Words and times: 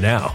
now. 0.00 0.34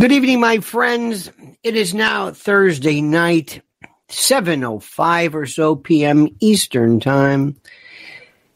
Good 0.00 0.12
evening, 0.12 0.40
my 0.40 0.60
friends. 0.60 1.30
It 1.62 1.76
is 1.76 1.92
now 1.92 2.30
Thursday 2.30 3.02
night, 3.02 3.60
7.05 4.08 5.34
or 5.34 5.44
so 5.44 5.76
p.m. 5.76 6.26
Eastern 6.40 7.00
Time. 7.00 7.60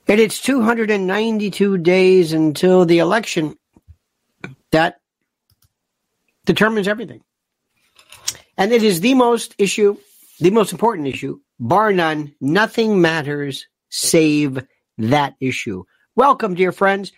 And 0.08 0.20
it's 0.20 0.40
292 0.40 1.76
days 1.76 2.32
until 2.32 2.86
the 2.86 3.00
election 3.00 3.58
that 4.72 5.00
determines 6.46 6.88
everything. 6.88 7.20
And 8.56 8.72
it 8.72 8.82
is 8.82 9.02
the 9.02 9.12
most 9.12 9.54
issue, 9.58 9.98
the 10.40 10.50
most 10.50 10.72
important 10.72 11.08
issue, 11.08 11.40
bar 11.60 11.92
none. 11.92 12.34
Nothing 12.40 13.02
matters 13.02 13.66
save 13.90 14.64
that 14.96 15.34
issue. 15.40 15.84
Welcome, 16.16 16.54
dear 16.54 16.72
friends. 16.72 17.12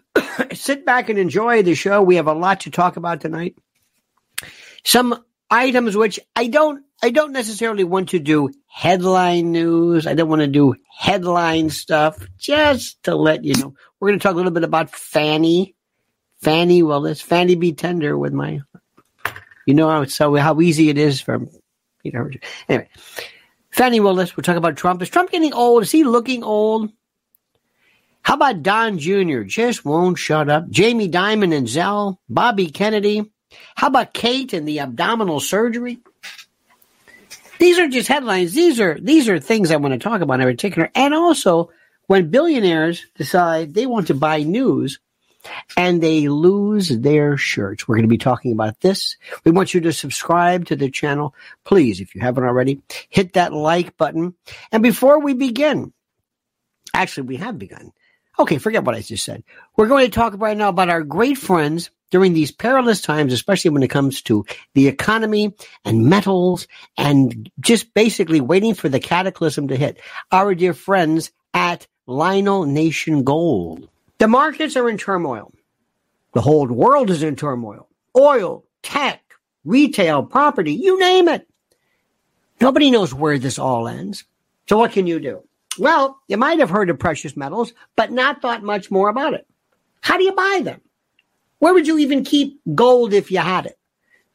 Sit 0.52 0.84
back 0.84 1.08
and 1.08 1.18
enjoy 1.18 1.62
the 1.62 1.74
show. 1.74 2.02
We 2.02 2.16
have 2.16 2.26
a 2.26 2.32
lot 2.32 2.60
to 2.60 2.70
talk 2.70 2.96
about 2.96 3.20
tonight. 3.20 3.56
Some 4.84 5.22
items 5.50 5.96
which 5.96 6.18
I 6.34 6.48
don't 6.48 6.84
I 7.02 7.10
don't 7.10 7.32
necessarily 7.32 7.84
want 7.84 8.10
to 8.10 8.18
do 8.20 8.50
headline 8.68 9.52
news. 9.52 10.06
I 10.06 10.14
don't 10.14 10.28
want 10.28 10.42
to 10.42 10.46
do 10.46 10.76
headline 10.96 11.70
stuff. 11.70 12.26
Just 12.38 13.02
to 13.04 13.16
let 13.16 13.44
you 13.44 13.54
know, 13.56 13.74
we're 13.98 14.08
going 14.08 14.20
to 14.20 14.22
talk 14.22 14.34
a 14.34 14.36
little 14.36 14.52
bit 14.52 14.64
about 14.64 14.90
Fanny. 14.90 15.74
Fani 16.40 16.82
Willis, 16.82 17.20
Fanny 17.20 17.54
be 17.54 17.72
tender 17.72 18.18
with 18.18 18.32
my, 18.32 18.60
you 19.64 19.74
know 19.74 19.88
how 19.88 20.04
so 20.06 20.34
how 20.34 20.60
easy 20.60 20.88
it 20.88 20.98
is 20.98 21.20
for 21.20 21.40
you. 22.02 22.30
Anyway, 22.68 22.88
Fani 23.70 24.00
Willis. 24.00 24.36
We'll 24.36 24.42
talk 24.42 24.56
about 24.56 24.76
Trump. 24.76 25.02
Is 25.02 25.08
Trump 25.08 25.30
getting 25.30 25.54
old? 25.54 25.84
Is 25.84 25.92
he 25.92 26.02
looking 26.02 26.42
old? 26.42 26.90
How 28.22 28.34
about 28.34 28.62
Don 28.62 28.98
Jr. 28.98 29.42
just 29.42 29.84
won't 29.84 30.18
shut 30.18 30.48
up? 30.48 30.70
Jamie 30.70 31.08
Dimon 31.08 31.54
and 31.54 31.68
Zell, 31.68 32.20
Bobby 32.28 32.70
Kennedy. 32.70 33.30
How 33.74 33.88
about 33.88 34.14
Kate 34.14 34.52
and 34.52 34.66
the 34.66 34.80
abdominal 34.80 35.40
surgery? 35.40 35.98
These 37.58 37.78
are 37.78 37.88
just 37.88 38.08
headlines. 38.08 38.54
These 38.54 38.80
are 38.80 38.98
these 38.98 39.28
are 39.28 39.38
things 39.38 39.70
I 39.70 39.76
want 39.76 39.92
to 39.92 39.98
talk 39.98 40.20
about 40.20 40.40
in 40.40 40.46
particular. 40.46 40.90
And 40.94 41.14
also 41.14 41.70
when 42.06 42.30
billionaires 42.30 43.06
decide 43.16 43.74
they 43.74 43.86
want 43.86 44.08
to 44.08 44.14
buy 44.14 44.42
news 44.42 44.98
and 45.76 46.02
they 46.02 46.28
lose 46.28 46.88
their 46.88 47.36
shirts. 47.36 47.86
We're 47.86 47.96
going 47.96 48.04
to 48.04 48.08
be 48.08 48.18
talking 48.18 48.52
about 48.52 48.80
this. 48.80 49.16
We 49.44 49.50
want 49.50 49.74
you 49.74 49.80
to 49.82 49.92
subscribe 49.92 50.66
to 50.66 50.76
the 50.76 50.90
channel. 50.90 51.34
Please, 51.64 52.00
if 52.00 52.14
you 52.14 52.20
haven't 52.20 52.44
already, 52.44 52.82
hit 53.08 53.34
that 53.34 53.52
like 53.52 53.96
button. 53.96 54.34
And 54.70 54.82
before 54.82 55.20
we 55.20 55.34
begin, 55.34 55.92
actually, 56.94 57.26
we 57.26 57.36
have 57.36 57.58
begun. 57.58 57.92
Okay, 58.42 58.58
forget 58.58 58.82
what 58.82 58.96
I 58.96 59.02
just 59.02 59.24
said. 59.24 59.44
We're 59.76 59.86
going 59.86 60.04
to 60.04 60.10
talk 60.10 60.34
right 60.36 60.56
now 60.56 60.68
about 60.68 60.88
our 60.88 61.04
great 61.04 61.38
friends 61.38 61.92
during 62.10 62.32
these 62.32 62.50
perilous 62.50 63.00
times, 63.00 63.32
especially 63.32 63.70
when 63.70 63.84
it 63.84 63.88
comes 63.88 64.20
to 64.22 64.44
the 64.74 64.88
economy 64.88 65.54
and 65.84 66.06
metals 66.06 66.66
and 66.98 67.48
just 67.60 67.94
basically 67.94 68.40
waiting 68.40 68.74
for 68.74 68.88
the 68.88 68.98
cataclysm 68.98 69.68
to 69.68 69.76
hit. 69.76 70.00
Our 70.32 70.56
dear 70.56 70.74
friends 70.74 71.30
at 71.54 71.86
Lionel 72.08 72.66
Nation 72.66 73.22
Gold. 73.22 73.88
The 74.18 74.26
markets 74.26 74.76
are 74.76 74.88
in 74.88 74.98
turmoil. 74.98 75.52
The 76.34 76.40
whole 76.40 76.66
world 76.66 77.10
is 77.10 77.22
in 77.22 77.36
turmoil. 77.36 77.88
Oil, 78.18 78.64
tech, 78.82 79.22
retail, 79.64 80.24
property, 80.24 80.72
you 80.72 80.98
name 80.98 81.28
it. 81.28 81.46
Nobody 82.60 82.90
knows 82.90 83.14
where 83.14 83.38
this 83.38 83.60
all 83.60 83.86
ends. 83.86 84.24
So 84.68 84.78
what 84.78 84.90
can 84.90 85.06
you 85.06 85.20
do? 85.20 85.44
Well, 85.78 86.20
you 86.28 86.36
might 86.36 86.58
have 86.58 86.70
heard 86.70 86.90
of 86.90 86.98
precious 86.98 87.36
metals, 87.36 87.72
but 87.96 88.12
not 88.12 88.42
thought 88.42 88.62
much 88.62 88.90
more 88.90 89.08
about 89.08 89.34
it. 89.34 89.46
How 90.00 90.18
do 90.18 90.24
you 90.24 90.32
buy 90.32 90.60
them? 90.62 90.80
Where 91.58 91.72
would 91.72 91.86
you 91.86 91.98
even 91.98 92.24
keep 92.24 92.60
gold 92.74 93.12
if 93.12 93.30
you 93.30 93.38
had 93.38 93.66
it? 93.66 93.78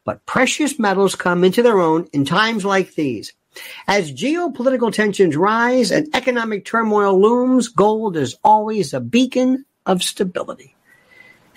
But 0.06 0.26
precious 0.26 0.80
metals 0.80 1.16
come 1.16 1.44
into 1.44 1.62
their 1.62 1.80
own 1.80 2.08
in 2.14 2.24
times 2.26 2.64
like 2.64 2.96
these. 2.96 3.34
As 3.88 4.14
geopolitical 4.14 4.94
tensions 4.94 5.36
rise 5.36 5.92
and 5.92 6.08
economic 6.16 6.64
turmoil 6.64 7.20
looms, 7.20 7.68
gold 7.68 8.16
is 8.16 8.38
always 8.44 8.94
a 8.94 9.00
beacon 9.00 9.66
of 9.86 10.04
stability. 10.04 10.76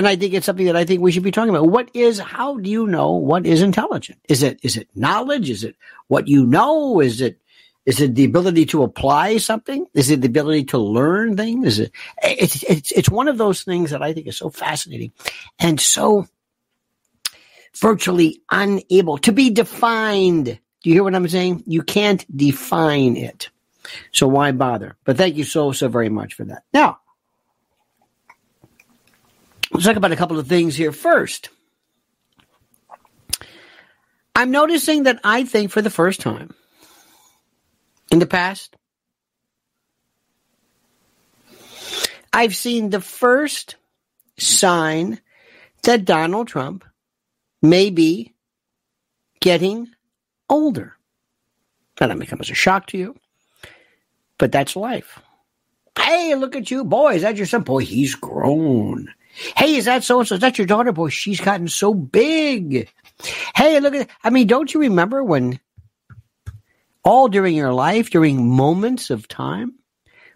And 0.00 0.08
I 0.08 0.16
think 0.16 0.32
it's 0.32 0.46
something 0.46 0.64
that 0.64 0.76
I 0.76 0.86
think 0.86 1.02
we 1.02 1.12
should 1.12 1.22
be 1.22 1.30
talking 1.30 1.50
about. 1.50 1.68
What 1.68 1.90
is, 1.92 2.18
how 2.18 2.56
do 2.56 2.70
you 2.70 2.86
know 2.86 3.12
what 3.12 3.44
is 3.44 3.60
intelligent? 3.60 4.18
Is 4.30 4.42
it, 4.42 4.58
is 4.62 4.78
it 4.78 4.88
knowledge? 4.94 5.50
Is 5.50 5.62
it 5.62 5.76
what 6.08 6.26
you 6.26 6.46
know? 6.46 7.00
Is 7.00 7.20
it, 7.20 7.38
is 7.84 8.00
it 8.00 8.14
the 8.14 8.24
ability 8.24 8.64
to 8.64 8.82
apply 8.82 9.36
something? 9.36 9.84
Is 9.92 10.10
it 10.10 10.22
the 10.22 10.28
ability 10.28 10.64
to 10.64 10.78
learn 10.78 11.36
things? 11.36 11.66
Is 11.66 11.80
it, 11.80 11.92
it's, 12.22 12.62
it's, 12.62 12.92
it's 12.92 13.10
one 13.10 13.28
of 13.28 13.36
those 13.36 13.62
things 13.62 13.90
that 13.90 14.00
I 14.00 14.14
think 14.14 14.26
is 14.26 14.38
so 14.38 14.48
fascinating 14.48 15.12
and 15.58 15.78
so 15.78 16.26
virtually 17.76 18.40
unable 18.50 19.18
to 19.18 19.32
be 19.32 19.50
defined. 19.50 20.46
Do 20.46 20.88
you 20.88 20.94
hear 20.94 21.04
what 21.04 21.14
I'm 21.14 21.28
saying? 21.28 21.64
You 21.66 21.82
can't 21.82 22.24
define 22.34 23.18
it. 23.18 23.50
So 24.12 24.26
why 24.26 24.52
bother? 24.52 24.96
But 25.04 25.18
thank 25.18 25.36
you 25.36 25.44
so, 25.44 25.72
so 25.72 25.88
very 25.88 26.08
much 26.08 26.32
for 26.32 26.44
that. 26.44 26.62
Now, 26.72 27.00
let's 29.72 29.84
talk 29.84 29.96
about 29.96 30.12
a 30.12 30.16
couple 30.16 30.38
of 30.38 30.46
things 30.46 30.76
here. 30.76 30.92
First, 30.92 31.50
I'm 34.34 34.50
noticing 34.50 35.04
that 35.04 35.20
I 35.24 35.44
think 35.44 35.70
for 35.70 35.82
the 35.82 35.90
first 35.90 36.20
time 36.20 36.54
in 38.10 38.18
the 38.18 38.26
past, 38.26 38.76
I've 42.32 42.54
seen 42.54 42.90
the 42.90 43.00
first 43.00 43.76
sign 44.38 45.20
that 45.82 46.04
Donald 46.04 46.48
Trump 46.48 46.84
may 47.62 47.90
be 47.90 48.34
getting 49.40 49.88
older. 50.48 50.96
That 51.96 52.16
may 52.16 52.26
come 52.26 52.40
as 52.40 52.50
a 52.50 52.54
shock 52.54 52.86
to 52.88 52.98
you. 52.98 53.16
But 54.38 54.52
that's 54.52 54.74
life. 54.74 55.20
Hey, 55.98 56.34
look 56.34 56.56
at 56.56 56.70
you, 56.70 56.84
boy. 56.84 57.16
Is 57.16 57.22
that 57.22 57.36
your 57.36 57.46
son? 57.46 57.62
Boy, 57.62 57.80
he's 57.80 58.14
grown. 58.14 59.12
Hey, 59.56 59.76
is 59.76 59.84
that 59.84 60.04
so 60.04 60.18
and 60.18 60.28
so? 60.28 60.34
Is 60.34 60.40
that 60.40 60.58
your 60.58 60.66
daughter? 60.66 60.92
Boy, 60.92 61.08
she's 61.08 61.40
gotten 61.40 61.68
so 61.68 61.94
big. 61.94 62.90
Hey, 63.54 63.80
look 63.80 63.94
at, 63.94 64.08
I 64.24 64.30
mean, 64.30 64.46
don't 64.46 64.72
you 64.72 64.80
remember 64.80 65.22
when 65.22 65.60
all 67.04 67.28
during 67.28 67.54
your 67.54 67.72
life, 67.72 68.10
during 68.10 68.48
moments 68.48 69.10
of 69.10 69.28
time, 69.28 69.74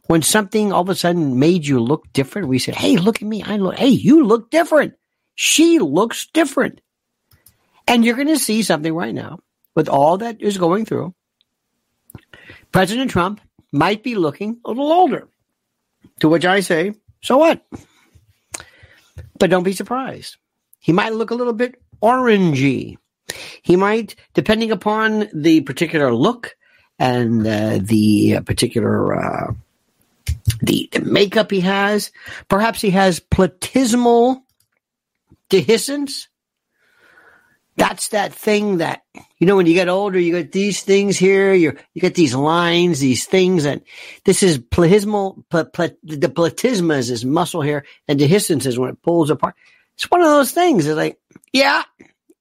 when 0.06 0.22
something 0.22 0.72
all 0.72 0.82
of 0.82 0.88
a 0.88 0.94
sudden 0.94 1.38
made 1.38 1.66
you 1.66 1.80
look 1.80 2.12
different, 2.12 2.48
we 2.48 2.58
said, 2.58 2.74
Hey, 2.74 2.96
look 2.96 3.22
at 3.22 3.28
me. 3.28 3.42
I 3.42 3.56
look, 3.56 3.76
hey, 3.76 3.88
you 3.88 4.24
look 4.24 4.50
different. 4.50 4.94
She 5.34 5.78
looks 5.78 6.26
different. 6.32 6.80
And 7.86 8.04
you're 8.04 8.16
going 8.16 8.28
to 8.28 8.38
see 8.38 8.62
something 8.62 8.94
right 8.94 9.14
now 9.14 9.40
with 9.74 9.88
all 9.88 10.18
that 10.18 10.40
is 10.40 10.58
going 10.58 10.84
through. 10.84 11.14
President 12.72 13.10
Trump 13.10 13.40
might 13.72 14.02
be 14.02 14.14
looking 14.14 14.60
a 14.64 14.68
little 14.68 14.92
older. 14.92 15.28
To 16.20 16.28
which 16.28 16.44
I 16.44 16.60
say, 16.60 16.94
so 17.22 17.38
what? 17.38 17.64
But 19.38 19.50
don't 19.50 19.62
be 19.62 19.72
surprised. 19.72 20.36
He 20.78 20.92
might 20.92 21.14
look 21.14 21.30
a 21.30 21.34
little 21.34 21.52
bit 21.52 21.80
orangey. 22.02 22.96
He 23.62 23.76
might, 23.76 24.14
depending 24.34 24.70
upon 24.70 25.28
the 25.32 25.62
particular 25.62 26.14
look 26.14 26.56
and 26.98 27.46
uh, 27.46 27.78
the 27.80 28.40
particular 28.44 29.14
uh, 29.14 29.54
the, 30.60 30.88
the 30.92 31.00
makeup 31.00 31.50
he 31.50 31.60
has, 31.60 32.12
perhaps 32.48 32.80
he 32.80 32.90
has 32.90 33.20
platysmal 33.20 34.42
dehiscence 35.50 36.28
that's 37.76 38.08
that 38.08 38.32
thing 38.32 38.78
that 38.78 39.02
you 39.38 39.46
know 39.46 39.56
when 39.56 39.66
you 39.66 39.74
get 39.74 39.88
older 39.88 40.18
you 40.18 40.32
get 40.32 40.52
these 40.52 40.82
things 40.82 41.16
here 41.16 41.52
you 41.52 41.76
you 41.92 42.00
get 42.00 42.14
these 42.14 42.34
lines 42.34 43.00
these 43.00 43.26
things 43.26 43.64
and 43.64 43.82
this 44.24 44.42
is 44.42 44.58
platysmal 44.58 45.44
pl- 45.50 45.64
pl- 45.66 45.96
the 46.02 46.28
platysma 46.28 46.98
is 46.98 47.08
this 47.08 47.24
muscle 47.24 47.62
here 47.62 47.84
and 48.08 48.20
dehiscence 48.20 48.66
is 48.66 48.78
when 48.78 48.90
it 48.90 49.02
pulls 49.02 49.30
apart. 49.30 49.54
It's 49.94 50.10
one 50.10 50.20
of 50.20 50.28
those 50.28 50.52
things 50.52 50.86
it's 50.86 50.96
like 50.96 51.18
yeah 51.52 51.82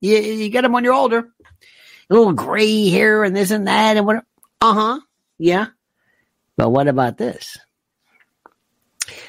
you, 0.01 0.17
you 0.17 0.49
get 0.49 0.61
them 0.61 0.73
when 0.73 0.83
you're 0.83 0.93
older. 0.93 1.29
A 2.09 2.13
little 2.13 2.33
gray 2.33 2.89
hair 2.89 3.23
and 3.23 3.35
this 3.35 3.51
and 3.51 3.67
that 3.67 3.97
and 3.97 4.05
what 4.05 4.23
uh-huh 4.61 4.99
yeah. 5.39 5.67
But 6.57 6.69
what 6.69 6.87
about 6.87 7.17
this? 7.17 7.57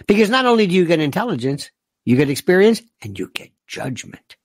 Because 0.06 0.28
not 0.28 0.44
only 0.46 0.66
do 0.66 0.74
you 0.74 0.84
get 0.84 1.00
intelligence 1.00 1.70
You 2.04 2.16
get 2.16 2.28
experience 2.28 2.82
and 3.02 3.18
you 3.18 3.30
get 3.32 3.50
judgment. 3.66 4.36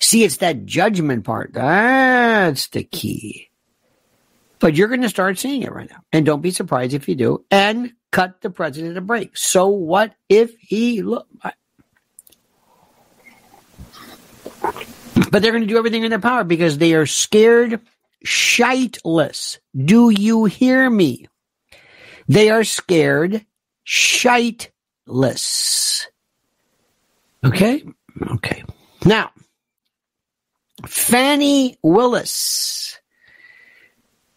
See, 0.00 0.24
it's 0.24 0.38
that 0.38 0.64
judgment 0.66 1.24
part. 1.24 1.52
That's 1.52 2.68
the 2.68 2.84
key. 2.84 3.50
But 4.58 4.74
you're 4.74 4.88
going 4.88 5.02
to 5.02 5.08
start 5.08 5.38
seeing 5.38 5.62
it 5.62 5.72
right 5.72 5.90
now. 5.90 6.02
And 6.12 6.24
don't 6.24 6.40
be 6.40 6.50
surprised 6.50 6.94
if 6.94 7.08
you 7.08 7.14
do. 7.14 7.44
And 7.50 7.92
cut 8.10 8.40
the 8.40 8.50
president 8.50 8.96
a 8.96 9.00
break. 9.00 9.36
So 9.36 9.68
what 9.68 10.14
if 10.28 10.56
he 10.58 11.02
look? 11.02 11.26
But 15.30 15.42
they're 15.42 15.52
going 15.52 15.62
to 15.62 15.68
do 15.68 15.78
everything 15.78 16.04
in 16.04 16.10
their 16.10 16.18
power 16.18 16.44
because 16.44 16.78
they 16.78 16.94
are 16.94 17.06
scared 17.06 17.80
shiteless. 18.24 19.58
Do 19.76 20.10
you 20.10 20.44
hear 20.46 20.88
me? 20.88 21.26
They 22.28 22.50
are 22.50 22.64
scared 22.64 23.44
shiteless. 23.86 24.70
Okay? 27.44 27.84
Okay. 28.30 28.64
Now, 29.04 29.30
Fani 30.86 31.76
Willis, 31.82 32.98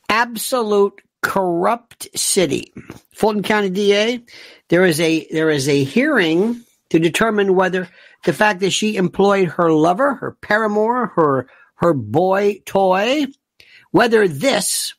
absolute 0.10 1.02
corrupt 1.22 2.08
city. 2.18 2.74
Fulton 3.14 3.44
County 3.44 3.70
DA, 3.70 4.24
there 4.70 4.86
is 4.86 5.00
a 5.00 5.28
there 5.32 5.50
is 5.50 5.68
a 5.68 5.84
hearing 5.84 6.64
to 6.90 7.00
determine 7.00 7.56
whether 7.56 7.90
the 8.24 8.34
fact 8.34 8.60
that 8.62 8.72
she 8.72 8.96
employed 8.96 9.50
her 9.50 9.72
lover, 9.72 10.16
her 10.16 10.38
paramour, 10.42 11.08
her 11.16 11.50
her 11.76 11.94
boy 11.94 12.62
toy, 12.66 13.26
whether 13.92 14.28
this 14.28 14.94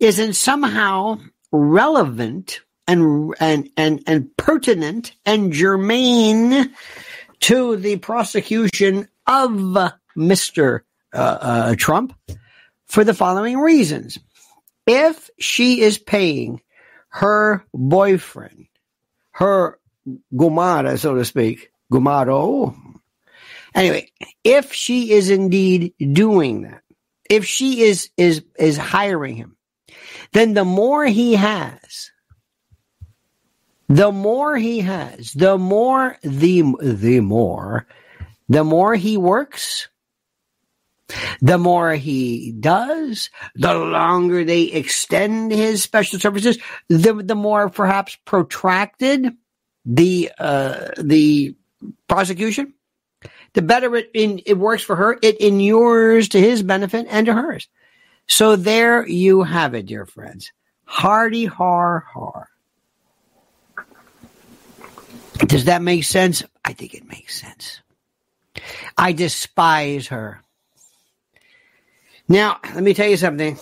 isn't 0.00 0.34
somehow 0.34 1.18
relevant 1.50 2.60
and 2.86 3.34
and 3.40 3.68
and 3.76 4.02
and 4.06 4.36
pertinent 4.36 5.14
and 5.26 5.52
germane 5.52 6.72
to 7.40 7.76
the 7.76 7.96
prosecution 7.96 9.08
of 9.26 9.50
Mr. 10.16 10.80
Uh, 11.12 11.16
uh, 11.16 11.74
Trump 11.76 12.14
for 12.86 13.04
the 13.04 13.14
following 13.14 13.58
reasons. 13.58 14.18
If 14.86 15.30
she 15.38 15.80
is 15.80 15.98
paying 15.98 16.62
her 17.08 17.64
boyfriend, 17.72 18.66
her 19.32 19.78
gumara, 20.34 20.98
so 20.98 21.14
to 21.14 21.24
speak, 21.24 21.70
gumaro. 21.92 22.74
Anyway, 23.74 24.10
if 24.44 24.72
she 24.72 25.12
is 25.12 25.30
indeed 25.30 25.94
doing 25.98 26.62
that, 26.62 26.82
if 27.28 27.44
she 27.44 27.82
is 27.82 28.10
is 28.16 28.42
is 28.58 28.76
hiring 28.76 29.36
him, 29.36 29.56
then 30.32 30.54
the 30.54 30.64
more 30.64 31.04
he 31.04 31.34
has, 31.34 32.10
the 33.88 34.12
more 34.12 34.56
he 34.56 34.80
has, 34.80 35.32
the 35.32 35.56
more 35.58 36.18
the 36.22 36.62
the 36.82 37.20
more 37.20 37.86
the 38.48 38.64
more 38.64 38.94
he 38.94 39.16
works, 39.16 39.88
the 41.40 41.58
more 41.58 41.92
he 41.92 42.52
does, 42.52 43.30
the 43.54 43.74
longer 43.74 44.44
they 44.44 44.62
extend 44.62 45.52
his 45.52 45.82
special 45.82 46.18
services, 46.18 46.58
the 46.88 47.14
the 47.14 47.34
more 47.34 47.70
perhaps 47.70 48.16
protracted 48.24 49.34
the 49.84 50.30
uh, 50.38 50.90
the 50.98 51.54
prosecution, 52.08 52.74
the 53.54 53.62
better 53.62 53.94
it 53.96 54.10
in, 54.12 54.40
it 54.44 54.58
works 54.58 54.82
for 54.82 54.96
her. 54.96 55.18
It 55.22 55.40
inures 55.40 56.28
to 56.30 56.40
his 56.40 56.62
benefit 56.62 57.06
and 57.08 57.26
to 57.26 57.32
hers. 57.32 57.68
So 58.26 58.56
there 58.56 59.06
you 59.06 59.42
have 59.44 59.74
it, 59.74 59.86
dear 59.86 60.04
friends. 60.04 60.52
Hardy 60.84 61.46
har 61.46 62.04
har. 62.12 62.48
Does 65.46 65.66
that 65.66 65.82
make 65.82 66.04
sense? 66.04 66.42
I 66.64 66.72
think 66.72 66.94
it 66.94 67.06
makes 67.06 67.40
sense. 67.40 67.80
I 68.96 69.12
despise 69.12 70.08
her. 70.08 70.42
Now, 72.28 72.58
let 72.74 72.82
me 72.82 72.94
tell 72.94 73.08
you 73.08 73.16
something. 73.16 73.58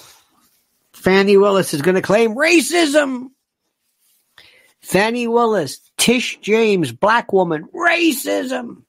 Fani 0.93 1.37
Willis 1.37 1.75
is 1.75 1.83
going 1.83 1.95
to 1.95 2.03
claim 2.03 2.35
racism. 2.35 3.31
Fani 4.81 5.29
Willis, 5.29 5.81
Tish 5.97 6.39
James, 6.41 6.93
black 6.93 7.33
woman, 7.33 7.69
racism. 7.75 8.83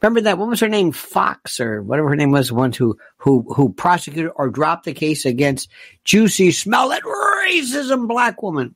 Remember 0.00 0.22
that? 0.22 0.38
What 0.38 0.48
was 0.48 0.60
her 0.60 0.68
name? 0.68 0.92
Fox 0.92 1.60
or 1.60 1.82
whatever 1.82 2.10
her 2.10 2.16
name 2.16 2.30
was, 2.30 2.48
the 2.48 2.54
one 2.54 2.72
who 2.72 2.98
who 3.16 3.42
who 3.54 3.72
prosecuted 3.72 4.32
or 4.36 4.50
dropped 4.50 4.84
the 4.84 4.92
case 4.92 5.24
against 5.24 5.70
Jussie 6.04 6.52
Smollett, 6.52 7.02
racism, 7.02 8.08
black 8.08 8.42
woman. 8.42 8.74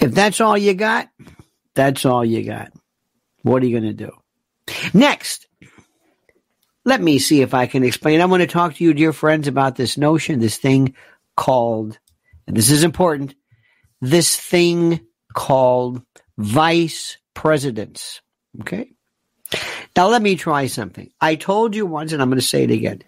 If 0.00 0.12
that's 0.12 0.40
all 0.40 0.56
you 0.56 0.74
got, 0.74 1.08
that's 1.74 2.04
all 2.04 2.24
you 2.24 2.44
got. 2.44 2.72
What 3.42 3.62
are 3.62 3.66
you 3.66 3.80
going 3.80 3.96
to 3.96 4.06
do? 4.06 4.12
Next, 4.94 5.46
let 6.84 7.00
me 7.00 7.18
see 7.18 7.42
if 7.42 7.54
I 7.54 7.66
can 7.66 7.84
explain. 7.84 8.20
I 8.20 8.26
want 8.26 8.42
to 8.42 8.46
talk 8.46 8.74
to 8.74 8.84
you, 8.84 8.94
dear 8.94 9.12
friends, 9.12 9.48
about 9.48 9.76
this 9.76 9.98
notion, 9.98 10.40
this 10.40 10.56
thing 10.56 10.94
called, 11.36 11.98
and 12.46 12.56
this 12.56 12.70
is 12.70 12.84
important, 12.84 13.34
this 14.00 14.36
thing 14.36 15.00
called 15.34 16.02
vice 16.36 17.18
presidents. 17.34 18.20
Okay? 18.60 18.92
Now, 19.96 20.08
let 20.08 20.22
me 20.22 20.36
try 20.36 20.66
something. 20.66 21.10
I 21.20 21.34
told 21.34 21.74
you 21.74 21.86
once, 21.86 22.12
and 22.12 22.22
I'm 22.22 22.28
going 22.28 22.40
to 22.40 22.46
say 22.46 22.64
it 22.64 22.70
again. 22.70 23.02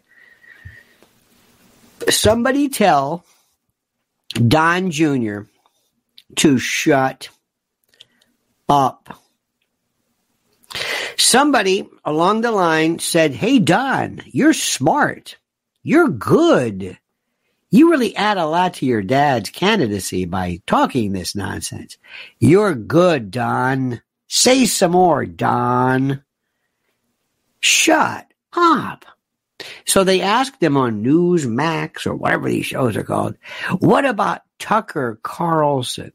Somebody 2.08 2.68
tell 2.68 3.24
Don 4.34 4.90
Jr. 4.90 5.42
to 6.36 6.58
shut 6.58 7.28
up. 8.68 9.18
Somebody 11.16 11.88
along 12.04 12.40
the 12.40 12.52
line 12.52 12.98
said, 12.98 13.32
Hey, 13.32 13.58
Don, 13.58 14.22
you're 14.26 14.52
smart. 14.52 15.36
You're 15.82 16.08
good. 16.08 16.98
You 17.70 17.90
really 17.90 18.16
add 18.16 18.36
a 18.36 18.46
lot 18.46 18.74
to 18.74 18.86
your 18.86 19.02
dad's 19.02 19.50
candidacy 19.50 20.24
by 20.24 20.60
talking 20.66 21.12
this 21.12 21.36
nonsense. 21.36 21.98
You're 22.38 22.74
good, 22.74 23.30
Don. 23.30 24.02
Say 24.26 24.66
some 24.66 24.92
more, 24.92 25.24
Don. 25.24 26.24
Shut 27.60 28.26
up. 28.52 29.04
So 29.86 30.04
they 30.04 30.20
asked 30.20 30.62
him 30.62 30.76
on 30.76 31.04
Newsmax 31.04 32.06
or 32.06 32.14
whatever 32.14 32.48
these 32.48 32.66
shows 32.66 32.96
are 32.96 33.04
called, 33.04 33.36
what 33.78 34.04
about 34.04 34.42
Tucker 34.58 35.20
Carlson 35.22 36.12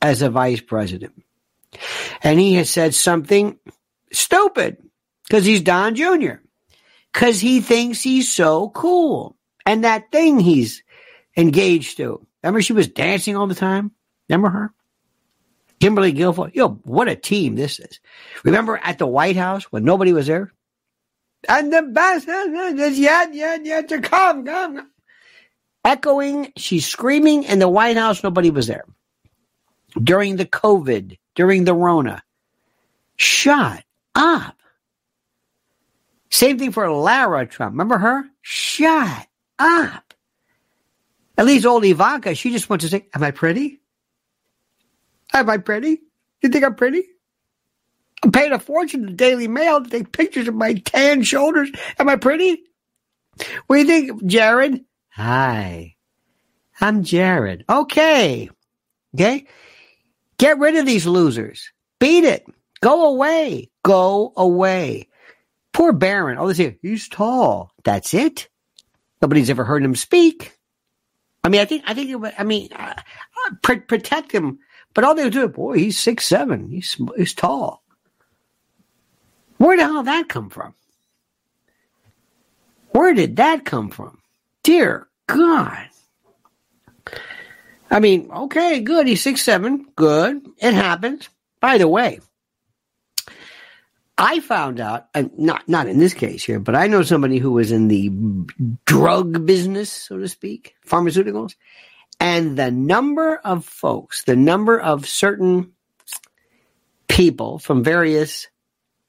as 0.00 0.22
a 0.22 0.30
vice 0.30 0.60
president? 0.60 1.22
And 2.22 2.38
he 2.38 2.54
has 2.54 2.70
said 2.70 2.94
something 2.94 3.58
stupid 4.12 4.78
because 5.26 5.44
he's 5.44 5.62
Don 5.62 5.94
Jr. 5.94 6.34
Because 7.12 7.40
he 7.40 7.60
thinks 7.60 8.02
he's 8.02 8.30
so 8.30 8.70
cool. 8.70 9.36
And 9.66 9.84
that 9.84 10.10
thing 10.10 10.40
he's 10.40 10.82
engaged 11.36 11.96
to. 11.98 12.26
Remember 12.42 12.62
she 12.62 12.72
was 12.72 12.88
dancing 12.88 13.36
all 13.36 13.46
the 13.46 13.54
time? 13.54 13.92
Remember 14.28 14.48
her? 14.48 14.74
Kimberly 15.80 16.12
Guilfoyle. 16.12 16.54
Yo, 16.54 16.68
what 16.84 17.08
a 17.08 17.16
team 17.16 17.56
this 17.56 17.78
is. 17.78 18.00
Remember 18.44 18.78
at 18.82 18.98
the 18.98 19.06
White 19.06 19.36
House 19.36 19.64
when 19.64 19.84
nobody 19.84 20.12
was 20.12 20.26
there? 20.26 20.52
And 21.48 21.72
the 21.72 21.82
best 21.82 22.28
is 22.28 22.98
yet, 22.98 23.34
yet, 23.34 23.64
yet 23.64 23.88
to 23.88 24.00
come, 24.00 24.44
come. 24.44 24.90
Echoing, 25.84 26.52
she's 26.56 26.86
screaming 26.86 27.44
in 27.44 27.58
the 27.58 27.68
White 27.68 27.96
House, 27.96 28.22
nobody 28.22 28.50
was 28.50 28.66
there. 28.66 28.84
During 30.02 30.36
the 30.36 30.46
COVID, 30.46 31.18
during 31.34 31.64
the 31.64 31.74
Rona. 31.74 32.22
Shut 33.16 33.84
up. 34.14 34.56
Same 36.30 36.58
thing 36.58 36.72
for 36.72 36.90
Lara 36.90 37.46
Trump. 37.46 37.72
Remember 37.72 37.98
her? 37.98 38.24
Shut 38.40 39.26
up. 39.58 40.14
At 41.36 41.46
least 41.46 41.66
old 41.66 41.84
Ivanka, 41.84 42.34
she 42.34 42.50
just 42.50 42.68
wants 42.68 42.84
to 42.84 42.90
say, 42.90 43.06
Am 43.14 43.22
I 43.22 43.30
pretty? 43.30 43.80
Am 45.32 45.48
I 45.48 45.58
pretty? 45.58 46.00
You 46.42 46.48
think 46.48 46.64
I'm 46.64 46.74
pretty? 46.74 47.02
I'm 48.22 48.32
paying 48.32 48.52
a 48.52 48.58
fortune 48.58 49.02
to 49.02 49.06
the 49.06 49.12
Daily 49.14 49.48
Mail 49.48 49.82
to 49.82 49.88
take 49.88 50.12
pictures 50.12 50.48
of 50.48 50.54
my 50.54 50.74
tan 50.74 51.22
shoulders. 51.22 51.70
Am 51.98 52.08
I 52.08 52.16
pretty? 52.16 52.62
What 53.66 53.76
do 53.76 53.80
you 53.80 53.86
think, 53.86 54.26
Jared? 54.26 54.84
Hi. 55.10 55.96
I'm 56.80 57.02
Jared. 57.02 57.64
Okay. 57.68 58.50
Okay. 59.14 59.46
Get 60.40 60.58
rid 60.58 60.76
of 60.76 60.86
these 60.86 61.06
losers. 61.06 61.70
Beat 61.98 62.24
it. 62.24 62.46
Go 62.80 63.08
away. 63.08 63.68
Go 63.84 64.32
away. 64.38 65.06
Poor 65.74 65.92
Barron. 65.92 66.38
All 66.38 66.46
this 66.46 66.56
here. 66.56 66.78
He's 66.80 67.10
tall. 67.10 67.72
That's 67.84 68.14
it. 68.14 68.48
Nobody's 69.20 69.50
ever 69.50 69.64
heard 69.64 69.84
him 69.84 69.94
speak. 69.94 70.56
I 71.44 71.50
mean, 71.50 71.60
I 71.60 71.66
think, 71.66 71.84
I 71.86 71.92
think, 71.92 72.24
I 72.38 72.42
mean, 72.44 72.70
uh, 72.72 72.94
uh, 72.94 73.54
pr- 73.62 73.84
protect 73.86 74.32
him. 74.32 74.60
But 74.94 75.04
all 75.04 75.14
they 75.14 75.28
do, 75.28 75.44
is 75.44 75.50
boy, 75.50 75.76
he's 75.76 75.98
six 75.98 76.26
seven. 76.26 76.70
He's 76.70 76.96
he's 77.18 77.34
tall. 77.34 77.84
Where 79.58 79.76
the 79.76 79.84
hell 79.84 80.02
that 80.04 80.30
come 80.30 80.48
from? 80.48 80.74
Where 82.92 83.12
did 83.12 83.36
that 83.36 83.66
come 83.66 83.90
from? 83.90 84.22
Dear 84.62 85.06
God. 85.26 85.89
I 87.90 88.00
mean, 88.00 88.30
okay, 88.30 88.80
good. 88.80 89.06
He's 89.06 89.22
six 89.22 89.42
seven. 89.42 89.86
Good. 89.96 90.46
It 90.58 90.74
happens. 90.74 91.28
By 91.60 91.78
the 91.78 91.88
way, 91.88 92.20
I 94.16 94.40
found 94.40 94.80
out, 94.80 95.08
and 95.14 95.30
not 95.38 95.68
not 95.68 95.88
in 95.88 95.98
this 95.98 96.14
case 96.14 96.44
here, 96.44 96.60
but 96.60 96.76
I 96.76 96.86
know 96.86 97.02
somebody 97.02 97.38
who 97.38 97.52
was 97.52 97.72
in 97.72 97.88
the 97.88 98.10
drug 98.84 99.44
business, 99.46 99.90
so 99.90 100.18
to 100.18 100.28
speak, 100.28 100.74
pharmaceuticals, 100.86 101.54
and 102.20 102.56
the 102.56 102.70
number 102.70 103.36
of 103.36 103.64
folks, 103.64 104.24
the 104.24 104.36
number 104.36 104.78
of 104.78 105.08
certain 105.08 105.72
people 107.08 107.58
from 107.58 107.82
various 107.82 108.46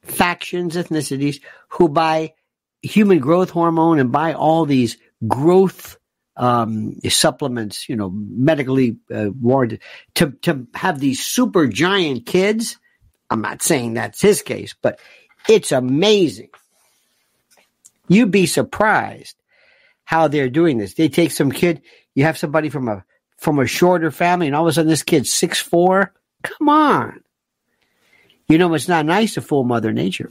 factions, 0.01 0.75
ethnicities 0.75 1.41
who 1.69 1.87
buy 1.87 2.33
human 2.81 3.19
growth 3.19 3.51
hormone 3.51 3.99
and 3.99 4.11
buy 4.11 4.33
all 4.33 4.65
these 4.65 4.97
growth 5.27 5.97
um, 6.37 6.95
supplements, 7.09 7.89
you 7.89 7.95
know, 7.95 8.11
medically 8.13 8.97
uh, 9.13 9.29
warranted 9.39 9.81
to 10.15 10.31
to 10.41 10.67
have 10.73 10.99
these 10.99 11.23
super 11.23 11.67
giant 11.67 12.25
kids. 12.25 12.77
I'm 13.29 13.41
not 13.41 13.61
saying 13.61 13.93
that's 13.93 14.21
his 14.21 14.41
case, 14.41 14.75
but 14.81 14.99
it's 15.47 15.71
amazing. 15.71 16.49
You'd 18.07 18.31
be 18.31 18.45
surprised 18.45 19.35
how 20.03 20.27
they're 20.27 20.49
doing 20.49 20.77
this. 20.77 20.95
They 20.95 21.07
take 21.07 21.31
some 21.31 21.51
kid, 21.51 21.81
you 22.15 22.23
have 22.23 22.37
somebody 22.37 22.69
from 22.69 22.87
a 22.87 23.05
from 23.37 23.59
a 23.59 23.65
shorter 23.65 24.11
family, 24.11 24.47
and 24.47 24.55
all 24.55 24.63
of 24.63 24.69
a 24.69 24.73
sudden 24.73 24.89
this 24.89 25.03
kid's 25.03 25.33
six 25.33 25.59
four. 25.59 26.13
Come 26.43 26.69
on. 26.69 27.23
You 28.47 28.57
know 28.57 28.73
it's 28.73 28.87
not 28.87 29.05
nice 29.05 29.35
to 29.35 29.41
fool 29.41 29.63
Mother 29.63 29.93
Nature. 29.93 30.29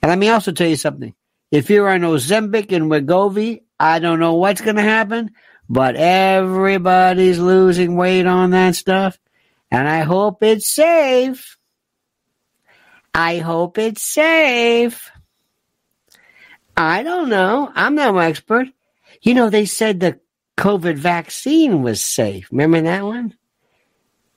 And 0.00 0.10
let 0.10 0.18
me 0.18 0.28
also 0.28 0.52
tell 0.52 0.68
you 0.68 0.76
something. 0.76 1.14
If 1.50 1.70
you're 1.70 1.88
on 1.88 2.00
Ozempic 2.00 2.72
and 2.72 2.90
Wegovy, 2.90 3.62
I 3.78 3.98
don't 3.98 4.20
know 4.20 4.34
what's 4.34 4.60
going 4.60 4.76
to 4.76 4.82
happen, 4.82 5.32
but 5.68 5.96
everybody's 5.96 7.38
losing 7.38 7.96
weight 7.96 8.26
on 8.26 8.50
that 8.50 8.74
stuff. 8.74 9.18
And 9.70 9.86
I 9.86 10.00
hope 10.00 10.42
it's 10.42 10.68
safe. 10.68 11.56
I 13.14 13.38
hope 13.38 13.78
it's 13.78 14.02
safe. 14.02 15.10
I 16.76 17.02
don't 17.02 17.28
know. 17.28 17.70
I'm 17.74 17.94
no 17.94 18.16
expert. 18.18 18.68
You 19.20 19.34
know, 19.34 19.50
they 19.50 19.64
said 19.66 20.00
the 20.00 20.20
COVID 20.56 20.96
vaccine 20.96 21.82
was 21.82 22.02
safe. 22.02 22.48
Remember 22.50 22.80
that 22.82 23.04
one? 23.04 23.34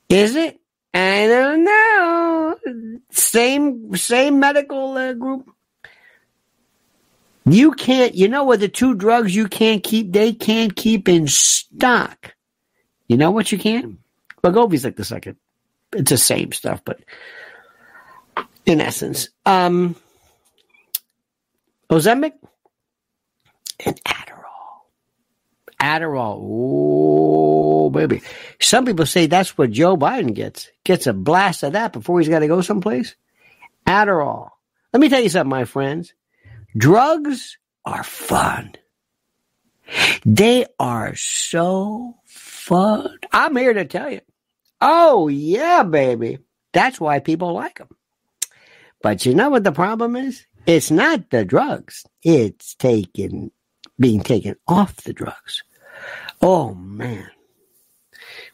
Is 0.10 0.36
it? 0.36 0.60
I 0.94 1.28
don't 1.28 1.64
know. 1.64 2.56
Same 3.12 3.96
same 3.96 4.40
medical 4.40 4.98
uh, 4.98 5.14
group. 5.14 5.50
You 7.46 7.72
can't. 7.72 8.14
You 8.16 8.28
know 8.28 8.44
what? 8.44 8.60
The 8.60 8.70
two 8.70 8.96
drugs 8.96 9.36
you 9.36 9.48
can't 9.48 9.84
keep. 9.84 10.12
They 10.12 10.34
can't 10.34 10.76
keep 10.76 11.10
in 11.10 11.28
stock. 11.28 12.36
You 13.08 13.18
know 13.18 13.32
what 13.32 13.52
you 13.52 13.58
can? 13.58 13.98
Wegovy's 14.44 14.84
like 14.86 14.96
the 14.96 15.06
second. 15.06 15.38
It's 15.94 16.10
the 16.10 16.18
same 16.18 16.52
stuff, 16.52 16.82
but 16.86 17.00
in 18.66 18.80
essence, 18.80 19.30
um, 19.46 19.96
Ozempic 21.90 22.34
and 23.86 24.02
Adderall. 24.04 24.86
Adderall. 25.80 26.40
Oh, 26.42 27.90
baby. 27.90 28.22
Some 28.62 28.86
people 28.86 29.06
say 29.06 29.26
that's 29.26 29.58
what 29.58 29.72
Joe 29.72 29.98
Biden 29.98 30.34
gets. 30.34 30.70
Gets 30.86 31.08
a 31.08 31.14
blast 31.14 31.64
of 31.64 31.74
that 31.74 31.92
before 31.92 32.20
he's 32.20 32.30
got 32.30 32.40
to 32.40 32.48
go 32.48 32.62
someplace. 32.62 33.16
Adderall. 33.86 34.52
Let 34.94 35.02
me 35.02 35.10
tell 35.10 35.22
you 35.22 35.30
something, 35.30 35.50
my 35.50 35.66
friends. 35.66 36.14
Drugs 36.76 37.58
are 37.86 38.04
fun. 38.04 38.74
They 40.26 40.66
are 40.80 41.16
so 41.16 42.18
fun. 42.26 43.18
I'm 43.32 43.56
here 43.56 43.74
to 43.74 43.86
tell 43.86 44.12
you. 44.12 44.22
Oh, 44.80 45.28
yeah, 45.28 45.84
baby. 45.84 46.40
That's 46.74 47.00
why 47.00 47.20
people 47.20 47.54
like 47.54 47.78
them. 47.78 47.90
But 49.02 49.26
you 49.26 49.36
know 49.36 49.50
what 49.50 49.64
the 49.64 49.72
problem 49.72 50.16
is? 50.16 50.46
It's 50.66 50.92
not 50.92 51.30
the 51.30 51.44
drugs. 51.44 52.06
It's 52.22 52.76
taken, 52.76 53.52
being 54.00 54.22
taken 54.22 54.56
off 54.68 54.96
the 54.98 55.14
drugs. 55.14 55.64
Oh 56.42 56.74
man. 56.74 57.30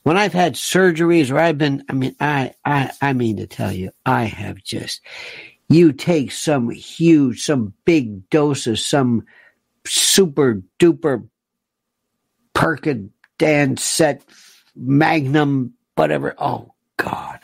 When 0.04 0.18
I've 0.18 0.34
had 0.34 0.56
surgeries 0.56 1.32
or 1.32 1.40
I've 1.40 1.58
been, 1.58 1.84
I 1.90 1.94
mean, 1.94 2.16
I, 2.20 2.54
I, 2.64 2.92
I 3.02 3.14
mean 3.14 3.38
to 3.38 3.48
tell 3.48 3.72
you, 3.72 3.92
I 4.06 4.24
have 4.24 4.64
just, 4.64 5.02
you 5.70 5.92
take 5.92 6.32
some 6.32 6.70
huge, 6.70 7.44
some 7.44 7.74
big 7.86 8.30
doses, 8.30 8.86
some 8.86 9.26
super 9.86 10.62
duper 10.80 11.28
Percodan 12.54 13.78
set 13.78 14.24
magnum, 14.76 15.74
whatever. 15.96 16.34
Oh 16.38 16.74
God. 16.98 17.40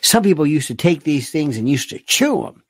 Some 0.00 0.22
people 0.22 0.46
used 0.46 0.68
to 0.68 0.74
take 0.74 1.02
these 1.02 1.30
things 1.30 1.56
and 1.56 1.68
used 1.68 1.90
to 1.90 1.98
chew 1.98 2.42
them, 2.42 2.64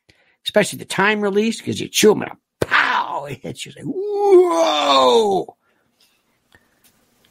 especially 0.44 0.78
the 0.78 0.84
time 0.84 1.20
release, 1.20 1.58
because 1.58 1.80
you 1.80 1.88
chew 1.88 2.10
them 2.10 2.22
and 2.22 2.32
a 2.32 2.36
pow, 2.60 3.26
it 3.26 3.40
hits 3.42 3.64
you. 3.64 3.72
Like, 3.76 3.84
whoa! 3.86 5.56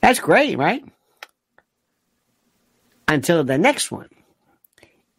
That's 0.02 0.20
great, 0.20 0.58
right? 0.58 0.84
Until 3.08 3.44
the 3.44 3.58
next 3.58 3.92
one. 3.92 4.10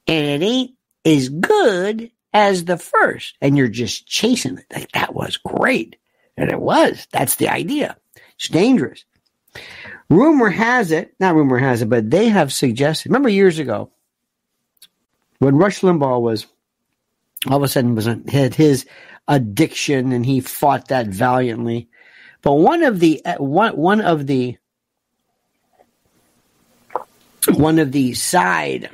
And 0.06 0.42
it 0.42 0.44
ain't 0.44 0.72
as 1.04 1.28
good 1.28 2.10
as 2.32 2.64
the 2.64 2.78
first. 2.78 3.36
And 3.40 3.56
you're 3.56 3.68
just 3.68 4.06
chasing 4.06 4.58
it. 4.58 4.66
Like, 4.72 4.92
that 4.92 5.14
was 5.14 5.36
great. 5.36 5.96
And 6.36 6.50
it 6.50 6.60
was. 6.60 7.06
That's 7.12 7.36
the 7.36 7.48
idea. 7.48 7.96
It's 8.36 8.48
dangerous. 8.48 9.04
Rumor 10.08 10.50
has 10.50 10.90
it, 10.90 11.14
not 11.20 11.34
rumor 11.34 11.58
has 11.58 11.82
it, 11.82 11.88
but 11.88 12.10
they 12.10 12.28
have 12.28 12.52
suggested. 12.52 13.10
Remember 13.10 13.28
years 13.28 13.58
ago 13.58 13.90
when 15.38 15.56
Rush 15.56 15.80
Limbaugh 15.80 16.20
was 16.20 16.46
all 17.46 17.56
of 17.56 17.62
a 17.62 17.68
sudden 17.68 17.94
was 17.94 18.06
had 18.06 18.54
his 18.54 18.86
addiction 19.26 20.12
and 20.12 20.26
he 20.26 20.40
fought 20.40 20.88
that 20.88 21.06
valiantly. 21.06 21.88
But 22.42 22.54
one 22.54 22.82
of 22.82 23.00
the 23.00 23.22
one 23.38 23.76
one 23.76 24.00
of 24.00 24.26
the 24.26 24.56
one 27.54 27.78
of 27.78 27.92
the 27.92 28.14
side 28.14 28.90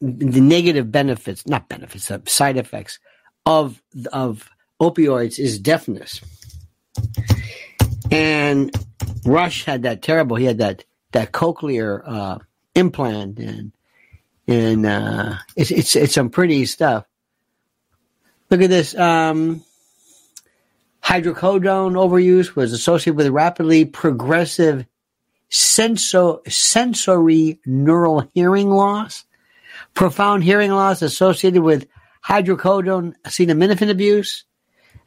the 0.00 0.40
negative 0.40 0.90
benefits, 0.92 1.46
not 1.46 1.68
benefits, 1.68 2.10
uh, 2.10 2.18
side 2.26 2.56
effects 2.56 2.98
of 3.46 3.82
of 4.12 4.48
opioids 4.80 5.38
is 5.38 5.58
deafness. 5.58 6.20
And 8.10 8.74
Rush 9.24 9.64
had 9.64 9.82
that 9.82 10.02
terrible. 10.02 10.36
He 10.36 10.44
had 10.44 10.58
that 10.58 10.84
that 11.12 11.32
cochlear 11.32 12.02
uh, 12.06 12.38
implant, 12.74 13.38
and 13.38 13.72
and 14.46 14.86
uh, 14.86 15.34
it's 15.56 15.70
it's 15.70 15.96
it's 15.96 16.14
some 16.14 16.30
pretty 16.30 16.64
stuff. 16.66 17.04
Look 18.50 18.62
at 18.62 18.70
this. 18.70 18.96
Um, 18.96 19.62
hydrocodone 21.02 21.94
overuse 21.94 22.54
was 22.54 22.72
associated 22.72 23.16
with 23.16 23.28
rapidly 23.28 23.84
progressive 23.84 24.86
senso- 25.50 26.40
sensory 26.50 27.60
neural 27.64 28.28
hearing 28.34 28.70
loss, 28.70 29.24
profound 29.94 30.44
hearing 30.44 30.70
loss 30.70 31.02
associated 31.02 31.62
with 31.62 31.86
hydrocodone 32.24 33.14
acetaminophen 33.24 33.90
abuse. 33.90 34.44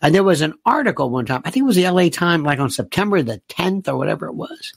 And 0.02 0.16
there 0.16 0.24
was 0.24 0.42
an 0.42 0.56
article 0.66 1.10
one 1.10 1.26
time, 1.26 1.42
I 1.46 1.52
think 1.52 1.64
it 1.64 1.68
was 1.68 1.76
the 1.76 1.90
LA 1.90 2.10
Times, 2.10 2.44
like 2.44 2.60
on 2.60 2.72
September 2.72 3.22
the 3.22 3.42
10th 3.50 3.88
or 3.88 3.98
whatever 3.98 4.26
it 4.28 4.34
was, 4.34 4.74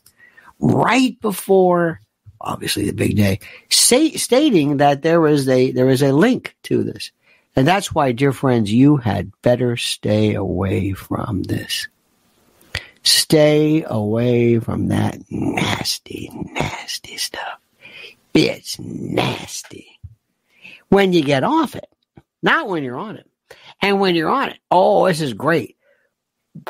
right 0.58 1.18
before, 1.20 2.00
obviously 2.40 2.84
the 2.84 2.92
big 2.92 3.16
day, 3.16 3.40
say, 3.70 4.12
stating 4.12 4.78
that 4.78 5.02
there 5.02 5.20
was 5.20 5.48
a, 5.48 5.70
there 5.72 5.86
was 5.86 6.02
a 6.02 6.12
link 6.12 6.54
to 6.64 6.82
this. 6.82 7.10
And 7.56 7.66
that's 7.66 7.94
why, 7.94 8.12
dear 8.12 8.32
friends, 8.32 8.70
you 8.72 8.96
had 8.96 9.30
better 9.40 9.76
stay 9.76 10.34
away 10.34 10.92
from 10.92 11.44
this. 11.44 11.88
Stay 13.04 13.84
away 13.86 14.58
from 14.58 14.88
that 14.88 15.18
nasty, 15.30 16.30
nasty 16.32 17.16
stuff. 17.16 17.60
It's 18.34 18.78
nasty. 18.78 19.98
When 20.88 21.12
you 21.12 21.22
get 21.22 21.44
off 21.44 21.76
it, 21.76 21.88
not 22.42 22.68
when 22.68 22.82
you're 22.84 22.98
on 22.98 23.16
it. 23.16 23.30
And 23.80 24.00
when 24.00 24.14
you're 24.14 24.30
on 24.30 24.50
it, 24.50 24.58
oh, 24.70 25.06
this 25.06 25.20
is 25.20 25.32
great. 25.32 25.76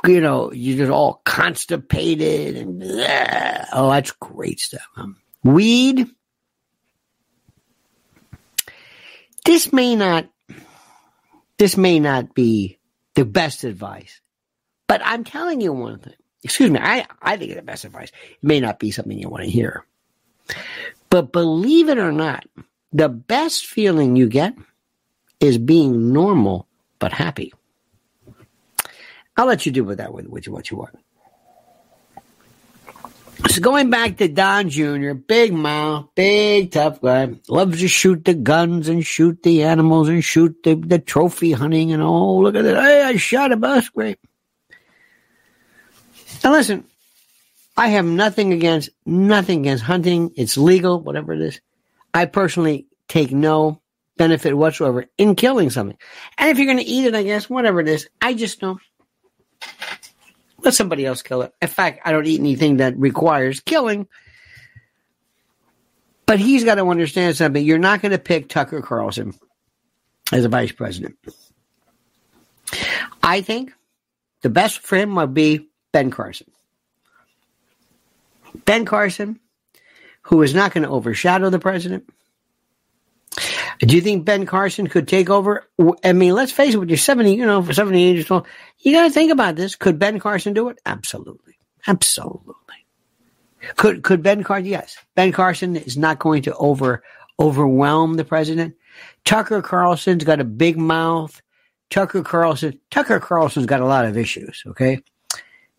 You 0.07 0.21
know, 0.21 0.53
you're 0.53 0.79
just 0.79 0.91
all 0.91 1.21
constipated 1.25 2.57
and 2.57 2.81
blah. 2.81 3.65
oh, 3.73 3.91
that's 3.91 4.13
great 4.13 4.61
stuff. 4.61 4.87
Um, 4.97 5.17
weed. 5.43 6.09
This 9.45 9.73
may 9.73 9.95
not, 9.95 10.29
this 11.59 11.77
may 11.77 12.01
not 12.01 12.35
be 12.35 12.79
the 13.15 13.27
best 13.27 13.65
advice, 13.65 14.21
but 14.87 15.03
I'm 15.05 15.25
telling 15.25 15.61
you 15.61 15.73
one 15.73 15.99
thing 15.99 16.15
excuse 16.45 16.71
me, 16.71 16.79
I, 16.81 17.07
I 17.21 17.37
think 17.37 17.51
it's 17.51 17.61
the 17.61 17.65
best 17.65 17.85
advice. 17.85 18.11
It 18.11 18.39
may 18.47 18.61
not 18.61 18.79
be 18.79 18.91
something 18.91 19.19
you 19.19 19.29
want 19.29 19.45
to 19.45 19.51
hear. 19.51 19.85
But 21.15 21.31
believe 21.31 21.89
it 21.89 21.99
or 21.99 22.11
not, 22.11 22.45
the 22.93 23.09
best 23.09 23.67
feeling 23.67 24.17
you 24.17 24.29
get 24.29 24.57
is 25.39 25.59
being 25.59 26.13
normal 26.13 26.67
but 26.99 27.13
happy. 27.13 27.53
I'll 29.37 29.47
let 29.47 29.65
you 29.65 29.71
do 29.71 29.85
with 29.85 29.99
that 29.99 30.13
with, 30.13 30.27
with 30.27 30.49
what 30.49 30.73
you 30.73 30.79
want. 30.79 30.99
So 33.49 33.61
going 33.61 33.91
back 33.91 34.17
to 34.17 34.27
Don 34.27 34.71
Jr., 34.71 35.13
big 35.13 35.53
mouth, 35.53 36.09
big 36.17 36.73
tough 36.73 37.01
guy, 37.01 37.33
loves 37.49 37.79
to 37.79 37.87
shoot 37.87 38.25
the 38.25 38.35
guns 38.35 38.89
and 38.89 39.07
shoot 39.07 39.41
the 39.45 39.63
animals 39.63 40.09
and 40.09 40.25
shoot 40.25 40.65
the, 40.65 40.75
the 40.75 40.99
trophy 40.99 41.53
hunting 41.53 41.93
and 41.93 42.03
oh, 42.03 42.39
look 42.39 42.57
at 42.57 42.65
that. 42.65 42.83
Hey, 42.83 43.03
I 43.05 43.17
shot 43.19 43.53
a 43.53 43.57
bus. 43.57 43.89
Great. 43.91 44.19
Now 46.43 46.51
listen, 46.51 46.85
I 47.77 47.89
have 47.89 48.05
nothing 48.05 48.53
against, 48.53 48.91
nothing 49.05 49.61
against 49.61 49.83
hunting. 49.85 50.33
It's 50.37 50.57
legal, 50.57 51.01
whatever 51.01 51.33
it 51.33 51.41
is. 51.41 51.61
I 52.13 52.27
personally 52.27 52.87
take 53.09 53.33
no 53.33 53.81
benefit 54.17 54.57
whatsoever 54.57 55.07
in 55.19 55.35
killing 55.35 55.71
something. 55.71 55.99
And 56.39 56.51
if 56.51 56.59
you're 56.59 56.73
going 56.73 56.79
to 56.79 56.85
eat 56.85 57.07
it, 57.07 57.15
I 57.15 57.25
guess, 57.25 57.51
whatever 57.51 57.81
it 57.81 57.89
is, 57.89 58.09
I 58.23 58.35
just 58.35 58.61
don't. 58.61 58.81
Let 60.63 60.75
somebody 60.75 61.05
else 61.05 61.23
kill 61.23 61.43
it. 61.43 61.53
In 61.61 61.69
fact, 61.69 62.01
I 62.05 62.13
don't 62.13 62.27
eat 62.27 62.41
anything 62.41 62.79
that 62.79 62.97
requires 62.97 63.61
killing. 63.61 64.07
But 66.27 66.39
he's 66.39 66.65
got 66.65 66.77
to 66.77 66.89
understand 66.89 67.37
something. 67.37 67.63
You're 67.63 67.79
not 67.79 68.01
going 68.01 68.13
to 68.13 68.19
pick 68.19 68.49
Tucker 68.49 68.81
Carlson 68.81 69.35
as 70.33 70.45
a 70.45 70.49
vice 70.49 70.73
president. 70.73 71.19
I 73.23 73.43
think 73.43 73.73
the 74.41 74.49
best 74.49 74.79
for 74.79 74.97
him 74.97 75.15
would 75.17 75.35
be 75.35 75.69
Ben 75.93 76.11
Carson. 76.11 76.47
Ben 78.65 78.85
Carson, 78.85 79.39
who 80.23 80.43
is 80.43 80.55
not 80.55 80.73
going 80.73 80.85
to 80.85 80.91
overshadow 80.91 81.51
the 81.51 81.59
president. 81.59 82.09
Do 83.81 83.95
you 83.95 84.01
think 84.01 84.25
Ben 84.25 84.47
Carson 84.47 84.87
could 84.87 85.09
take 85.09 85.29
over? 85.29 85.69
I 86.05 86.13
mean, 86.13 86.35
let's 86.35 86.53
face 86.53 86.75
it, 86.75 86.79
when 86.79 86.89
you're 86.89 86.97
70, 86.97 87.35
you 87.35 87.45
know, 87.45 87.63
for 87.63 87.75
78 87.75 88.15
years 88.15 88.31
old, 88.31 88.47
you 88.79 88.93
got 88.93 89.05
to 89.05 89.11
think 89.11 89.33
about 89.33 89.57
this. 89.57 89.75
Could 89.75 89.99
Ben 89.99 90.21
Carson 90.21 90.55
do 90.55 90.69
it? 90.69 90.79
Absolutely. 90.87 91.59
Absolutely. 91.87 92.55
Could, 93.77 94.03
could 94.03 94.23
Ben 94.23 94.45
Carson? 94.45 94.67
Yes. 94.67 94.97
Ben 95.15 95.33
Carson 95.33 95.77
is 95.77 95.97
not 95.97 96.19
going 96.19 96.43
to 96.43 96.55
over, 96.55 97.03
overwhelm 97.39 98.15
the 98.15 98.25
president. 98.25 98.77
Tucker 99.25 99.63
Carlson's 99.63 100.25
got 100.25 100.41
a 100.41 100.45
big 100.45 100.77
mouth. 100.77 101.41
Tucker 101.91 102.23
Carlson, 102.23 102.79
Tucker 102.91 103.21
Carlson's 103.21 103.67
got 103.67 103.81
a 103.81 103.87
lot 103.87 104.05
of 104.05 104.17
issues. 104.17 104.63
Okay. 104.67 105.01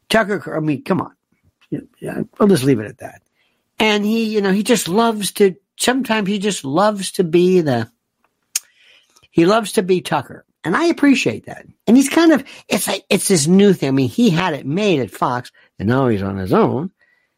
Tucker, 0.10 0.56
I 0.56 0.60
mean, 0.60 0.84
come 0.84 1.02
on. 1.02 1.16
I'll 2.40 2.48
just 2.48 2.64
leave 2.64 2.80
it 2.80 2.88
at 2.88 3.00
that. 3.00 3.22
And 3.80 4.06
he, 4.06 4.26
you 4.26 4.42
know, 4.42 4.52
he 4.52 4.64
just 4.64 4.88
loves 4.88 5.32
to 5.34 5.56
sometimes 5.78 6.28
he 6.28 6.40
just 6.40 6.64
loves 6.64 7.12
to 7.14 7.24
be 7.24 7.62
the 7.62 7.90
he 9.32 9.46
loves 9.46 9.74
to 9.74 9.84
be 9.84 10.02
Tucker. 10.02 10.46
And 10.64 10.76
I 10.76 10.86
appreciate 10.86 11.46
that. 11.46 11.66
And 11.86 11.96
he's 11.98 12.10
kind 12.10 12.32
of 12.32 12.44
it's 12.68 12.88
like 12.88 13.06
it's 13.10 13.28
this 13.28 13.48
new 13.48 13.74
thing. 13.74 13.90
I 13.90 13.92
mean, 13.92 14.10
he 14.10 14.30
had 14.30 14.54
it 14.54 14.66
made 14.66 15.02
at 15.02 15.12
Fox 15.12 15.52
and 15.78 15.90
now 15.90 16.08
he's 16.08 16.24
on 16.24 16.38
his 16.38 16.54
own. 16.54 16.92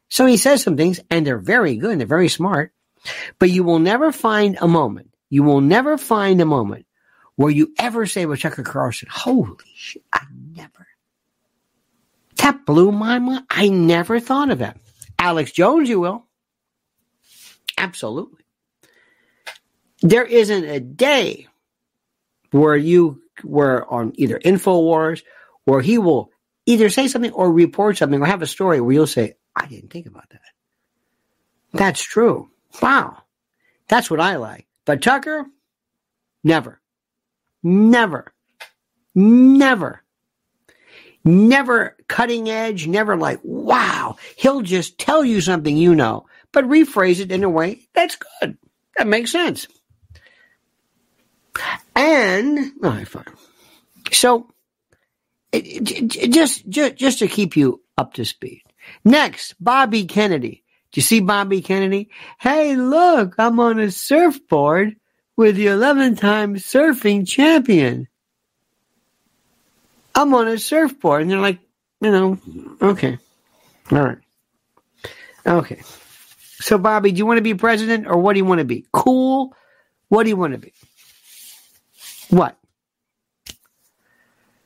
So 0.10 0.26
he 0.26 0.38
says 0.38 0.64
some 0.64 0.78
things 0.78 1.00
and 1.10 1.26
they're 1.26 1.38
very 1.38 1.76
good 1.76 1.92
and 1.92 2.00
they're 2.00 2.08
very 2.08 2.30
smart. 2.30 2.72
But 3.40 3.50
you 3.50 3.64
will 3.64 3.80
never 3.80 4.12
find 4.12 4.58
a 4.62 4.68
moment. 4.68 5.14
You 5.30 5.44
will 5.44 5.62
never 5.62 5.98
find 5.98 6.40
a 6.40 6.46
moment 6.46 6.86
where 7.36 7.52
you 7.52 7.74
ever 7.78 8.06
say 8.06 8.26
with 8.26 8.42
Tucker 8.42 8.64
Carlson, 8.64 9.10
holy 9.12 9.56
shit, 9.76 10.04
I 10.12 10.22
never. 10.56 10.88
That 12.48 12.66
blew 12.66 12.94
my 12.94 13.20
mind. 13.20 13.44
I 13.50 13.68
never 13.68 14.22
thought 14.22 14.52
of 14.52 14.60
that. 14.60 14.78
Alex 15.20 15.52
Jones, 15.52 15.90
you 15.90 16.00
will. 16.00 16.26
Absolutely. 17.78 18.46
There 20.02 20.24
isn't 20.24 20.64
a 20.64 20.80
day 20.80 21.48
where 22.52 22.78
you 22.78 23.22
were 23.44 23.86
on 23.92 24.14
either 24.16 24.40
InfoWars 24.40 25.24
or 25.66 25.82
he 25.82 25.98
will 25.98 26.32
either 26.66 26.90
say 26.90 27.10
something 27.10 27.34
or 27.34 27.52
report 27.52 27.98
something 27.98 28.22
or 28.22 28.26
have 28.26 28.42
a 28.42 28.48
story 28.48 28.80
where 28.80 28.94
you'll 28.94 29.08
say, 29.08 29.34
I 29.54 29.66
didn't 29.68 29.92
think 29.92 30.06
about 30.06 30.30
that. 30.30 30.40
That's 31.74 32.02
true. 32.02 32.50
Wow. 32.82 33.24
That's 33.90 34.10
what 34.10 34.22
I 34.22 34.38
like. 34.38 34.68
But 34.86 35.02
Tucker, 35.02 35.48
never, 36.46 36.80
never, 37.62 38.34
never, 39.14 40.02
never 41.28 41.96
cutting 42.08 42.50
edge, 42.50 42.88
never 42.88 43.16
like, 43.16 43.40
wow. 43.44 44.16
He'll 44.36 44.62
just 44.62 44.98
tell 44.98 45.24
you 45.24 45.42
something 45.42 45.78
you 45.78 45.94
know 45.94 46.26
but 46.52 46.66
rephrase 46.66 47.20
it 47.20 47.32
in 47.32 47.44
a 47.44 47.50
way 47.50 47.88
that's 47.94 48.18
good. 48.42 48.58
That 48.98 49.06
makes 49.06 49.32
sense. 49.32 49.68
And 51.96 52.72
oh, 52.82 52.88
all 52.88 52.92
right, 52.92 53.08
fine. 53.08 53.26
So, 54.12 54.50
it, 55.52 55.68
it, 55.68 56.32
just, 56.32 56.68
just 56.68 56.96
just 56.96 57.20
to 57.20 57.28
keep 57.28 57.56
you 57.58 57.82
up 57.98 58.14
to 58.14 58.26
speed. 58.26 58.64
Next, 59.06 59.54
Bobby 59.60 60.06
Kennedy. 60.06 60.64
Do 60.92 61.00
you 61.00 61.04
see 61.04 61.20
Bobby 61.20 61.62
Kennedy? 61.62 62.10
Hey, 62.40 62.76
look, 62.76 63.36
I'm 63.38 63.60
on 63.60 63.80
a 63.80 63.92
surfboard 63.92 64.96
with 65.36 65.58
the 65.58 65.68
11 65.68 66.16
time 66.16 66.56
surfing 66.56 67.28
champion. 67.28 68.08
I'm 70.18 70.34
on 70.34 70.48
a 70.48 70.58
surfboard. 70.58 71.22
And 71.22 71.32
they're 71.32 71.40
like, 71.40 71.60
you 72.02 72.12
know, 72.12 72.40
okay. 72.82 73.20
All 73.92 74.04
right. 74.04 74.18
Okay. 75.46 75.82
So, 76.60 76.80
Bobby, 76.80 77.12
do 77.12 77.20
you 77.20 77.26
want 77.28 77.38
to 77.38 77.44
be 77.44 77.54
president 77.54 78.08
or 78.08 78.18
what 78.18 78.34
do 78.34 78.40
you 78.40 78.46
want 78.46 78.60
to 78.60 78.66
be? 78.66 78.86
Cool? 78.92 79.56
What 80.10 80.24
do 80.24 80.30
you 80.30 80.36
want 80.36 80.54
to 80.54 80.60
be? 80.60 80.74
What? 82.30 82.58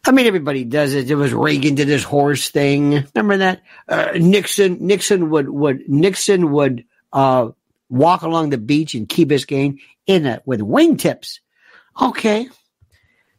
I 0.05 0.11
mean, 0.11 0.25
everybody 0.25 0.63
does 0.63 0.93
it. 0.93 1.11
It 1.11 1.15
was 1.15 1.33
Reagan 1.33 1.75
did 1.75 1.89
his 1.89 2.03
horse 2.03 2.49
thing. 2.49 3.05
Remember 3.13 3.37
that? 3.37 3.61
Uh, 3.89 4.11
Nixon, 4.15 4.77
Nixon 4.79 5.29
would, 5.29 5.49
would, 5.49 5.87
Nixon 5.87 6.51
would, 6.51 6.85
uh, 7.11 7.49
walk 7.89 8.21
along 8.21 8.49
the 8.51 8.57
beach 8.57 8.95
in 8.95 9.05
Key 9.05 9.25
Biscayne 9.25 9.79
in 10.07 10.25
a, 10.25 10.41
with 10.45 10.61
wingtips. 10.61 11.39
Okay. 12.01 12.47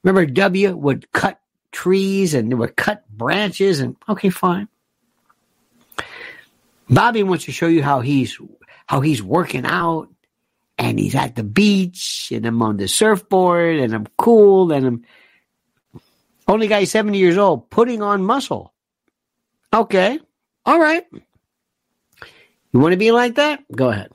Remember 0.05 0.27
W 0.27 0.77
would 0.77 1.11
cut 1.11 1.41
trees 1.73 2.35
and 2.35 2.59
would 2.59 2.77
cut 2.77 3.09
branches 3.11 3.81
and 3.81 3.97
okay, 4.09 4.31
fine. 4.31 4.69
Bobby 6.89 7.23
wants 7.23 7.47
to 7.47 7.53
show 7.53 7.67
you 7.67 7.83
how 7.83 8.01
he's 8.01 8.39
how 8.87 9.01
he's 9.01 9.23
working 9.23 9.65
out 9.65 10.09
and 10.79 10.99
he's 10.99 11.15
at 11.15 11.35
the 11.35 11.43
beach 11.43 12.31
and 12.35 12.45
I'm 12.45 12.61
on 12.63 12.77
the 12.77 12.89
surfboard 12.89 13.79
and 13.79 13.95
I'm 13.95 14.07
cool 14.19 14.73
and 14.73 14.87
I'm 14.87 15.05
only 16.47 16.67
guy 16.67 16.85
70 16.85 17.17
years 17.17 17.39
old 17.39 17.71
putting 17.71 18.03
on 18.03 18.23
muscle. 18.23 18.75
Okay. 19.73 20.21
All 20.67 20.79
right. 20.79 21.05
You 22.73 22.81
want 22.81 22.93
to 22.93 22.99
be 22.99 23.13
like 23.13 23.37
that? 23.37 23.65
Go 23.75 23.91
ahead. 23.91 24.11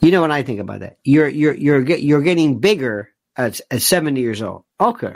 You 0.00 0.10
know 0.10 0.20
what 0.20 0.30
I 0.30 0.42
think 0.42 0.60
about 0.60 0.80
that? 0.80 0.98
You're 1.04 1.28
you're 1.28 1.54
you're 1.54 1.80
you're 1.82 2.22
getting 2.22 2.58
bigger 2.58 3.10
at, 3.36 3.60
at 3.70 3.82
70 3.82 4.20
years 4.20 4.42
old. 4.42 4.64
Okay. 4.80 5.14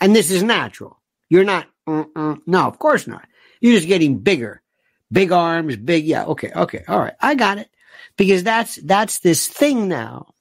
And 0.00 0.14
this 0.14 0.30
is 0.30 0.42
natural. 0.42 1.00
You're 1.28 1.44
not 1.44 1.66
no, 1.86 2.38
of 2.66 2.78
course 2.78 3.06
not. 3.06 3.26
You're 3.60 3.76
just 3.76 3.88
getting 3.88 4.18
bigger. 4.18 4.62
Big 5.12 5.30
arms, 5.30 5.76
big, 5.76 6.04
yeah, 6.04 6.24
okay, 6.24 6.50
okay, 6.54 6.84
all 6.88 6.98
right. 6.98 7.14
I 7.20 7.36
got 7.36 7.58
it. 7.58 7.70
Because 8.16 8.42
that's, 8.42 8.76
that's 8.76 9.20
this 9.20 9.46
thing 9.46 9.88
now. 9.88 10.34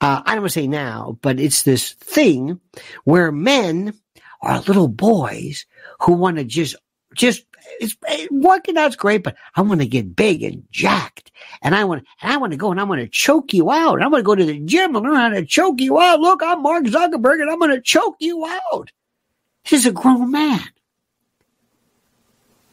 Uh, 0.00 0.22
I 0.24 0.32
don't 0.32 0.42
want 0.42 0.52
to 0.52 0.60
say 0.60 0.66
now, 0.66 1.18
but 1.22 1.38
it's 1.38 1.62
this 1.62 1.92
thing 1.92 2.60
where 3.04 3.30
men 3.30 3.94
are 4.40 4.60
little 4.60 4.88
boys 4.88 5.66
who 6.00 6.12
want 6.12 6.38
to 6.38 6.44
just, 6.44 6.76
just, 7.14 7.44
it's 7.80 7.96
working 8.30 8.76
out's 8.76 8.96
great, 8.96 9.22
but 9.22 9.36
I 9.54 9.62
want 9.62 9.80
to 9.80 9.86
get 9.86 10.16
big 10.16 10.42
and 10.42 10.64
jacked. 10.70 11.30
And 11.62 11.74
I 11.74 11.84
want, 11.84 12.04
and 12.20 12.32
I 12.32 12.36
want 12.36 12.52
to 12.52 12.56
go 12.56 12.70
and 12.70 12.80
I 12.80 12.84
want 12.84 13.00
to 13.00 13.08
choke 13.08 13.52
you 13.52 13.70
out. 13.70 14.02
I 14.02 14.08
want 14.08 14.20
to 14.20 14.26
go 14.26 14.34
to 14.34 14.44
the 14.44 14.60
gym 14.60 14.96
and 14.96 15.04
learn 15.04 15.14
how 15.14 15.28
to 15.30 15.44
choke 15.44 15.80
you 15.80 15.98
out. 16.00 16.20
Look, 16.20 16.42
I'm 16.42 16.62
Mark 16.62 16.84
Zuckerberg 16.84 17.40
and 17.40 17.50
I'm 17.50 17.58
going 17.58 17.70
to 17.70 17.80
choke 17.80 18.16
you 18.20 18.46
out. 18.46 18.90
He's 19.62 19.86
a 19.86 19.92
grown 19.92 20.30
man. 20.30 20.60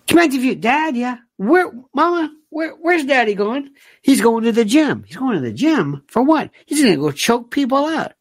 Come 0.07 0.17
back 0.17 0.29
to 0.31 0.37
you, 0.37 0.55
Dad. 0.55 0.95
Yeah, 0.95 1.17
where, 1.37 1.71
Mama? 1.93 2.33
Where, 2.49 2.71
where's 2.71 3.03
Daddy 3.03 3.33
going? 3.33 3.71
He's 4.01 4.21
going 4.21 4.45
to 4.45 4.51
the 4.51 4.63
gym. 4.63 5.03
He's 5.05 5.17
going 5.17 5.35
to 5.35 5.41
the 5.41 5.51
gym 5.51 6.03
for 6.07 6.23
what? 6.23 6.51
He's 6.65 6.81
going 6.81 6.95
to 6.95 7.01
go 7.01 7.11
choke 7.11 7.51
people 7.51 7.85
out. 7.85 8.13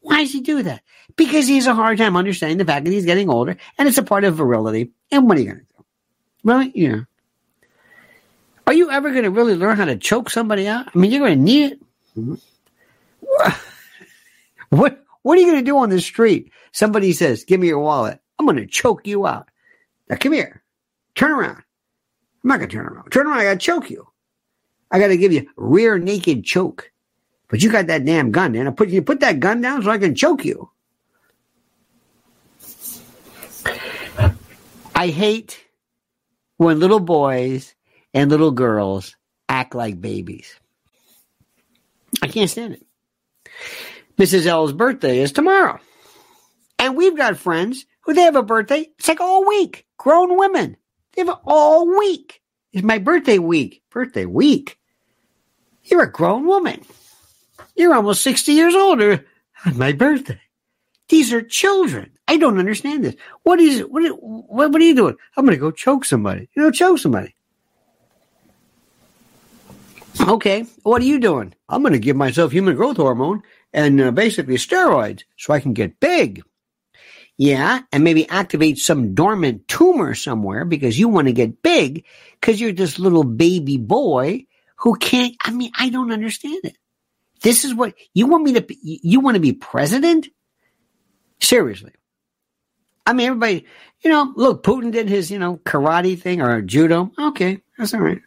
Why 0.00 0.20
does 0.20 0.32
he 0.32 0.40
do 0.42 0.62
that? 0.62 0.82
Because 1.16 1.48
he 1.48 1.56
has 1.56 1.66
a 1.66 1.74
hard 1.74 1.98
time 1.98 2.16
understanding 2.16 2.58
the 2.58 2.64
fact 2.64 2.84
that 2.84 2.92
he's 2.92 3.04
getting 3.04 3.28
older, 3.28 3.56
and 3.78 3.88
it's 3.88 3.98
a 3.98 4.02
part 4.02 4.24
of 4.24 4.36
virility. 4.36 4.92
And 5.10 5.28
what 5.28 5.38
are 5.38 5.40
you 5.40 5.46
going 5.46 5.58
to? 5.58 5.66
Really? 6.44 6.72
Yeah. 6.74 7.00
Are 8.66 8.72
you 8.72 8.90
ever 8.90 9.10
going 9.10 9.24
to 9.24 9.30
really 9.30 9.54
learn 9.54 9.76
how 9.76 9.84
to 9.84 9.96
choke 9.96 10.30
somebody 10.30 10.68
out? 10.68 10.86
I 10.94 10.98
mean, 10.98 11.10
you're 11.10 11.26
going 11.26 11.38
to 11.38 11.44
need 11.44 11.72
it. 11.72 11.80
Mm-hmm. 12.16 12.34
What 14.70 15.04
What 15.22 15.36
are 15.36 15.40
you 15.40 15.48
going 15.50 15.64
to 15.64 15.68
do 15.68 15.78
on 15.78 15.90
the 15.90 16.00
street? 16.00 16.52
Somebody 16.70 17.12
says, 17.12 17.44
"Give 17.44 17.58
me 17.58 17.66
your 17.66 17.80
wallet." 17.80 18.20
I'm 18.38 18.46
going 18.46 18.56
to 18.56 18.66
choke 18.66 19.06
you 19.06 19.26
out. 19.26 19.48
Now, 20.08 20.16
come 20.16 20.32
here. 20.32 20.62
Turn 21.14 21.32
around. 21.32 21.62
I'm 22.42 22.48
not 22.48 22.58
going 22.58 22.70
to 22.70 22.76
turn 22.76 22.86
around. 22.86 23.10
Turn 23.10 23.26
around. 23.26 23.40
I 23.40 23.44
got 23.44 23.54
to 23.54 23.58
choke 23.58 23.90
you. 23.90 24.06
I 24.90 24.98
got 24.98 25.08
to 25.08 25.16
give 25.16 25.32
you 25.32 25.46
rear 25.56 25.98
naked 25.98 26.44
choke. 26.44 26.90
But 27.48 27.62
you 27.62 27.70
got 27.70 27.88
that 27.88 28.04
damn 28.04 28.30
gun, 28.30 28.52
man. 28.52 28.68
I 28.68 28.70
put 28.70 28.88
you 28.90 29.02
put 29.02 29.20
that 29.20 29.40
gun 29.40 29.60
down 29.60 29.82
so 29.82 29.90
I 29.90 29.98
can 29.98 30.14
choke 30.14 30.44
you. 30.44 30.70
I 34.94 35.08
hate 35.08 35.58
when 36.60 36.78
little 36.78 37.00
boys 37.00 37.74
and 38.12 38.30
little 38.30 38.50
girls 38.50 39.16
act 39.48 39.74
like 39.74 39.98
babies. 39.98 40.60
I 42.20 42.28
can't 42.28 42.50
stand 42.50 42.74
it. 42.74 42.86
Mrs. 44.18 44.44
L's 44.44 44.74
birthday 44.74 45.20
is 45.20 45.32
tomorrow. 45.32 45.80
And 46.78 46.98
we've 46.98 47.16
got 47.16 47.38
friends 47.38 47.86
who 48.02 48.12
they 48.12 48.20
have 48.20 48.36
a 48.36 48.42
birthday. 48.42 48.90
It's 48.98 49.08
like 49.08 49.22
all 49.22 49.48
week. 49.48 49.86
Grown 49.96 50.36
women. 50.36 50.76
They 51.14 51.22
have 51.22 51.30
it 51.30 51.38
all 51.46 51.88
week. 51.98 52.42
It's 52.74 52.84
my 52.84 52.98
birthday 52.98 53.38
week. 53.38 53.82
Birthday 53.88 54.26
week. 54.26 54.76
You're 55.84 56.02
a 56.02 56.12
grown 56.12 56.46
woman. 56.46 56.82
You're 57.74 57.94
almost 57.94 58.22
60 58.22 58.52
years 58.52 58.74
older 58.74 59.24
on 59.64 59.78
my 59.78 59.92
birthday. 59.92 60.42
These 61.08 61.32
are 61.32 61.40
children. 61.40 62.10
I 62.30 62.36
don't 62.36 62.60
understand 62.60 63.04
this. 63.04 63.16
What 63.42 63.58
is 63.58 63.80
what? 63.80 64.04
What, 64.22 64.70
what 64.70 64.80
are 64.80 64.84
you 64.84 64.94
doing? 64.94 65.16
I'm 65.36 65.44
going 65.44 65.56
to 65.56 65.60
go 65.60 65.72
choke 65.72 66.04
somebody. 66.04 66.48
You 66.54 66.62
know, 66.62 66.70
choke 66.70 66.98
somebody. 66.98 67.34
Okay, 70.20 70.64
what 70.84 71.02
are 71.02 71.06
you 71.06 71.18
doing? 71.18 71.54
I'm 71.68 71.82
going 71.82 71.92
to 71.92 71.98
give 71.98 72.14
myself 72.14 72.52
human 72.52 72.76
growth 72.76 72.98
hormone 72.98 73.42
and 73.72 74.00
uh, 74.00 74.12
basically 74.12 74.58
steroids 74.58 75.24
so 75.36 75.52
I 75.52 75.58
can 75.58 75.72
get 75.72 75.98
big. 75.98 76.44
Yeah, 77.36 77.80
and 77.90 78.04
maybe 78.04 78.28
activate 78.28 78.78
some 78.78 79.14
dormant 79.14 79.66
tumor 79.66 80.14
somewhere 80.14 80.64
because 80.64 80.96
you 80.96 81.08
want 81.08 81.26
to 81.26 81.32
get 81.32 81.62
big 81.62 82.04
because 82.40 82.60
you're 82.60 82.70
this 82.70 83.00
little 83.00 83.24
baby 83.24 83.76
boy 83.76 84.46
who 84.76 84.94
can't. 84.94 85.34
I 85.42 85.50
mean, 85.50 85.72
I 85.76 85.88
don't 85.88 86.12
understand 86.12 86.60
it. 86.62 86.76
This 87.42 87.64
is 87.64 87.74
what 87.74 87.94
you 88.14 88.28
want 88.28 88.44
me 88.44 88.52
to. 88.52 88.66
You 88.82 89.18
want 89.18 89.34
to 89.34 89.40
be 89.40 89.52
president? 89.52 90.28
Seriously. 91.40 91.90
I 93.10 93.12
mean, 93.12 93.26
everybody, 93.26 93.66
you 94.02 94.10
know, 94.10 94.32
look, 94.36 94.62
Putin 94.62 94.92
did 94.92 95.08
his, 95.08 95.32
you 95.32 95.38
know, 95.40 95.56
karate 95.64 96.16
thing 96.16 96.40
or 96.40 96.62
judo. 96.62 97.10
Okay, 97.18 97.60
that's 97.76 97.92
all 97.92 97.98
right. 97.98 98.20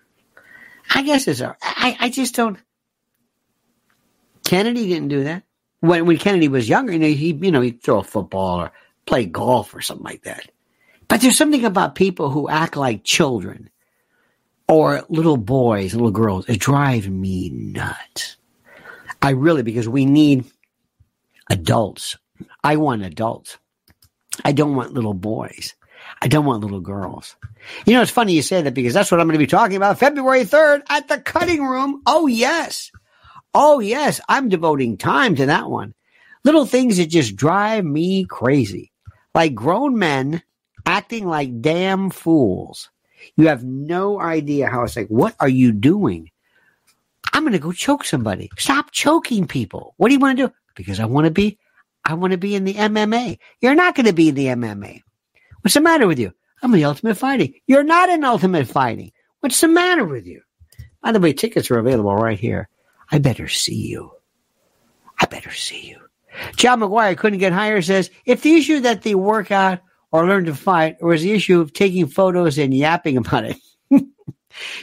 I 0.94 1.04
guess 1.04 1.26
it's 1.26 1.40
all 1.40 1.48
right. 1.48 1.58
I, 1.62 1.98
I 2.02 2.10
just 2.10 2.36
don't. 2.36 2.58
Kennedy 4.44 4.90
didn't 4.90 5.08
do 5.08 5.24
that. 5.24 5.44
When, 5.80 6.06
when 6.06 6.18
Kennedy 6.18 6.50
was 6.50 6.68
younger, 6.68 6.92
you 6.92 7.00
know, 7.00 7.08
he, 7.08 7.32
you 7.32 7.50
know, 7.50 7.62
he'd 7.62 7.82
throw 7.82 8.00
a 8.00 8.04
football 8.04 8.60
or 8.60 8.74
play 9.06 9.26
golf 9.26 9.74
or 9.74 9.80
something 9.80 10.04
like 10.04 10.24
that. 10.24 10.52
But 11.08 11.22
there's 11.22 11.38
something 11.38 11.64
about 11.64 11.96
people 11.96 12.30
who 12.30 12.50
act 12.50 12.76
like 12.76 13.06
children 13.06 13.70
or 14.68 15.06
little 15.08 15.38
boys, 15.38 15.94
little 15.94 16.12
girls. 16.12 16.50
It 16.50 16.60
drives 16.60 17.08
me 17.08 17.52
nuts. 17.52 18.36
I 19.22 19.30
really, 19.30 19.64
because 19.64 19.88
we 19.88 20.06
need 20.06 20.44
adults. 21.50 22.18
I 22.66 22.76
want 22.76 23.04
adults. 23.04 23.58
I 24.44 24.52
don't 24.52 24.76
want 24.76 24.94
little 24.94 25.14
boys. 25.14 25.76
I 26.22 26.28
don't 26.28 26.46
want 26.46 26.62
little 26.62 26.82
girls. 26.82 27.36
You 27.86 27.94
know, 27.94 28.02
it's 28.02 28.12
funny 28.12 28.34
you 28.34 28.42
say 28.42 28.62
that 28.62 28.74
because 28.74 28.94
that's 28.94 29.12
what 29.12 29.20
I'm 29.20 29.28
going 29.28 29.36
to 29.36 29.44
be 29.44 29.48
talking 29.48 29.78
about 29.78 30.00
February 30.00 30.44
3rd 30.44 30.82
at 30.90 31.08
the 31.08 31.20
cutting 31.20 31.66
room. 31.66 32.02
Oh, 32.06 32.28
yes. 32.28 32.92
Oh, 33.54 33.80
yes. 33.80 34.20
I'm 34.28 34.50
devoting 34.50 34.98
time 34.98 35.36
to 35.36 35.46
that 35.48 35.70
one. 35.70 35.94
Little 36.44 36.66
things 36.66 36.98
that 36.98 37.08
just 37.08 37.36
drive 37.36 37.86
me 37.86 38.26
crazy. 38.26 38.92
Like 39.34 39.56
grown 39.56 39.98
men 39.98 40.44
acting 40.86 41.26
like 41.26 41.62
damn 41.62 42.10
fools. 42.10 42.90
You 43.38 43.48
have 43.48 43.64
no 43.64 44.20
idea 44.20 44.68
how 44.68 44.84
it's 44.84 44.98
like, 44.98 45.08
what 45.08 45.36
are 45.40 45.50
you 45.50 45.72
doing? 45.72 46.30
I'm 47.32 47.44
going 47.44 47.54
to 47.54 47.60
go 47.60 47.72
choke 47.72 48.04
somebody. 48.04 48.50
Stop 48.58 48.92
choking 48.92 49.48
people. 49.48 49.94
What 49.98 50.10
do 50.10 50.14
you 50.14 50.20
want 50.20 50.38
to 50.38 50.48
do? 50.48 50.54
Because 50.76 51.00
I 51.00 51.06
want 51.06 51.26
to 51.26 51.32
be, 51.32 51.58
I 52.06 52.16
want 52.16 52.32
to 52.32 52.38
be 52.38 52.56
in 52.56 52.66
the 52.66 52.74
MMA. 52.74 53.40
You're 53.62 53.76
not 53.76 53.96
going 53.96 54.06
to 54.06 54.14
be 54.14 54.30
in 54.30 54.36
the 54.36 54.48
MMA. 54.48 55.02
What's 55.62 55.76
the 55.76 55.82
matter 55.82 56.08
with 56.08 56.20
you? 56.20 56.34
I'm 56.62 56.74
in 56.74 56.80
the 56.80 56.86
Ultimate 56.86 57.18
Fighting. 57.18 57.54
You're 57.68 57.84
not 57.84 58.10
in 58.10 58.24
Ultimate 58.24 58.68
Fighting. 58.68 59.12
What's 59.40 59.62
the 59.62 59.68
matter 59.68 60.06
with 60.06 60.26
you? 60.26 60.42
By 61.02 61.12
the 61.12 61.20
way, 61.20 61.34
tickets 61.34 61.70
are 61.72 61.80
available 61.80 62.16
right 62.16 62.40
here. 62.40 62.70
I 63.12 63.20
better 63.20 63.48
see 63.48 63.88
you. 63.88 64.12
I 65.20 65.26
better 65.26 65.52
see 65.52 65.88
you. 65.88 66.00
John 66.56 66.80
McGuire 66.80 67.18
couldn't 67.18 67.40
get 67.40 67.54
higher 67.54 67.82
says 67.82 68.10
if 68.26 68.42
the 68.42 68.56
issue 68.56 68.82
that 68.82 69.04
they 69.04 69.16
work 69.16 69.52
out 69.52 69.80
or 70.12 70.26
learn 70.26 70.46
to 70.46 70.56
fight, 70.56 70.98
or 71.02 71.14
is 71.14 71.24
the 71.24 71.34
issue 71.34 71.60
of 71.60 71.74
taking 71.74 72.08
photos 72.08 72.58
and 72.58 72.74
yapping 72.74 73.18
about 73.18 73.46
it, 73.46 73.58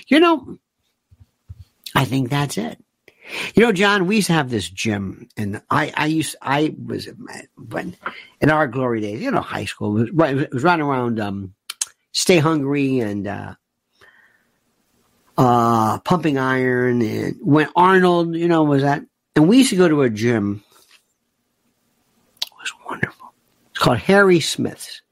you 0.06 0.20
know, 0.20 0.58
I 1.94 2.04
think 2.04 2.30
that's 2.30 2.58
it. 2.58 2.82
You 3.54 3.62
know, 3.64 3.72
John, 3.72 4.06
we 4.06 4.16
used 4.16 4.28
to 4.28 4.32
have 4.32 4.50
this 4.50 4.68
gym, 4.68 5.28
and 5.36 5.62
I, 5.70 5.92
I 5.96 6.06
used, 6.06 6.36
I 6.40 6.74
was 6.84 7.08
when 7.56 7.96
in 8.40 8.50
our 8.50 8.66
glory 8.66 9.00
days, 9.00 9.20
you 9.20 9.30
know, 9.30 9.40
high 9.40 9.64
school 9.64 9.96
it 9.98 10.00
was 10.00 10.10
right, 10.12 10.36
it 10.36 10.52
was 10.52 10.64
around 10.64 11.20
um, 11.20 11.54
Stay 12.12 12.38
Hungry 12.38 13.00
and 13.00 13.26
uh, 13.26 13.54
uh, 15.36 15.98
Pumping 16.00 16.38
Iron, 16.38 17.02
and 17.02 17.36
when 17.40 17.68
Arnold, 17.76 18.34
you 18.34 18.48
know, 18.48 18.64
was 18.64 18.82
that, 18.82 19.02
and 19.36 19.48
we 19.48 19.58
used 19.58 19.70
to 19.70 19.76
go 19.76 19.88
to 19.88 20.02
a 20.02 20.10
gym. 20.10 20.64
It 22.42 22.50
was 22.58 22.72
wonderful. 22.88 23.32
It's 23.70 23.78
called 23.78 23.98
Harry 23.98 24.40
Smith's, 24.40 25.02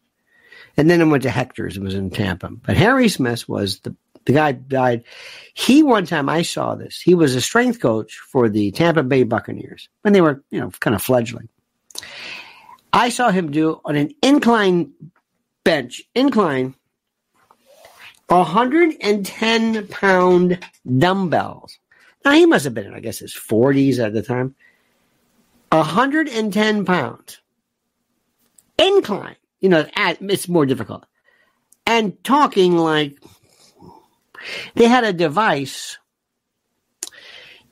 and 0.76 0.90
then 0.90 1.00
I 1.00 1.04
went 1.04 1.22
to 1.22 1.30
Hector's. 1.30 1.76
It 1.76 1.82
was 1.82 1.94
in 1.94 2.10
Tampa, 2.10 2.50
but 2.50 2.76
Harry 2.76 3.08
Smith 3.08 3.48
was 3.48 3.80
the 3.80 3.94
the 4.28 4.34
guy 4.34 4.52
died. 4.52 5.04
He 5.54 5.82
one 5.82 6.04
time 6.04 6.28
I 6.28 6.42
saw 6.42 6.74
this. 6.74 7.00
He 7.00 7.14
was 7.14 7.34
a 7.34 7.40
strength 7.40 7.80
coach 7.80 8.18
for 8.18 8.50
the 8.50 8.70
Tampa 8.72 9.02
Bay 9.02 9.22
Buccaneers 9.22 9.88
when 10.02 10.12
they 10.12 10.20
were, 10.20 10.44
you 10.50 10.60
know, 10.60 10.70
kind 10.80 10.94
of 10.94 11.02
fledgling. 11.02 11.48
I 12.92 13.08
saw 13.08 13.30
him 13.30 13.50
do 13.50 13.80
on 13.86 13.96
an 13.96 14.10
incline 14.22 14.92
bench, 15.64 16.02
incline, 16.14 16.74
110 18.26 19.86
pound 19.86 20.58
dumbbells. 20.98 21.78
Now 22.22 22.32
he 22.32 22.44
must 22.44 22.64
have 22.64 22.74
been 22.74 22.84
in, 22.84 22.92
I 22.94 23.00
guess, 23.00 23.20
his 23.20 23.34
40s 23.34 23.98
at 23.98 24.12
the 24.12 24.20
time. 24.20 24.54
110 25.70 26.84
pounds. 26.84 27.40
Incline. 28.78 29.36
You 29.60 29.70
know, 29.70 29.86
it's 29.96 30.48
more 30.48 30.66
difficult. 30.66 31.06
And 31.86 32.22
talking 32.22 32.76
like 32.76 33.16
they 34.74 34.86
had 34.86 35.04
a 35.04 35.12
device. 35.12 35.98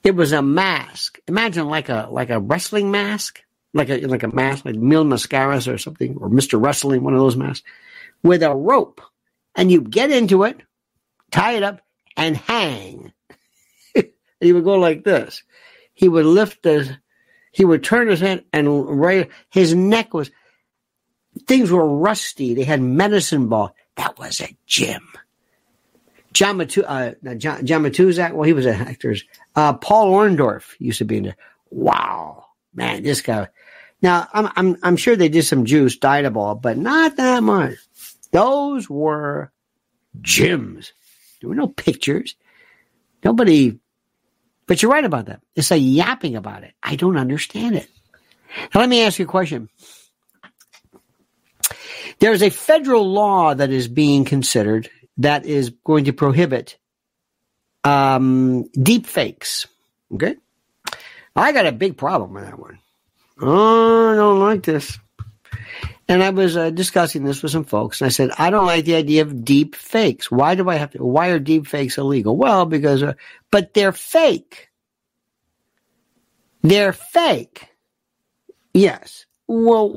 It 0.04 0.14
was 0.14 0.32
a 0.32 0.42
mask. 0.42 1.18
Imagine 1.26 1.68
like 1.68 1.88
a 1.88 2.08
like 2.10 2.30
a 2.30 2.40
wrestling 2.40 2.90
mask, 2.90 3.42
like 3.74 3.90
a 3.90 4.06
like 4.06 4.22
a 4.22 4.34
mask, 4.34 4.64
like 4.64 4.76
Mil 4.76 5.04
Mascaras 5.04 5.72
or 5.72 5.78
something, 5.78 6.16
or 6.20 6.28
Mister 6.28 6.58
Wrestling, 6.58 7.02
one 7.02 7.14
of 7.14 7.20
those 7.20 7.36
masks, 7.36 7.66
with 8.22 8.42
a 8.42 8.54
rope, 8.54 9.00
and 9.54 9.70
you 9.70 9.80
get 9.80 10.10
into 10.10 10.44
it, 10.44 10.60
tie 11.30 11.54
it 11.54 11.62
up, 11.62 11.80
and 12.16 12.36
hang. 12.36 13.12
he 14.40 14.52
would 14.52 14.64
go 14.64 14.74
like 14.74 15.04
this. 15.04 15.42
He 15.92 16.08
would 16.08 16.26
lift 16.26 16.62
the, 16.62 16.98
he 17.52 17.64
would 17.64 17.84
turn 17.84 18.08
his 18.08 18.20
head 18.20 18.44
and 18.52 19.00
right, 19.00 19.30
his 19.50 19.74
neck 19.74 20.12
was, 20.14 20.30
things 21.46 21.70
were 21.70 21.86
rusty. 21.86 22.54
They 22.54 22.64
had 22.64 22.82
medicine 22.82 23.48
ball. 23.48 23.74
That 23.96 24.18
was 24.18 24.40
a 24.40 24.56
gym. 24.66 25.08
John, 26.36 26.58
Matu- 26.58 26.84
uh, 26.86 27.34
John, 27.36 27.64
John 27.64 27.82
Matuszak, 27.82 28.34
well, 28.34 28.42
he 28.42 28.52
was 28.52 28.66
an 28.66 28.74
actor. 28.74 29.16
Uh, 29.54 29.72
Paul 29.72 30.12
Orndorff 30.12 30.74
used 30.78 30.98
to 30.98 31.06
be 31.06 31.16
in 31.16 31.22
there. 31.22 31.36
Wow, 31.70 32.44
man, 32.74 33.02
this 33.02 33.22
guy. 33.22 33.48
Now, 34.02 34.28
I'm, 34.34 34.52
I'm, 34.54 34.76
I'm 34.82 34.96
sure 34.98 35.16
they 35.16 35.30
did 35.30 35.44
some 35.44 35.64
juice, 35.64 35.96
Dianabol, 35.98 36.60
but 36.60 36.76
not 36.76 37.16
that 37.16 37.42
much. 37.42 37.76
Those 38.32 38.90
were 38.90 39.50
gyms. 40.20 40.92
There 41.40 41.48
were 41.48 41.54
no 41.54 41.68
pictures. 41.68 42.36
Nobody, 43.24 43.80
but 44.66 44.82
you're 44.82 44.92
right 44.92 45.06
about 45.06 45.26
that. 45.26 45.40
It's 45.54 45.70
a 45.70 45.78
yapping 45.78 46.36
about 46.36 46.64
it. 46.64 46.74
I 46.82 46.96
don't 46.96 47.16
understand 47.16 47.76
it. 47.76 47.88
Now, 48.74 48.80
let 48.80 48.90
me 48.90 49.00
ask 49.00 49.18
you 49.18 49.24
a 49.24 49.28
question. 49.28 49.70
There's 52.18 52.42
a 52.42 52.50
federal 52.50 53.10
law 53.10 53.54
that 53.54 53.70
is 53.70 53.88
being 53.88 54.26
considered 54.26 54.90
that 55.18 55.46
is 55.46 55.70
going 55.84 56.04
to 56.04 56.12
prohibit 56.12 56.76
um, 57.84 58.64
deep 58.70 59.06
fakes. 59.06 59.66
Okay. 60.12 60.36
I 61.34 61.52
got 61.52 61.66
a 61.66 61.72
big 61.72 61.96
problem 61.96 62.32
with 62.32 62.44
that 62.44 62.58
one. 62.58 62.78
Oh, 63.40 64.12
I 64.12 64.16
don't 64.16 64.40
like 64.40 64.62
this. 64.62 64.98
And 66.08 66.22
I 66.22 66.30
was 66.30 66.56
uh, 66.56 66.70
discussing 66.70 67.24
this 67.24 67.42
with 67.42 67.50
some 67.50 67.64
folks, 67.64 68.00
and 68.00 68.06
I 68.06 68.10
said, 68.10 68.30
I 68.38 68.50
don't 68.50 68.66
like 68.66 68.84
the 68.84 68.94
idea 68.94 69.22
of 69.22 69.44
deep 69.44 69.74
fakes. 69.74 70.30
Why 70.30 70.54
do 70.54 70.68
I 70.68 70.76
have 70.76 70.92
to? 70.92 71.04
Why 71.04 71.28
are 71.28 71.40
deep 71.40 71.66
fakes 71.66 71.98
illegal? 71.98 72.36
Well, 72.36 72.64
because, 72.64 73.02
uh, 73.02 73.14
but 73.50 73.74
they're 73.74 73.92
fake. 73.92 74.70
They're 76.62 76.92
fake. 76.92 77.68
Yes. 78.72 79.26
Well, 79.48 79.90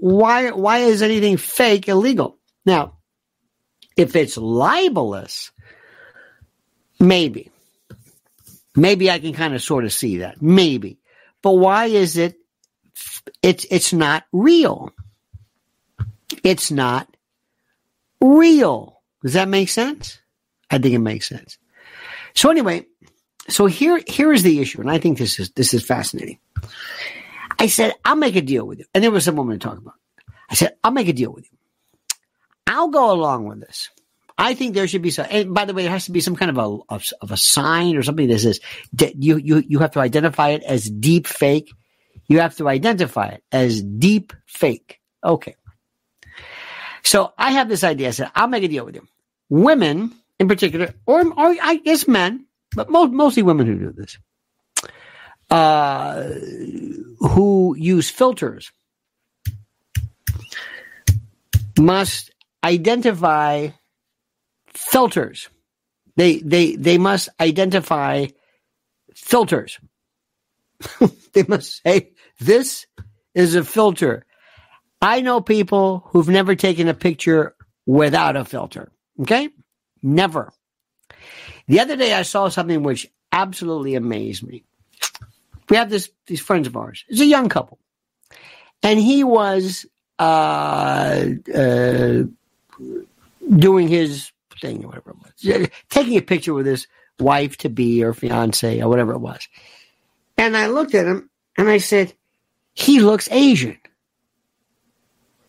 why? 0.00 0.50
Why 0.50 0.78
is 0.78 1.02
anything 1.02 1.38
fake 1.38 1.88
illegal? 1.88 2.38
Now, 2.66 2.98
if 3.96 4.16
it's 4.16 4.36
libelous, 4.36 5.50
maybe. 6.98 7.50
Maybe 8.76 9.10
I 9.10 9.18
can 9.18 9.32
kind 9.32 9.54
of 9.54 9.62
sort 9.62 9.84
of 9.84 9.92
see 9.92 10.18
that. 10.18 10.42
Maybe. 10.42 10.98
But 11.42 11.52
why 11.52 11.86
is 11.86 12.16
it 12.16 12.36
it's 13.42 13.66
it's 13.70 13.92
not 13.92 14.24
real? 14.32 14.92
It's 16.42 16.70
not 16.70 17.08
real. 18.20 19.00
Does 19.22 19.34
that 19.34 19.48
make 19.48 19.68
sense? 19.68 20.18
I 20.70 20.78
think 20.78 20.94
it 20.94 20.98
makes 20.98 21.28
sense. 21.28 21.58
So 22.34 22.50
anyway, 22.50 22.86
so 23.48 23.66
here 23.66 24.02
here 24.06 24.32
is 24.32 24.42
the 24.42 24.60
issue, 24.60 24.80
and 24.80 24.90
I 24.90 24.98
think 24.98 25.18
this 25.18 25.38
is 25.38 25.50
this 25.50 25.72
is 25.72 25.86
fascinating. 25.86 26.38
I 27.58 27.68
said, 27.68 27.94
I'll 28.04 28.16
make 28.16 28.36
a 28.36 28.42
deal 28.42 28.66
with 28.66 28.80
you. 28.80 28.84
And 28.94 29.04
there 29.04 29.10
was 29.10 29.24
some 29.24 29.36
woman 29.36 29.58
to 29.58 29.64
talk 29.64 29.78
about. 29.78 29.94
I 30.50 30.54
said, 30.54 30.76
I'll 30.82 30.90
make 30.90 31.08
a 31.08 31.12
deal 31.12 31.32
with 31.32 31.50
you. 31.50 31.53
I'll 32.66 32.88
go 32.88 33.12
along 33.12 33.46
with 33.46 33.60
this. 33.60 33.90
I 34.36 34.54
think 34.54 34.74
there 34.74 34.88
should 34.88 35.02
be 35.02 35.10
some, 35.10 35.26
and 35.30 35.54
by 35.54 35.64
the 35.64 35.74
way, 35.74 35.84
it 35.84 35.90
has 35.90 36.06
to 36.06 36.12
be 36.12 36.20
some 36.20 36.34
kind 36.34 36.50
of 36.50 36.58
a, 36.58 36.94
of, 36.94 37.04
of 37.20 37.30
a 37.30 37.36
sign 37.36 37.96
or 37.96 38.02
something 38.02 38.26
that 38.28 38.40
says 38.40 38.60
you, 39.16 39.36
you, 39.36 39.62
you 39.66 39.78
have 39.78 39.92
to 39.92 40.00
identify 40.00 40.50
it 40.50 40.64
as 40.64 40.90
deep 40.90 41.26
fake. 41.26 41.70
You 42.26 42.40
have 42.40 42.56
to 42.56 42.68
identify 42.68 43.26
it 43.28 43.44
as 43.52 43.82
deep 43.82 44.32
fake. 44.46 45.00
Okay. 45.22 45.54
So 47.04 47.32
I 47.38 47.52
have 47.52 47.68
this 47.68 47.84
idea. 47.84 48.08
I 48.08 48.10
said, 48.12 48.30
I'll 48.34 48.48
make 48.48 48.64
a 48.64 48.68
deal 48.68 48.84
with 48.84 48.96
you. 48.96 49.06
Women 49.50 50.12
in 50.40 50.48
particular, 50.48 50.94
or, 51.06 51.20
or 51.20 51.56
I 51.62 51.76
guess 51.76 52.08
men, 52.08 52.46
but 52.74 52.90
most, 52.90 53.12
mostly 53.12 53.42
women 53.42 53.66
who 53.66 53.78
do 53.78 53.92
this, 53.92 54.18
uh, 55.50 56.24
who 57.20 57.76
use 57.78 58.10
filters 58.10 58.72
must 61.78 62.33
identify 62.64 63.68
filters. 64.68 65.48
They 66.16 66.38
they 66.38 66.76
they 66.76 66.98
must 66.98 67.28
identify 67.40 68.26
filters. 69.14 69.78
they 71.32 71.44
must 71.44 71.82
say 71.82 72.10
this 72.40 72.86
is 73.34 73.54
a 73.54 73.64
filter. 73.64 74.24
I 75.02 75.20
know 75.20 75.40
people 75.40 76.04
who've 76.08 76.28
never 76.28 76.54
taken 76.54 76.88
a 76.88 76.94
picture 76.94 77.54
without 77.84 78.36
a 78.36 78.44
filter. 78.44 78.90
Okay? 79.20 79.50
Never. 80.02 80.52
The 81.66 81.80
other 81.80 81.96
day 81.96 82.14
I 82.14 82.22
saw 82.22 82.48
something 82.48 82.82
which 82.82 83.10
absolutely 83.32 83.96
amazed 83.96 84.46
me. 84.46 84.64
We 85.68 85.76
have 85.76 85.90
this 85.90 86.10
these 86.26 86.40
friends 86.40 86.66
of 86.66 86.76
ours. 86.76 87.04
It's 87.08 87.20
a 87.20 87.26
young 87.26 87.48
couple. 87.48 87.78
And 88.82 89.00
he 89.00 89.24
was 89.24 89.86
uh, 90.18 91.24
uh, 91.54 92.22
doing 93.58 93.88
his 93.88 94.30
thing 94.60 94.82
whatever 94.82 95.10
it 95.10 95.16
was, 95.16 95.68
taking 95.90 96.16
a 96.16 96.22
picture 96.22 96.54
with 96.54 96.66
his 96.66 96.86
wife 97.18 97.56
to 97.58 97.68
be 97.68 98.02
or 98.02 98.12
fiance 98.12 98.80
or 98.80 98.88
whatever 98.88 99.12
it 99.12 99.18
was. 99.18 99.48
And 100.36 100.56
I 100.56 100.66
looked 100.66 100.94
at 100.94 101.06
him 101.06 101.30
and 101.56 101.68
I 101.68 101.78
said, 101.78 102.12
he 102.74 103.00
looks 103.00 103.30
Asian. 103.30 103.78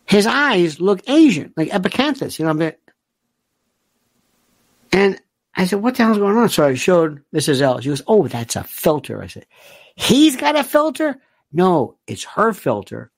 His 0.06 0.26
eyes 0.26 0.80
look 0.80 1.08
Asian, 1.08 1.52
like 1.56 1.70
epicanthus, 1.70 2.38
you 2.38 2.44
know. 2.44 2.64
I 2.64 2.76
and 4.92 5.20
I 5.56 5.66
said, 5.66 5.82
what 5.82 5.96
the 5.96 6.04
hell's 6.04 6.18
going 6.18 6.36
on? 6.36 6.48
So 6.48 6.64
I 6.64 6.74
showed 6.74 7.22
Mrs. 7.34 7.60
L. 7.60 7.80
She 7.80 7.88
goes, 7.88 8.02
oh, 8.06 8.28
that's 8.28 8.54
a 8.54 8.62
filter. 8.62 9.20
I 9.20 9.26
said, 9.26 9.46
he's 9.96 10.36
got 10.36 10.54
a 10.54 10.62
filter? 10.62 11.20
No, 11.52 11.96
it's 12.06 12.24
her 12.24 12.52
filter. 12.52 13.10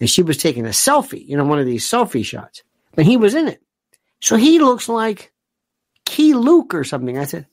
And 0.00 0.08
she 0.08 0.22
was 0.22 0.38
taking 0.38 0.64
a 0.64 0.70
selfie, 0.70 1.26
you 1.26 1.36
know, 1.36 1.44
one 1.44 1.58
of 1.58 1.66
these 1.66 1.88
selfie 1.88 2.24
shots. 2.24 2.62
But 2.94 3.04
he 3.04 3.18
was 3.18 3.34
in 3.34 3.48
it. 3.48 3.62
So 4.20 4.36
he 4.36 4.58
looks 4.58 4.88
like 4.88 5.32
Keye 6.04 6.34
Luke 6.34 6.74
or 6.74 6.84
something. 6.84 7.18
I 7.18 7.24
said, 7.24 7.46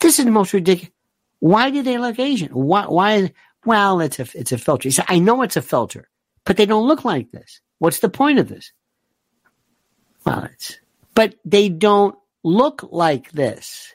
this 0.00 0.18
is 0.18 0.24
the 0.24 0.30
most 0.30 0.52
ridiculous. 0.52 0.92
Why 1.40 1.70
do 1.70 1.82
they 1.82 1.98
look 1.98 2.18
Asian? 2.18 2.50
Why? 2.50 2.86
Why? 2.86 3.32
Well, 3.64 4.00
it's 4.00 4.18
a 4.18 4.26
it's 4.34 4.52
a 4.52 4.58
filter. 4.58 4.88
He 4.88 4.92
said, 4.92 5.06
I 5.08 5.18
know 5.18 5.42
it's 5.42 5.56
a 5.56 5.62
filter, 5.62 6.08
but 6.44 6.56
they 6.56 6.66
don't 6.66 6.86
look 6.86 7.04
like 7.04 7.30
this. 7.32 7.60
What's 7.78 7.98
the 7.98 8.08
point 8.08 8.38
of 8.38 8.48
this? 8.48 8.72
Well, 10.24 10.44
it's 10.52 10.78
but 11.14 11.34
they 11.44 11.68
don't 11.68 12.16
look 12.44 12.88
like 12.90 13.32
this. 13.32 13.94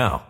now. 0.00 0.29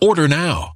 Order 0.00 0.28
now. 0.28 0.75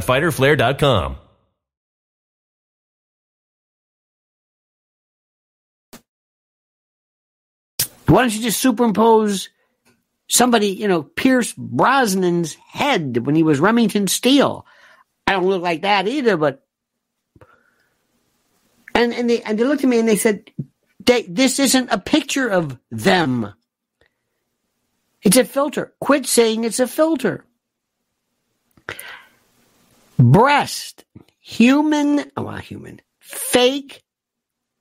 www.fighterflare.com. 0.00 1.16
Why 8.06 8.22
don't 8.22 8.34
you 8.34 8.42
just 8.42 8.60
superimpose 8.60 9.50
somebody, 10.28 10.68
you 10.68 10.88
know, 10.88 11.04
Pierce 11.04 11.52
Brosnan's 11.54 12.54
head 12.54 13.24
when 13.24 13.36
he 13.36 13.44
was 13.44 13.60
Remington 13.60 14.08
Steele? 14.08 14.66
I 15.28 15.32
don't 15.32 15.46
look 15.46 15.62
like 15.62 15.82
that 15.82 16.08
either, 16.08 16.36
but 16.36 16.66
and 18.96 19.14
and 19.14 19.30
they 19.30 19.42
and 19.42 19.56
they 19.56 19.62
looked 19.62 19.84
at 19.84 19.88
me 19.88 20.00
and 20.00 20.08
they 20.08 20.16
said, 20.16 20.50
they, 20.98 21.22
"This 21.22 21.60
isn't 21.60 21.92
a 21.92 21.98
picture 21.98 22.48
of 22.48 22.76
them. 22.90 23.54
It's 25.22 25.36
a 25.36 25.44
filter. 25.44 25.92
Quit 26.00 26.26
saying 26.26 26.64
it's 26.64 26.80
a 26.80 26.88
filter." 26.88 27.44
Breast, 30.20 31.04
human, 31.40 32.30
oh, 32.36 32.42
well, 32.42 32.56
human, 32.56 33.00
fake 33.18 34.02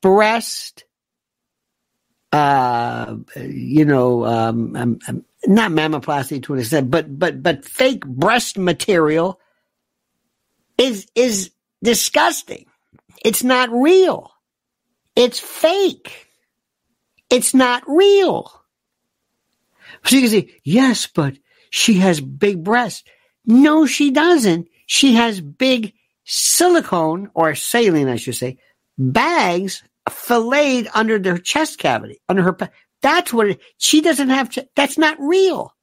breast, 0.01 0.85
uh, 2.31 3.15
you 3.35 3.85
know, 3.85 4.25
um, 4.25 4.75
um, 4.75 4.99
um, 5.07 5.25
not 5.45 5.71
mammoplasty 5.71 6.43
to 6.43 6.53
an 6.53 6.59
extent, 6.59 6.91
but 6.91 7.17
but 7.17 7.41
but 7.41 7.65
fake 7.65 8.05
breast 8.05 8.57
material 8.57 9.39
is 10.77 11.07
is 11.15 11.51
disgusting. 11.83 12.65
It's 13.23 13.43
not 13.43 13.69
real. 13.71 14.31
It's 15.15 15.39
fake. 15.39 16.27
It's 17.29 17.53
not 17.53 17.83
real. 17.87 18.51
So 20.05 20.15
you 20.15 20.21
can 20.21 20.29
say, 20.29 20.55
yes, 20.63 21.07
but 21.07 21.35
she 21.69 21.95
has 21.95 22.21
big 22.21 22.63
breasts. 22.63 23.03
No, 23.45 23.85
she 23.85 24.11
doesn't 24.11 24.67
she 24.89 25.13
has 25.13 25.39
big 25.39 25.93
silicone 26.25 27.29
or 27.35 27.53
saline, 27.53 28.07
I 28.07 28.15
should 28.15 28.35
say, 28.35 28.57
bags 28.97 29.83
filleted 30.09 30.89
under 30.95 31.19
their 31.19 31.37
chest 31.37 31.77
cavity, 31.77 32.19
under 32.27 32.41
her. 32.41 32.57
That's 33.03 33.31
what 33.31 33.49
it, 33.49 33.61
she 33.77 34.01
doesn't 34.01 34.29
have. 34.29 34.49
To, 34.51 34.67
that's 34.75 34.97
not 34.97 35.19
real. 35.19 35.75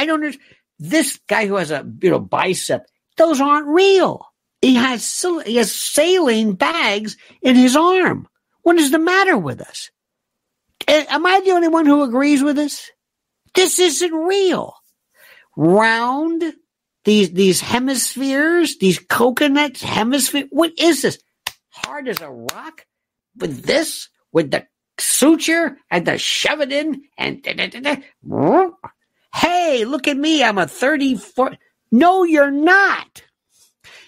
I 0.00 0.06
don't. 0.06 0.34
This 0.78 1.20
guy 1.28 1.46
who 1.46 1.56
has 1.56 1.70
a 1.70 1.86
you 2.00 2.08
know 2.08 2.20
bicep, 2.20 2.86
those 3.18 3.38
aren't 3.38 3.66
real. 3.66 4.24
He 4.62 4.76
has 4.76 5.22
he 5.44 5.56
has 5.56 5.70
saline 5.70 6.54
bags 6.54 7.18
in 7.42 7.54
his 7.54 7.76
arm. 7.76 8.26
What 8.62 8.78
is 8.78 8.90
the 8.90 8.98
matter 8.98 9.36
with 9.36 9.60
us? 9.60 9.90
Am 10.88 11.26
I 11.26 11.42
the 11.44 11.50
only 11.50 11.68
one 11.68 11.84
who 11.84 12.02
agrees 12.02 12.42
with 12.42 12.56
this? 12.56 12.90
This 13.54 13.78
isn't 13.78 14.14
real. 14.14 14.74
Round 15.54 16.54
these 17.08 17.30
these 17.30 17.60
hemispheres, 17.62 18.76
these 18.76 18.98
coconuts, 18.98 19.82
hemisphere. 19.82 20.44
What 20.50 20.72
is 20.78 21.00
this? 21.00 21.18
Hard 21.70 22.06
as 22.06 22.20
a 22.20 22.28
rock 22.28 22.84
with 23.34 23.62
this, 23.64 24.10
with 24.30 24.50
the 24.50 24.66
suture 24.98 25.78
and 25.90 26.06
the 26.06 26.18
shove 26.18 26.60
it 26.60 26.70
in 26.70 27.04
and 27.16 27.42
da, 27.42 27.54
da, 27.54 27.68
da, 27.68 27.96
hey, 29.34 29.86
look 29.86 30.06
at 30.06 30.18
me. 30.18 30.44
I'm 30.44 30.58
a 30.58 30.66
34. 30.66 31.56
No, 31.90 32.24
you're 32.24 32.50
not. 32.50 33.22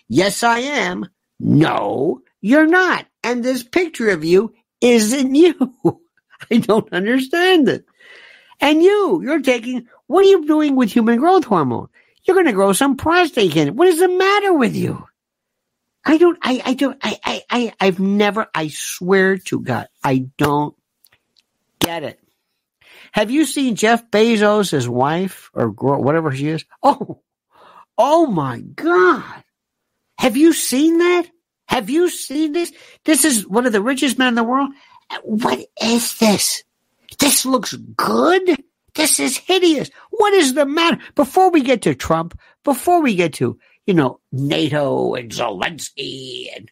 Yes, 0.07 0.43
I 0.43 0.59
am. 0.59 1.09
No, 1.39 2.21
you're 2.43 2.67
not. 2.67 3.07
And 3.25 3.43
this 3.43 3.63
picture 3.63 4.11
of 4.11 4.25
you 4.27 4.53
isn't 4.83 5.35
you. 5.45 5.73
I 6.51 6.59
don't 6.59 6.93
understand 6.93 7.67
it. 7.71 7.87
And 8.61 8.83
you, 8.83 9.23
you're 9.23 9.41
taking, 9.41 9.87
what 10.07 10.27
are 10.27 10.29
you 10.29 10.47
doing 10.47 10.77
with 10.77 10.93
human 10.93 11.19
growth 11.19 11.45
hormone? 11.45 11.89
You're 12.25 12.35
going 12.35 12.47
to 12.47 12.53
grow 12.53 12.73
some 12.73 12.97
prostate 12.97 13.53
cancer. 13.53 13.73
What 13.73 13.89
is 13.89 13.99
the 13.99 14.09
matter 14.09 14.53
with 14.55 14.77
you? 14.77 15.07
I 16.05 16.19
don't, 16.19 16.39
I, 16.43 16.63
I 16.65 16.75
don't, 16.75 16.99
I, 17.03 17.19
I, 17.25 17.43
I, 17.51 17.73
I've 17.81 18.01
never, 18.01 18.47
I 18.55 18.69
swear 18.69 19.37
to 19.39 19.61
God, 19.61 19.89
I 20.03 20.27
don't 20.39 20.75
get 21.79 22.03
it. 22.03 22.21
Have 23.13 23.31
you 23.31 23.45
seen 23.45 23.75
Jeff 23.75 24.11
Bezos, 24.11 24.71
his 24.71 24.89
wife, 24.89 25.51
or 25.53 25.73
girl, 25.73 26.03
whatever 26.03 26.33
she 26.33 26.49
is? 26.49 26.65
Oh, 26.83 27.21
oh 27.99 28.27
my 28.27 28.61
God. 28.61 29.45
Have 30.19 30.37
you 30.37 30.53
seen 30.53 30.99
that? 30.99 31.27
Have 31.67 31.91
you 31.91 32.09
seen 32.09 32.53
this? 32.53 32.73
This 33.05 33.25
is 33.25 33.47
one 33.47 33.67
of 33.67 33.73
the 33.73 33.83
richest 33.83 34.19
men 34.19 34.29
in 34.29 34.35
the 34.35 34.45
world. 34.45 34.71
What 35.23 35.61
is 35.83 36.19
this? 36.19 36.63
This 37.19 37.45
looks 37.45 37.75
good. 37.75 38.63
This 39.01 39.19
is 39.19 39.39
hideous. 39.39 39.91
What 40.11 40.35
is 40.35 40.53
the 40.53 40.67
matter? 40.67 40.99
Before 41.15 41.51
we 41.51 41.63
get 41.63 41.81
to 41.83 41.95
Trump, 41.95 42.39
before 42.65 43.01
we 43.01 43.15
get 43.15 43.33
to, 43.35 43.59
you 43.87 43.95
know, 43.95 44.21
NATO 44.31 45.15
and 45.15 45.31
Zelensky 45.31 46.55
and 46.55 46.71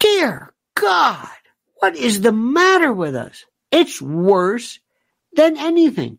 dear 0.00 0.52
God, 0.74 1.28
what 1.76 1.94
is 1.94 2.22
the 2.22 2.32
matter 2.32 2.92
with 2.92 3.14
us? 3.14 3.44
It's 3.70 4.02
worse 4.02 4.80
than 5.36 5.56
anything. 5.58 6.18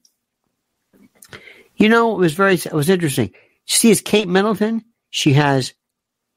You 1.76 1.89
know, 1.89 2.16
it 2.16 2.20
was 2.20 2.34
very, 2.34 2.53
it 2.53 2.72
was 2.72 2.89
interesting. 2.89 3.34
See, 3.66 3.91
as 3.91 3.99
Kate 3.99 4.30
Middleton, 4.30 4.86
she 5.10 5.34
has, 5.34 5.74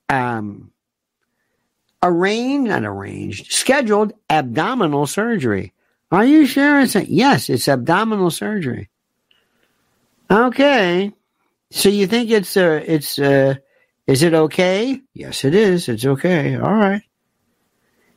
um, 0.09 0.73
arranged, 2.03 2.69
not 2.69 2.85
arranged, 2.85 3.53
scheduled 3.53 4.13
abdominal 4.29 5.07
surgery. 5.07 5.73
Are 6.11 6.25
you 6.25 6.47
sure? 6.47 6.81
It's 6.81 6.97
a, 6.97 7.05
yes, 7.05 7.51
it's 7.51 7.69
abdominal 7.69 8.31
surgery. 8.31 8.89
Okay. 10.31 11.13
So 11.71 11.89
you 11.89 12.07
think 12.07 12.31
it's 12.31 12.57
uh 12.57 12.83
it's 12.87 13.19
uh 13.19 13.55
is 14.07 14.23
it 14.23 14.33
okay? 14.33 15.01
Yes, 15.13 15.45
it 15.45 15.55
is. 15.55 15.89
It's 15.89 16.07
okay. 16.07 16.57
All 16.57 16.75
right. 16.75 17.03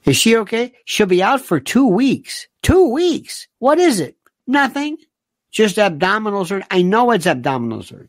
Is 0.05 0.17
she 0.17 0.37
okay? 0.37 0.73
She'll 0.85 1.05
be 1.05 1.21
out 1.21 1.41
for 1.41 1.59
two 1.59 1.87
weeks. 1.87 2.47
Two 2.61 2.89
weeks. 2.89 3.47
What 3.59 3.77
is 3.77 3.99
it? 3.99 4.17
Nothing. 4.47 4.97
Just 5.51 5.77
abdominal 5.77 6.45
surgery. 6.45 6.67
I 6.71 6.81
know 6.81 7.11
it's 7.11 7.27
abdominal 7.27 7.83
surgery. 7.83 8.07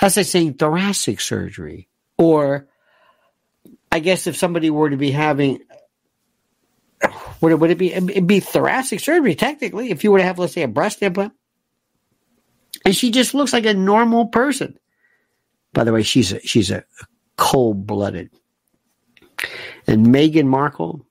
That's 0.00 0.16
like 0.16 0.26
saying 0.26 0.54
thoracic 0.54 1.20
surgery. 1.20 1.88
Or 2.16 2.68
I 3.90 3.98
guess 3.98 4.26
if 4.26 4.36
somebody 4.36 4.70
were 4.70 4.90
to 4.90 4.96
be 4.96 5.10
having 5.10 5.60
would 7.40 7.52
it, 7.52 7.56
would 7.56 7.70
it 7.70 7.78
be 7.78 7.92
it'd 7.92 8.26
be 8.26 8.40
thoracic 8.40 9.00
surgery 9.00 9.34
technically 9.34 9.90
if 9.90 10.04
you 10.04 10.12
were 10.12 10.18
to 10.18 10.24
have 10.24 10.38
let's 10.38 10.52
say 10.52 10.62
a 10.62 10.68
breast 10.68 11.02
implant? 11.02 11.32
And 12.84 12.94
she 12.94 13.10
just 13.10 13.34
looks 13.34 13.52
like 13.52 13.66
a 13.66 13.74
normal 13.74 14.26
person. 14.26 14.78
By 15.72 15.84
the 15.84 15.92
way, 15.92 16.02
she's 16.02 16.32
a 16.32 16.40
she's 16.40 16.70
a 16.70 16.84
cold 17.36 17.86
blooded. 17.86 18.30
And 19.86 20.06
Meghan 20.06 20.46
Markle, 20.46 21.04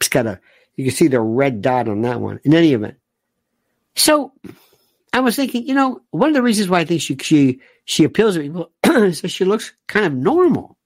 it's 0.00 0.08
got 0.08 0.26
a 0.26 0.40
you 0.76 0.84
can 0.84 0.94
see 0.94 1.08
the 1.08 1.20
red 1.20 1.62
dot 1.62 1.88
on 1.88 2.02
that 2.02 2.20
one. 2.20 2.40
In 2.44 2.54
any 2.54 2.72
event, 2.72 2.96
so 3.96 4.32
I 5.12 5.20
was 5.20 5.36
thinking, 5.36 5.66
you 5.66 5.74
know, 5.74 6.00
one 6.10 6.28
of 6.28 6.34
the 6.34 6.42
reasons 6.42 6.68
why 6.68 6.80
I 6.80 6.84
think 6.84 7.00
she 7.00 7.16
she 7.16 7.60
she 7.84 8.04
appeals 8.04 8.34
to 8.34 8.40
people 8.40 8.72
is 8.84 9.22
she 9.30 9.44
looks 9.44 9.72
kind 9.86 10.06
of 10.06 10.14
normal. 10.14 10.76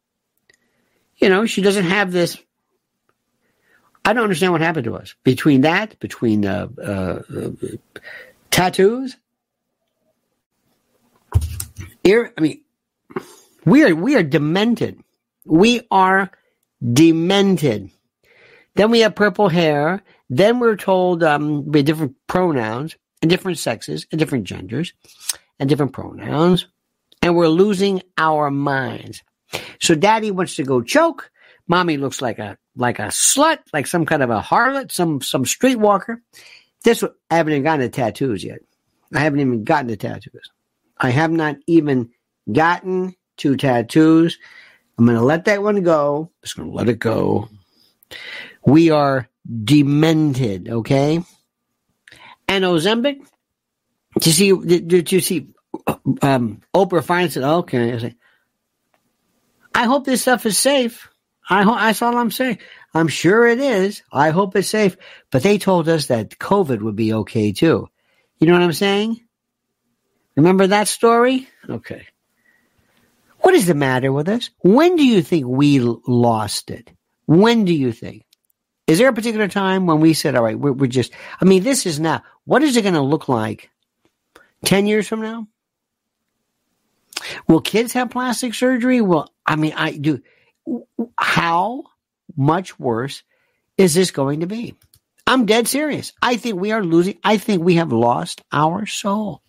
You 1.16 1.28
know, 1.28 1.46
she 1.46 1.62
doesn't 1.62 1.84
have 1.84 2.12
this 2.12 2.38
I 4.09 4.14
don't 4.14 4.22
understand 4.22 4.52
what 4.52 4.62
happened 4.62 4.84
to 4.84 4.96
us 4.96 5.14
between 5.22 5.61
that, 5.61 6.00
between 6.00 6.46
uh, 6.46 6.68
uh, 6.82 7.20
tattoos. 8.50 9.18
I 12.06 12.30
mean, 12.40 12.62
we 13.66 13.84
are 13.84 13.94
we 13.94 14.16
are 14.16 14.22
demented. 14.22 14.98
We 15.44 15.82
are 15.90 16.30
demented. 16.82 17.90
Then 18.76 18.90
we 18.90 19.00
have 19.00 19.14
purple 19.14 19.50
hair. 19.50 20.02
Then 20.30 20.59
we're 20.59 20.76
told 20.76 21.22
um, 21.22 21.70
we 21.70 21.80
have 21.80 21.86
different 21.86 22.14
pronouns 22.26 22.96
and 23.20 23.30
different 23.30 23.59
sexes 23.59 24.06
and 24.11 24.18
different 24.18 24.44
genders 24.44 24.94
and 25.61 25.68
different 25.68 25.92
pronouns, 25.92 26.66
and 27.20 27.36
we're 27.36 27.48
losing 27.48 28.00
our 28.16 28.50
minds. 28.50 29.22
So, 29.82 29.94
daddy 29.94 30.30
wants 30.30 30.56
to 30.56 30.64
go 30.64 30.80
choke. 30.80 31.30
Mommy 31.66 31.98
looks 31.98 32.22
like 32.22 32.38
a 32.38 32.56
like 32.78 32.98
a 32.98 33.08
slut, 33.08 33.58
like 33.72 33.86
some 33.86 34.06
kind 34.06 34.22
of 34.22 34.30
a 34.30 34.40
harlot, 34.40 34.92
some 34.92 35.20
some 35.20 35.44
streetwalker. 35.44 36.18
This 36.84 37.02
I 37.30 37.36
haven't 37.36 37.52
even 37.52 37.64
gotten 37.64 37.80
the 37.80 37.88
tattoos 37.88 38.44
yet. 38.44 38.60
I 39.14 39.20
haven't 39.20 39.40
even 39.40 39.64
gotten 39.64 39.88
the 39.88 39.96
tattoos. 39.96 40.50
I 40.96 41.10
have 41.10 41.30
not 41.30 41.56
even 41.66 42.10
gotten 42.50 43.14
two 43.36 43.56
tattoos. 43.56 44.38
I'm 44.98 45.04
going 45.04 45.16
to 45.16 45.24
let 45.24 45.44
that 45.44 45.62
one 45.62 45.82
go. 45.82 46.30
Just 46.42 46.56
going 46.56 46.70
to 46.70 46.74
let 46.74 46.88
it 46.88 46.98
go. 46.98 47.48
We 48.66 48.90
are 48.90 49.28
demented, 49.64 50.68
okay? 50.68 51.22
And 52.48 52.64
Ozempic, 52.64 53.20
did 54.14 54.26
you 54.26 54.32
see, 54.32 54.66
did, 54.66 54.88
did 54.88 55.12
you 55.12 55.20
see 55.20 55.48
um, 56.22 56.62
Oprah 56.74 57.04
finds 57.04 57.36
it? 57.36 57.44
Okay. 57.44 58.14
I 59.74 59.84
hope 59.84 60.04
this 60.04 60.22
stuff 60.22 60.44
is 60.46 60.58
safe. 60.58 61.07
I 61.49 61.62
hope 61.62 61.78
that's 61.78 62.03
all 62.03 62.16
I'm 62.16 62.30
saying. 62.30 62.59
I'm 62.92 63.09
sure 63.09 63.46
it 63.46 63.59
is. 63.59 64.03
I 64.12 64.30
hope 64.30 64.55
it's 64.57 64.68
safe. 64.68 64.96
But 65.30 65.42
they 65.42 65.59
told 65.59 65.88
us 65.88 66.07
that 66.07 66.38
COVID 66.38 66.82
would 66.82 66.96
be 66.96 67.12
okay 67.12 67.53
too. 67.53 67.88
You 68.38 68.46
know 68.46 68.53
what 68.53 68.62
I'm 68.62 68.72
saying? 68.72 69.20
Remember 70.36 70.66
that 70.66 70.88
story? 70.88 71.49
Okay. 71.68 72.07
What 73.40 73.55
is 73.55 73.66
the 73.66 73.74
matter 73.74 74.12
with 74.12 74.28
us? 74.28 74.51
When 74.61 74.96
do 74.96 75.05
you 75.05 75.22
think 75.22 75.46
we 75.46 75.80
lost 75.80 76.70
it? 76.70 76.90
When 77.26 77.64
do 77.64 77.72
you 77.72 77.92
think? 77.92 78.24
Is 78.86 78.99
there 78.99 79.09
a 79.09 79.12
particular 79.12 79.49
time 79.49 79.86
when 79.86 80.01
we 80.01 80.14
said, 80.14 80.34
all 80.34 80.42
right, 80.42 80.59
we're, 80.59 80.72
we're 80.72 80.86
just, 80.86 81.12
I 81.40 81.44
mean, 81.44 81.62
this 81.62 81.86
is 81.86 82.01
now, 82.01 82.22
what 82.44 82.62
is 82.62 82.76
it 82.76 82.82
going 82.82 82.94
to 82.94 83.03
look 83.03 83.28
like 83.28 83.70
10 84.64 84.86
years 84.86 85.07
from 85.07 85.20
now? 85.20 85.46
Will 87.46 87.61
kids 87.61 87.92
have 87.92 88.11
plastic 88.11 88.55
surgery? 88.55 89.01
Well, 89.01 89.30
I 89.44 89.57
mean, 89.57 89.74
I 89.76 89.92
do. 89.92 90.22
How 91.16 91.84
much 92.36 92.78
worse 92.78 93.22
is 93.76 93.94
this 93.94 94.10
going 94.10 94.40
to 94.40 94.46
be? 94.46 94.74
I'm 95.26 95.44
dead 95.44 95.68
serious. 95.68 96.12
I 96.22 96.36
think 96.36 96.58
we 96.58 96.72
are 96.72 96.82
losing. 96.82 97.18
I 97.22 97.36
think 97.36 97.62
we 97.62 97.74
have 97.74 97.92
lost 97.92 98.42
our 98.50 98.86
soul. 98.86 99.42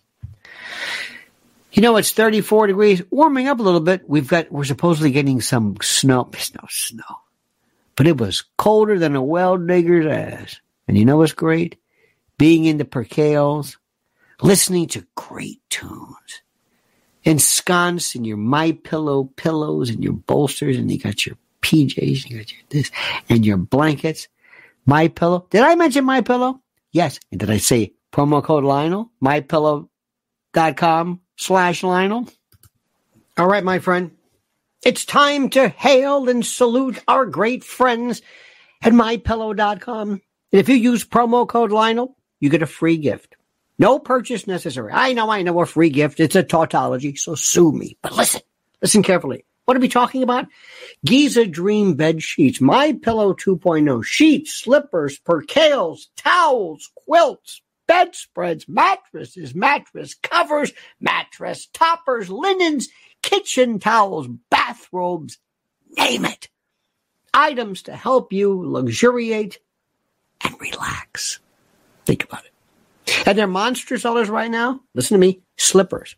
You 1.72 1.82
know, 1.82 1.96
it's 1.96 2.12
34 2.12 2.66
degrees, 2.66 3.02
warming 3.10 3.48
up 3.48 3.60
a 3.60 3.62
little 3.62 3.80
bit. 3.80 4.08
We've 4.08 4.28
got, 4.28 4.50
we're 4.50 4.64
supposedly 4.64 5.12
getting 5.12 5.40
some 5.40 5.76
snow. 5.80 6.28
Snow, 6.36 6.66
snow. 6.68 7.20
But 7.96 8.06
it 8.06 8.18
was 8.18 8.44
colder 8.58 8.98
than 8.98 9.16
a 9.16 9.22
well 9.22 9.56
digger's 9.56 10.06
ass. 10.06 10.60
And 10.88 10.98
you 10.98 11.04
know 11.04 11.18
what's 11.18 11.32
great? 11.32 11.76
Being 12.38 12.64
in 12.64 12.78
the 12.78 12.84
percales, 12.84 13.76
listening 14.42 14.88
to 14.88 15.06
great 15.14 15.60
tunes, 15.70 16.42
ensconced 17.24 18.16
in 18.16 18.24
your 18.24 18.36
My 18.36 18.72
Pillow 18.72 19.24
pillows 19.36 19.90
and 19.90 20.02
your 20.02 20.12
bolsters, 20.12 20.76
and 20.76 20.90
you 20.90 20.98
got 20.98 21.26
your 21.26 21.36
PJs, 21.62 22.22
and 22.22 22.30
you 22.30 22.38
got 22.38 22.52
your 22.52 22.62
this, 22.70 22.90
and 23.28 23.44
your 23.44 23.56
blankets. 23.56 24.28
My 24.86 25.08
Pillow. 25.08 25.46
Did 25.50 25.62
I 25.62 25.74
mention 25.74 26.04
My 26.04 26.20
Pillow? 26.20 26.60
Yes. 26.92 27.20
And 27.30 27.40
did 27.40 27.50
I 27.50 27.58
say 27.58 27.92
promo 28.12 28.42
code 28.42 28.64
Lionel? 28.64 29.10
MyPillow.com 29.22 31.20
slash 31.36 31.82
Lionel. 31.82 32.28
All 33.38 33.46
right, 33.46 33.64
my 33.64 33.78
friend. 33.78 34.10
It's 34.84 35.04
time 35.04 35.50
to 35.50 35.68
hail 35.68 36.28
and 36.28 36.44
salute 36.44 36.98
our 37.06 37.26
great 37.26 37.62
friends 37.62 38.22
at 38.82 38.92
mypillow.com. 38.92 40.10
And 40.10 40.20
if 40.52 40.68
you 40.68 40.76
use 40.76 41.04
promo 41.04 41.46
code 41.46 41.70
Lionel, 41.70 42.16
you 42.40 42.48
get 42.48 42.62
a 42.62 42.66
free 42.66 42.96
gift. 42.96 43.36
No 43.80 43.98
purchase 43.98 44.46
necessary. 44.46 44.92
I 44.92 45.14
know, 45.14 45.30
I 45.30 45.40
know 45.40 45.58
a 45.58 45.64
free 45.64 45.88
gift. 45.88 46.20
It's 46.20 46.36
a 46.36 46.42
tautology, 46.42 47.16
so 47.16 47.34
sue 47.34 47.72
me. 47.72 47.96
But 48.02 48.12
listen, 48.14 48.42
listen 48.82 49.02
carefully. 49.02 49.46
What 49.64 49.74
are 49.74 49.80
we 49.80 49.88
talking 49.88 50.22
about? 50.22 50.48
Giza 51.02 51.46
Dream 51.46 51.94
Bed 51.94 52.22
Sheets, 52.22 52.60
My 52.60 52.92
Pillow 52.92 53.32
2.0, 53.32 54.04
sheets, 54.04 54.52
slippers, 54.52 55.18
percales, 55.18 56.08
towels, 56.14 56.90
quilts, 56.94 57.62
bedspreads, 57.86 58.68
mattresses, 58.68 59.54
mattress 59.54 60.12
covers, 60.12 60.72
mattress 61.00 61.66
toppers, 61.72 62.28
linens, 62.28 62.90
kitchen 63.22 63.78
towels, 63.78 64.28
bathrobes, 64.50 65.38
name 65.96 66.26
it. 66.26 66.50
Items 67.32 67.84
to 67.84 67.96
help 67.96 68.30
you 68.30 68.62
luxuriate 68.62 69.58
and 70.42 70.54
relax. 70.60 71.38
Think 72.04 72.24
about 72.24 72.44
it. 72.44 72.50
And 73.26 73.36
they're 73.36 73.46
monster 73.46 73.98
sellers 73.98 74.28
right 74.28 74.50
now. 74.50 74.80
Listen 74.94 75.14
to 75.14 75.20
me. 75.20 75.42
Slippers. 75.56 76.16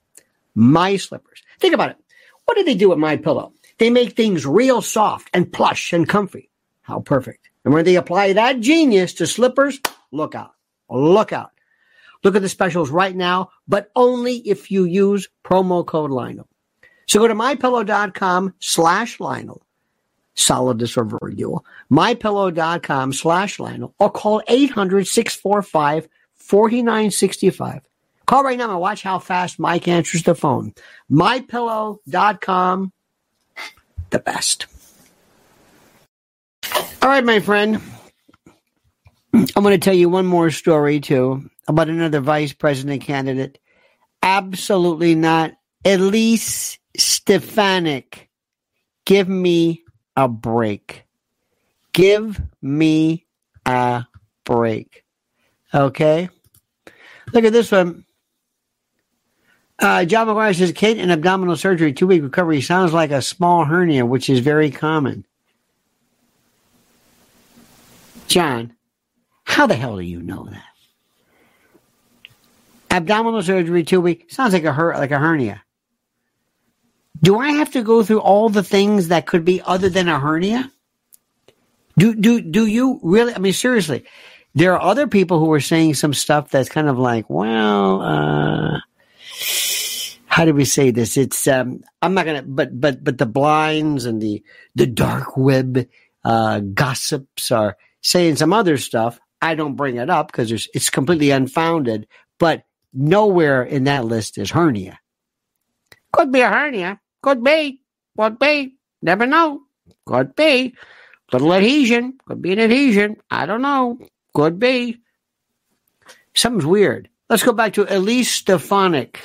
My 0.55 0.97
slippers. 0.97 1.43
Think 1.61 1.75
about 1.75 1.91
it. 1.91 1.97
What 2.45 2.57
do 2.57 2.65
they 2.65 2.75
do 2.75 2.91
with 2.91 2.99
my 2.99 3.17
pillow? 3.17 3.53
They 3.79 3.91
make 3.91 4.13
things 4.13 4.47
real 4.47 4.83
soft 4.83 5.29
and 5.33 5.53
plush 5.53 5.93
and 5.93 6.09
comfy. 6.09 6.51
How 6.83 7.01
perfect. 7.01 7.51
And 7.65 7.73
when 7.73 7.85
they 7.85 7.97
apply 7.97 8.35
that 8.35 8.61
genius 8.61 9.15
to 9.15 9.27
slippers, 9.27 9.81
look 10.11 10.35
out. 10.35 10.53
Look 10.91 11.33
out. 11.33 11.51
Look 12.25 12.37
at 12.37 12.43
the 12.43 12.49
specials 12.49 12.91
right 12.91 13.15
now, 13.15 13.51
but 13.67 13.91
only 13.97 14.37
if 14.37 14.71
you 14.71 14.85
use 14.85 15.29
promo 15.45 15.85
code 15.85 16.11
Lionel. 16.11 16.49
So 17.07 17.19
go 17.19 17.29
to 17.29 17.35
mypillow.com 17.35 18.55
slash 18.61 19.19
Lionel. 19.19 19.63
Solidus 20.37 20.97
or 20.97 21.05
virgule. 21.05 21.65
Mypillow.com 21.91 23.13
slash 23.13 23.59
Lionel 23.59 23.95
or 23.99 24.11
call 24.11 24.43
800 24.49 25.07
645 25.07 26.09
4965. 26.43 27.83
Call 28.27 28.45
right 28.45 28.57
now 28.59 28.71
and 28.71 28.81
watch 28.81 29.03
how 29.03 29.19
fast 29.19 29.59
Mike 29.59 29.89
answers 29.89 30.23
the 30.23 30.35
phone. 30.35 30.75
MyPillow.com, 31.11 32.93
the 34.11 34.19
best. 34.19 34.67
All 37.03 37.09
right, 37.09 37.25
my 37.25 37.41
friend. 37.41 37.81
I'm 39.35 39.63
going 39.63 39.79
to 39.79 39.85
tell 39.85 39.95
you 39.95 40.09
one 40.09 40.27
more 40.27 40.51
story, 40.51 41.01
too, 41.01 41.51
about 41.67 41.89
another 41.89 42.21
vice 42.21 42.53
president 42.53 43.03
candidate. 43.03 43.59
Absolutely 44.23 45.15
not. 45.15 45.53
Elise 45.85 46.79
Stefanik. 46.97 48.29
Give 49.05 49.29
me 49.29 49.83
a 50.17 50.29
break. 50.29 51.05
Give 51.93 52.41
me 52.61 53.27
a 53.67 54.07
break. 54.45 55.02
Okay? 55.75 56.29
Look 57.33 57.45
at 57.45 57.53
this 57.53 57.71
one. 57.71 58.05
Uh, 59.79 60.05
John 60.05 60.29
McGuire 60.29 60.57
says, 60.57 60.73
Kate, 60.73 60.99
an 60.99 61.11
abdominal 61.11 61.57
surgery, 61.57 61.93
two 61.93 62.07
week 62.07 62.23
recovery 62.23 62.61
sounds 62.61 62.93
like 62.93 63.11
a 63.11 63.23
small 63.23 63.65
hernia, 63.65 64.07
which 64.07 64.31
is 64.31 64.39
very 64.39 64.71
common. 64.71 65.25
John, 68.29 68.75
how 69.45 69.67
the 69.67 69.75
hell 69.75 69.97
do 69.97 70.03
you 70.03 70.23
know 70.23 70.49
that? 70.51 70.65
Abdominal 72.91 73.43
surgery, 73.43 73.83
two 73.83 74.01
week 74.01 74.31
sounds 74.31 74.53
like 74.53 74.65
a 74.65 74.73
her- 74.73 74.95
like 74.95 75.11
a 75.11 75.19
hernia. 75.19 75.63
Do 77.23 77.39
I 77.39 77.53
have 77.53 77.73
to 77.73 77.83
go 77.83 78.03
through 78.03 78.21
all 78.21 78.49
the 78.49 78.63
things 78.63 79.09
that 79.09 79.27
could 79.27 79.45
be 79.45 79.63
other 79.63 79.89
than 79.89 80.09
a 80.09 80.19
hernia? 80.19 80.71
Do 81.97 82.15
do 82.15 82.41
do 82.41 82.67
you 82.67 83.01
really? 83.03 83.35
I 83.35 83.39
mean, 83.39 83.53
seriously, 83.53 84.05
there 84.55 84.75
are 84.75 84.83
other 84.83 85.07
people 85.07 85.39
who 85.39 85.53
are 85.53 85.61
saying 85.61 85.95
some 85.95 86.15
stuff 86.15 86.51
that's 86.51 86.69
kind 86.69 86.89
of 86.89 86.99
like, 86.99 87.29
well, 87.29 88.03
uh, 88.03 88.79
how 90.27 90.45
do 90.45 90.55
we 90.55 90.65
say 90.65 90.91
this? 90.91 91.17
It's 91.17 91.47
um, 91.47 91.85
I'm 92.01 92.15
not 92.15 92.27
gonna, 92.27 92.43
but 92.43 92.79
but 92.81 93.05
but 93.05 93.19
the 93.19 93.27
blinds 93.27 94.07
and 94.07 94.21
the 94.21 94.43
the 94.75 94.87
dark 94.87 95.37
web 95.37 95.87
uh, 96.25 96.61
gossips 96.61 97.51
are 97.51 97.77
saying 98.01 98.37
some 98.37 98.53
other 98.53 98.79
stuff. 98.79 99.21
I 99.41 99.55
don't 99.55 99.77
bring 99.77 99.97
it 99.97 100.09
up 100.09 100.29
because 100.29 100.51
it's 100.73 100.91
completely 100.91 101.31
unfounded. 101.31 102.07
But 102.39 102.65
nowhere 102.93 103.63
in 103.63 103.85
that 103.85 104.05
list 104.05 104.39
is 104.39 104.51
hernia. 104.51 104.99
Could 106.13 106.33
be 106.33 106.41
a 106.41 106.49
hernia. 106.49 107.01
Could 107.23 107.43
be. 107.43 107.81
Could 108.17 108.39
be. 108.39 108.77
Never 109.01 109.27
know. 109.27 109.63
Could 110.07 110.37
be. 110.37 110.75
Little 111.33 111.55
adhesion. 111.55 112.19
Could 112.27 112.43
be 112.43 112.53
an 112.53 112.59
adhesion. 112.59 113.17
I 113.31 113.47
don't 113.47 113.63
know. 113.63 113.99
Could 114.35 114.59
be. 114.59 114.99
Something's 116.35 116.67
weird. 116.67 117.09
Let's 117.29 117.43
go 117.43 117.53
back 117.53 117.75
to 117.75 117.87
Elise 117.95 118.31
Stefanik. 118.31 119.23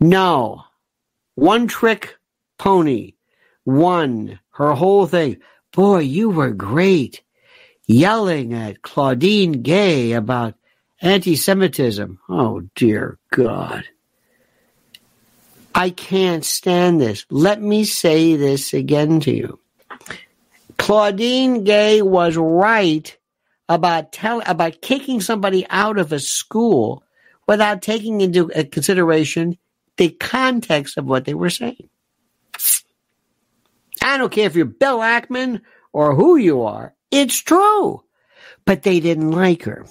No. 0.00 0.64
One 1.34 1.66
trick 1.66 2.16
pony. 2.58 3.14
One. 3.64 4.38
Her 4.50 4.72
whole 4.72 5.06
thing. 5.06 5.38
Boy, 5.72 5.98
you 6.00 6.30
were 6.30 6.50
great. 6.50 7.22
Yelling 7.86 8.54
at 8.54 8.82
Claudine 8.82 9.62
Gay 9.62 10.12
about 10.12 10.54
anti 11.00 11.36
Semitism. 11.36 12.18
Oh, 12.28 12.62
dear 12.74 13.18
God. 13.30 13.84
I 15.74 15.90
can't 15.90 16.44
stand 16.44 17.00
this. 17.00 17.24
Let 17.30 17.62
me 17.62 17.84
say 17.84 18.36
this 18.36 18.74
again 18.74 19.20
to 19.20 19.32
you. 19.32 19.58
Claudine 20.76 21.64
Gay 21.64 22.02
was 22.02 22.36
right 22.36 23.16
about 23.68 24.12
tell 24.12 24.42
about 24.46 24.80
kicking 24.80 25.20
somebody 25.20 25.66
out 25.70 25.98
of 25.98 26.12
a 26.12 26.18
school 26.18 27.02
without 27.46 27.82
taking 27.82 28.20
into 28.20 28.48
consideration 28.70 29.56
the 29.96 30.10
context 30.10 30.96
of 30.96 31.06
what 31.06 31.24
they 31.24 31.34
were 31.34 31.50
saying. 31.50 31.88
I 34.02 34.16
don't 34.16 34.32
care 34.32 34.46
if 34.46 34.54
you're 34.54 34.64
Bill 34.64 34.98
Ackman 34.98 35.60
or 35.92 36.14
who 36.14 36.36
you 36.36 36.62
are. 36.62 36.94
It's 37.10 37.38
true. 37.38 38.02
But 38.64 38.82
they 38.82 39.00
didn't 39.00 39.32
like 39.32 39.64
her. 39.64 39.86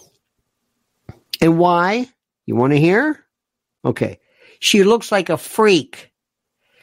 And 1.41 1.57
why? 1.57 2.07
You 2.45 2.55
want 2.55 2.73
to 2.73 2.79
hear? 2.79 3.23
Okay. 3.83 4.19
She 4.59 4.83
looks 4.83 5.11
like 5.11 5.29
a 5.29 5.37
freak. 5.37 6.11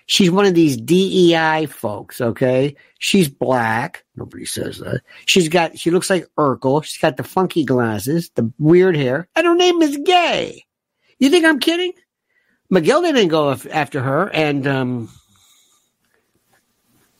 She's 0.07 0.31
one 0.31 0.45
of 0.45 0.55
these 0.55 0.77
DEI 0.77 1.67
folks, 1.67 2.21
okay? 2.21 2.77
She's 2.99 3.29
black. 3.29 4.05
Nobody 4.17 4.45
says 4.45 4.79
that. 4.79 5.01
She's 5.25 5.49
got, 5.49 5.79
she 5.79 5.91
looks 5.91 6.11
like 6.11 6.27
Urkel. 6.39 6.85
She's 6.85 7.01
got 7.01 7.17
the 7.17 7.23
funky 7.23 7.65
glasses, 7.65 8.31
the 8.35 8.53
weird 8.59 8.97
hair, 8.97 9.29
and 9.35 9.47
her 9.47 9.55
name 9.55 9.81
is 9.81 9.97
Gay. 10.05 10.65
You 11.19 11.31
think 11.31 11.47
I'm 11.47 11.59
kidding? 11.59 11.93
Magill 12.71 13.03
didn't 13.03 13.29
go 13.29 13.57
after 13.73 14.01
her, 14.03 14.29
and 14.29 14.67
um, 14.67 15.09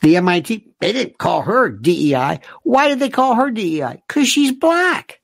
the 0.01 0.17
MIT, 0.17 0.73
they 0.79 0.91
didn't 0.91 1.17
call 1.17 1.41
her 1.41 1.69
DEI. 1.69 2.41
Why 2.63 2.87
did 2.89 2.99
they 2.99 3.09
call 3.09 3.35
her 3.35 3.49
DEI? 3.49 4.03
Because 4.07 4.27
she's 4.27 4.51
black. 4.51 5.21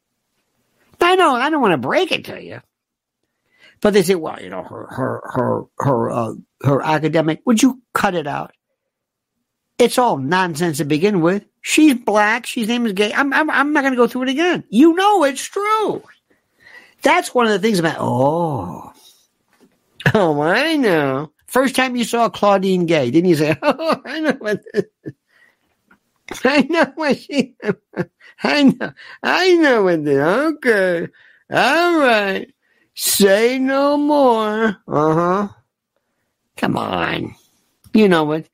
I 1.00 1.16
know, 1.16 1.36
I 1.36 1.50
don't 1.50 1.62
want 1.62 1.74
to 1.74 1.78
break 1.78 2.12
it 2.12 2.26
to 2.26 2.42
you. 2.42 2.62
But 3.82 3.94
they 3.94 4.04
say, 4.04 4.16
well, 4.16 4.42
you 4.42 4.50
know, 4.50 4.64
her, 4.64 4.88
her, 4.90 5.22
her, 5.26 5.62
her, 5.80 6.12
uh, 6.12 6.34
her 6.64 6.82
academic, 6.82 7.42
would 7.46 7.62
you 7.62 7.82
cut 7.94 8.16
it 8.16 8.28
out? 8.28 8.54
It's 9.78 9.98
all 9.98 10.18
nonsense 10.18 10.78
to 10.78 10.86
begin 10.86 11.22
with. 11.22 11.46
She's 11.62 11.96
black. 11.96 12.46
She's 12.46 12.68
name 12.68 12.86
is 12.86 12.94
gay. 12.94 13.14
I'm, 13.14 13.34
I'm, 13.34 13.50
I'm 13.50 13.74
not 13.74 13.82
going 13.82 13.94
to 13.94 13.98
go 13.98 14.08
through 14.08 14.24
it 14.24 14.30
again. 14.30 14.64
You 14.70 14.94
know 14.94 15.24
it's 15.24 15.44
true. 15.44 16.04
That's 17.02 17.34
one 17.34 17.48
of 17.48 17.52
the 17.52 17.60
things 17.60 17.80
about, 17.80 17.98
oh, 18.00 18.94
oh, 20.14 20.42
I 20.42 20.76
know. 20.78 21.32
First 21.48 21.76
time 21.76 21.96
you 21.96 22.04
saw 22.04 22.30
Claudine 22.30 22.86
Gay, 22.86 23.12
didn't 23.12 23.30
you 23.30 23.36
say, 23.36 23.58
oh, 23.62 24.02
I 24.06 24.20
know 24.20 24.36
what 24.40 24.62
this 24.74 24.86
I 26.46 26.62
know 26.62 26.92
what 26.96 27.18
she, 27.18 27.56
I 28.44 28.64
know, 28.64 28.94
I 29.22 29.56
know 29.56 29.84
what 29.84 30.06
this, 30.06 30.18
okay. 30.18 31.08
All 31.52 32.00
right. 32.00 32.54
Say 32.96 33.60
no 33.60 33.98
more. 33.98 34.78
Uh 34.88 35.14
huh. 35.14 35.48
Come 36.58 36.78
on. 36.78 37.36
You 37.94 38.08
know 38.08 38.24
what? 38.24 38.46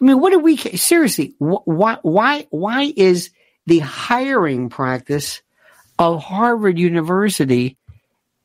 I 0.00 0.04
mean, 0.04 0.20
what 0.20 0.30
do 0.30 0.38
we 0.38 0.56
seriously? 0.56 1.34
Why? 1.38 1.98
Why? 2.02 2.46
Why 2.50 2.92
is 2.96 3.30
the 3.66 3.80
hiring 3.80 4.68
practice 4.68 5.42
of 5.98 6.22
Harvard 6.22 6.78
University 6.78 7.76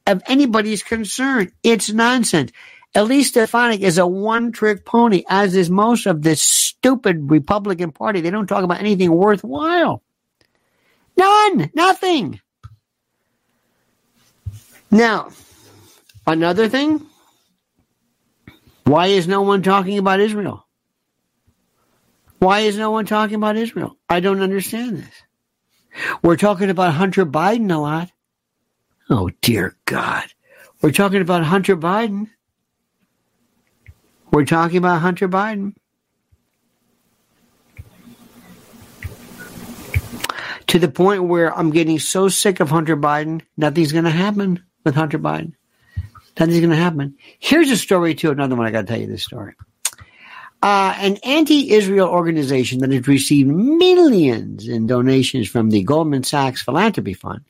of 0.08 0.24
anybody's 0.26 0.84
concern? 0.84 1.52
It's 1.62 1.92
nonsense. 1.92 2.52
Elise 2.96 3.30
Stefanik 3.30 3.82
is 3.82 3.98
a 3.98 4.06
one-trick 4.06 4.86
pony, 4.86 5.24
as 5.28 5.56
is 5.56 5.70
most 5.70 6.06
of 6.06 6.22
this 6.22 6.42
stupid 6.42 7.32
Republican 7.32 7.92
Party. 7.92 8.22
They 8.22 8.30
don't 8.30 8.48
talk 8.48 8.64
about 8.64 8.80
anything 8.80 9.12
worthwhile. 9.12 10.04
None. 11.18 11.72
Nothing. 11.74 12.40
Now, 14.92 15.30
another 16.28 16.70
thing. 16.70 17.06
Why 18.86 19.08
is 19.08 19.28
no 19.28 19.42
one 19.42 19.62
talking 19.62 19.98
about 19.98 20.20
Israel? 20.20 20.68
Why 22.40 22.62
is 22.62 22.78
no 22.78 22.92
one 22.92 23.06
talking 23.06 23.36
about 23.36 23.56
Israel? 23.56 23.98
I 24.10 24.20
don't 24.20 24.42
understand 24.42 24.98
this. 24.98 25.24
We're 26.22 26.38
talking 26.38 26.70
about 26.70 26.94
Hunter 26.94 27.26
Biden 27.26 27.72
a 27.74 27.78
lot. 27.78 28.12
Oh, 29.10 29.30
dear 29.42 29.78
God. 29.86 30.26
We're 30.82 30.92
talking 30.92 31.22
about 31.22 31.44
Hunter 31.44 31.78
Biden. 31.78 32.30
We're 34.32 34.46
talking 34.46 34.78
about 34.78 35.02
Hunter 35.02 35.30
Biden. 35.30 35.76
To 40.68 40.80
the 40.80 40.90
point 40.90 41.26
where 41.26 41.56
I'm 41.56 41.70
getting 41.70 42.00
so 42.00 42.28
sick 42.28 42.60
of 42.60 42.72
Hunter 42.72 42.98
Biden, 42.98 43.44
nothing's 43.56 43.92
going 43.92 44.06
to 44.06 44.10
happen 44.10 44.64
with 44.84 44.96
Hunter 44.96 45.20
Biden. 45.20 45.54
Nothing's 46.40 46.60
going 46.60 46.70
to 46.72 46.76
happen. 46.76 47.16
Here's 47.40 47.70
a 47.70 47.78
story 47.78 48.16
too. 48.16 48.32
Another 48.32 48.56
one. 48.56 48.66
I 48.66 48.72
got 48.72 48.82
to 48.82 48.88
tell 48.88 49.00
you 49.00 49.08
this 49.08 49.24
story. 49.24 49.54
Uh, 50.62 50.96
an 50.98 51.18
anti-Israel 51.24 52.08
organization 52.08 52.80
that 52.80 52.92
has 52.92 53.08
received 53.08 53.50
millions 53.50 54.68
in 54.68 54.88
donations 54.88 55.50
from 55.50 55.70
the 55.70 55.84
Goldman 55.84 56.24
Sachs 56.24 56.62
Philanthropy 56.62 57.14
Fund 57.14 57.42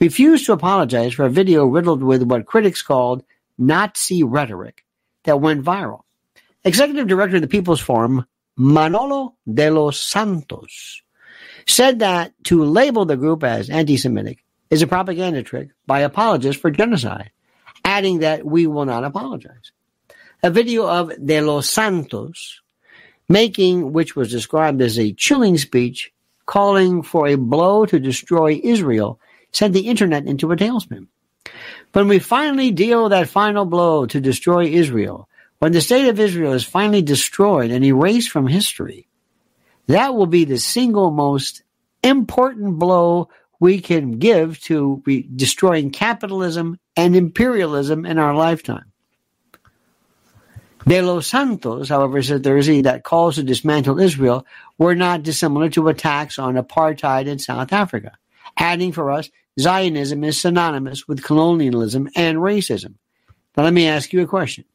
refused 0.00 0.46
to 0.46 0.52
apologize 0.52 1.12
for 1.12 1.26
a 1.26 1.30
video 1.30 1.66
riddled 1.66 2.02
with 2.02 2.22
what 2.22 2.46
critics 2.46 2.80
called 2.80 3.22
Nazi 3.58 4.22
rhetoric 4.22 4.84
that 5.24 5.40
went 5.40 5.64
viral. 5.64 6.00
Executive 6.64 7.06
Director 7.06 7.36
of 7.36 7.42
the 7.42 7.48
People's 7.48 7.80
Forum, 7.80 8.24
Manolo 8.56 9.34
de 9.52 9.70
los 9.70 10.00
Santos, 10.00 11.02
said 11.66 11.98
that 11.98 12.32
to 12.44 12.64
label 12.64 13.04
the 13.04 13.16
group 13.16 13.44
as 13.44 13.68
anti-Semitic 13.68 14.42
is 14.70 14.80
a 14.80 14.86
propaganda 14.86 15.42
trick 15.42 15.68
by 15.86 16.00
apologists 16.00 16.60
for 16.60 16.70
genocide, 16.70 17.30
adding 17.84 18.20
that 18.20 18.44
we 18.44 18.66
will 18.66 18.84
not 18.84 19.04
apologize. 19.04 19.72
A 20.42 20.50
video 20.50 20.86
of 20.86 21.12
De 21.24 21.40
Los 21.40 21.68
Santos 21.68 22.60
making, 23.28 23.92
which 23.92 24.16
was 24.16 24.30
described 24.30 24.82
as 24.82 24.98
a 24.98 25.12
chilling 25.12 25.56
speech, 25.58 26.12
calling 26.46 27.02
for 27.02 27.26
a 27.26 27.36
blow 27.36 27.86
to 27.86 27.98
destroy 27.98 28.60
Israel, 28.62 29.18
sent 29.52 29.72
the 29.72 29.88
internet 29.88 30.26
into 30.26 30.52
a 30.52 30.56
tailspin. 30.56 31.06
When 31.92 32.08
we 32.08 32.18
finally 32.18 32.70
deal 32.70 33.08
that 33.08 33.28
final 33.28 33.64
blow 33.64 34.06
to 34.06 34.20
destroy 34.20 34.64
Israel, 34.64 35.28
when 35.58 35.72
the 35.72 35.80
state 35.80 36.08
of 36.08 36.20
Israel 36.20 36.52
is 36.52 36.64
finally 36.64 37.02
destroyed 37.02 37.70
and 37.70 37.84
erased 37.84 38.30
from 38.30 38.46
history, 38.46 39.06
that 39.86 40.14
will 40.14 40.26
be 40.26 40.44
the 40.44 40.58
single 40.58 41.10
most 41.10 41.62
important 42.02 42.78
blow 42.78 43.28
we 43.64 43.80
can 43.80 44.18
give 44.18 44.60
to 44.60 45.02
re- 45.06 45.26
destroying 45.34 45.90
capitalism 45.90 46.78
and 46.98 47.16
imperialism 47.16 48.04
in 48.04 48.18
our 48.18 48.34
lifetime. 48.34 48.92
De 50.86 51.00
Los 51.00 51.26
Santos, 51.26 51.88
however, 51.88 52.22
said 52.22 52.44
Thursday 52.44 52.82
that 52.82 53.04
calls 53.04 53.36
to 53.36 53.42
dismantle 53.42 54.00
Israel 54.00 54.44
were 54.76 54.94
not 54.94 55.22
dissimilar 55.22 55.70
to 55.70 55.88
attacks 55.88 56.38
on 56.38 56.56
apartheid 56.56 57.26
in 57.26 57.38
South 57.38 57.72
Africa, 57.72 58.12
adding 58.58 58.92
for 58.92 59.10
us 59.10 59.30
Zionism 59.58 60.24
is 60.24 60.38
synonymous 60.38 61.08
with 61.08 61.24
colonialism 61.24 62.10
and 62.14 62.36
racism. 62.36 62.96
Now, 63.56 63.62
let 63.62 63.72
me 63.72 63.88
ask 63.88 64.12
you 64.12 64.20
a 64.20 64.26
question. 64.26 64.66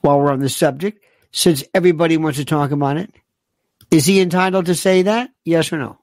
While 0.00 0.18
we're 0.18 0.32
on 0.32 0.40
the 0.40 0.48
subject, 0.48 1.04
since 1.30 1.62
everybody 1.74 2.16
wants 2.16 2.38
to 2.38 2.46
talk 2.46 2.70
about 2.70 2.96
it, 2.96 3.12
is 3.90 4.06
he 4.06 4.20
entitled 4.20 4.66
to 4.66 4.74
say 4.74 5.02
that? 5.02 5.30
Yes 5.44 5.72
or 5.72 5.78
no? 5.78 5.98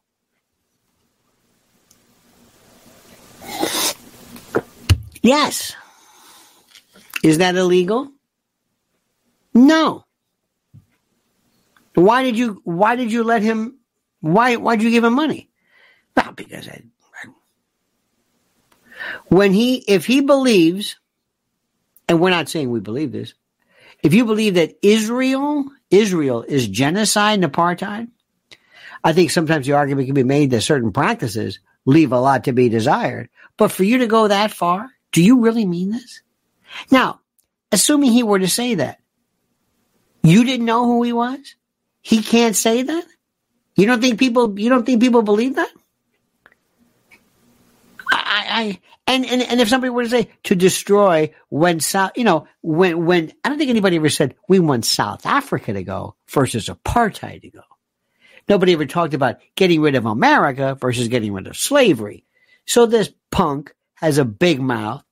Yes. 5.22 5.76
Is 7.24 7.38
that 7.38 7.56
illegal? 7.56 8.12
No. 9.54 10.06
Why 11.96 12.24
did 12.24 12.38
you 12.38 12.62
why 12.64 12.96
did 12.96 13.12
you 13.12 13.24
let 13.24 13.42
him 13.42 13.80
why 14.20 14.56
why 14.58 14.76
did 14.76 14.84
you 14.84 14.92
give 14.92 15.04
him 15.04 15.14
money? 15.14 15.50
Well, 16.16 16.34
because 16.34 16.68
I, 16.68 16.84
I 17.24 17.28
when 19.28 19.54
he 19.54 19.78
if 19.88 20.06
he 20.06 20.22
believes 20.22 20.98
and 22.10 22.20
we're 22.20 22.30
not 22.32 22.50
saying 22.50 22.70
we 22.70 22.80
believe 22.80 23.12
this, 23.12 23.34
if 24.02 24.14
you 24.14 24.26
believe 24.26 24.56
that 24.56 24.78
Israel 24.82 25.66
Israel 25.94 26.44
is 26.44 26.68
genocide 26.68 27.44
and 27.44 27.52
apartheid, 27.52 28.10
I 29.04 29.14
think 29.14 29.32
sometimes 29.32 29.66
the 29.68 29.74
argument 29.74 30.08
can 30.08 30.16
be 30.16 30.24
made 30.24 30.52
that 30.52 30.62
certain 30.62 30.92
practices 30.92 31.60
leave 31.86 32.12
a 32.12 32.20
lot 32.20 32.46
to 32.46 32.54
be 32.54 32.70
desired. 32.70 33.30
But 33.58 33.72
for 33.72 33.84
you 33.84 34.00
to 34.00 34.08
go 34.08 34.28
that 34.28 34.52
far, 34.52 34.90
do 35.12 35.22
you 35.22 35.42
really 35.42 35.66
mean 35.66 35.92
this? 35.92 36.22
Now, 36.90 37.20
assuming 37.72 38.12
he 38.12 38.24
were 38.24 38.40
to 38.40 38.48
say 38.48 38.76
that, 38.76 39.00
you 40.24 40.44
didn't 40.46 40.66
know 40.66 40.86
who 40.86 41.04
he 41.04 41.14
was? 41.14 41.56
He 42.02 42.24
can't 42.24 42.56
say 42.56 42.82
that? 42.82 43.06
You 43.76 43.86
don't 43.86 44.02
think 44.02 44.20
people 44.20 44.60
you 44.60 44.70
don't 44.70 44.86
think 44.86 45.02
people 45.02 45.22
believe 45.22 45.56
that? 45.56 45.72
I, 48.12 48.46
I 48.50 48.80
and, 49.06 49.26
and 49.26 49.42
and 49.42 49.60
if 49.60 49.70
somebody 49.70 49.90
were 49.90 50.04
to 50.04 50.10
say 50.10 50.30
to 50.44 50.56
destroy 50.56 51.34
when 51.50 51.80
South, 51.80 52.12
you 52.16 52.24
know, 52.24 52.48
when 52.62 53.06
when 53.06 53.34
I 53.44 53.50
don't 53.50 53.58
think 53.58 53.70
anybody 53.70 53.98
ever 53.98 54.10
said 54.10 54.36
we 54.48 54.60
want 54.60 54.86
South 54.86 55.26
Africa 55.26 55.74
to 55.74 55.84
go 55.84 56.16
versus 56.30 56.70
apartheid 56.70 57.42
to 57.42 57.50
go. 57.50 57.62
Nobody 58.48 58.74
ever 58.74 58.86
talked 58.86 59.14
about 59.14 59.38
getting 59.56 59.82
rid 59.82 59.96
of 59.96 60.06
America 60.06 60.76
versus 60.76 61.08
getting 61.08 61.34
rid 61.34 61.48
of 61.48 61.58
slavery. 61.58 62.26
So 62.66 62.86
this 62.86 63.10
punk 63.32 63.74
has 63.96 64.18
a 64.18 64.26
big 64.26 64.62
mouth 64.62 65.04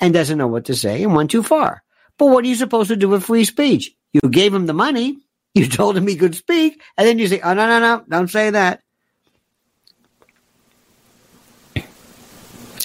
and 0.00 0.14
doesn't 0.14 0.38
know 0.38 0.48
what 0.48 0.66
to 0.66 0.74
say 0.74 1.02
and 1.02 1.14
went 1.14 1.30
too 1.30 1.42
far. 1.42 1.82
But 2.18 2.26
what 2.26 2.44
are 2.44 2.48
you 2.48 2.54
supposed 2.54 2.88
to 2.88 2.96
do 2.96 3.08
with 3.08 3.24
free 3.24 3.44
speech? 3.44 3.94
You 4.12 4.20
gave 4.28 4.52
him 4.52 4.66
the 4.66 4.72
money, 4.72 5.18
you 5.54 5.66
told 5.68 5.96
him 5.96 6.06
he 6.06 6.16
could 6.16 6.34
speak, 6.34 6.80
and 6.96 7.06
then 7.06 7.18
you 7.18 7.26
say, 7.26 7.40
"Oh 7.40 7.54
no, 7.54 7.66
no, 7.66 7.80
no, 7.80 8.04
don't 8.08 8.30
say 8.30 8.50
that." 8.50 8.82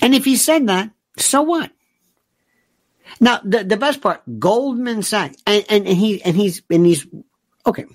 And 0.02 0.14
if 0.14 0.26
he 0.26 0.36
said 0.36 0.68
that, 0.68 0.92
so 1.18 1.42
what? 1.42 1.72
Now, 3.20 3.40
the, 3.44 3.64
the 3.64 3.78
best 3.78 4.02
part, 4.02 4.22
Goldman 4.40 5.04
Sachs, 5.04 5.38
and, 5.46 5.64
and, 5.70 5.88
and 5.88 5.98
he 5.98 6.22
and 6.24 6.36
he's 6.36 6.62
and 6.70 6.86
he's 6.86 7.08
okay. 7.66 7.86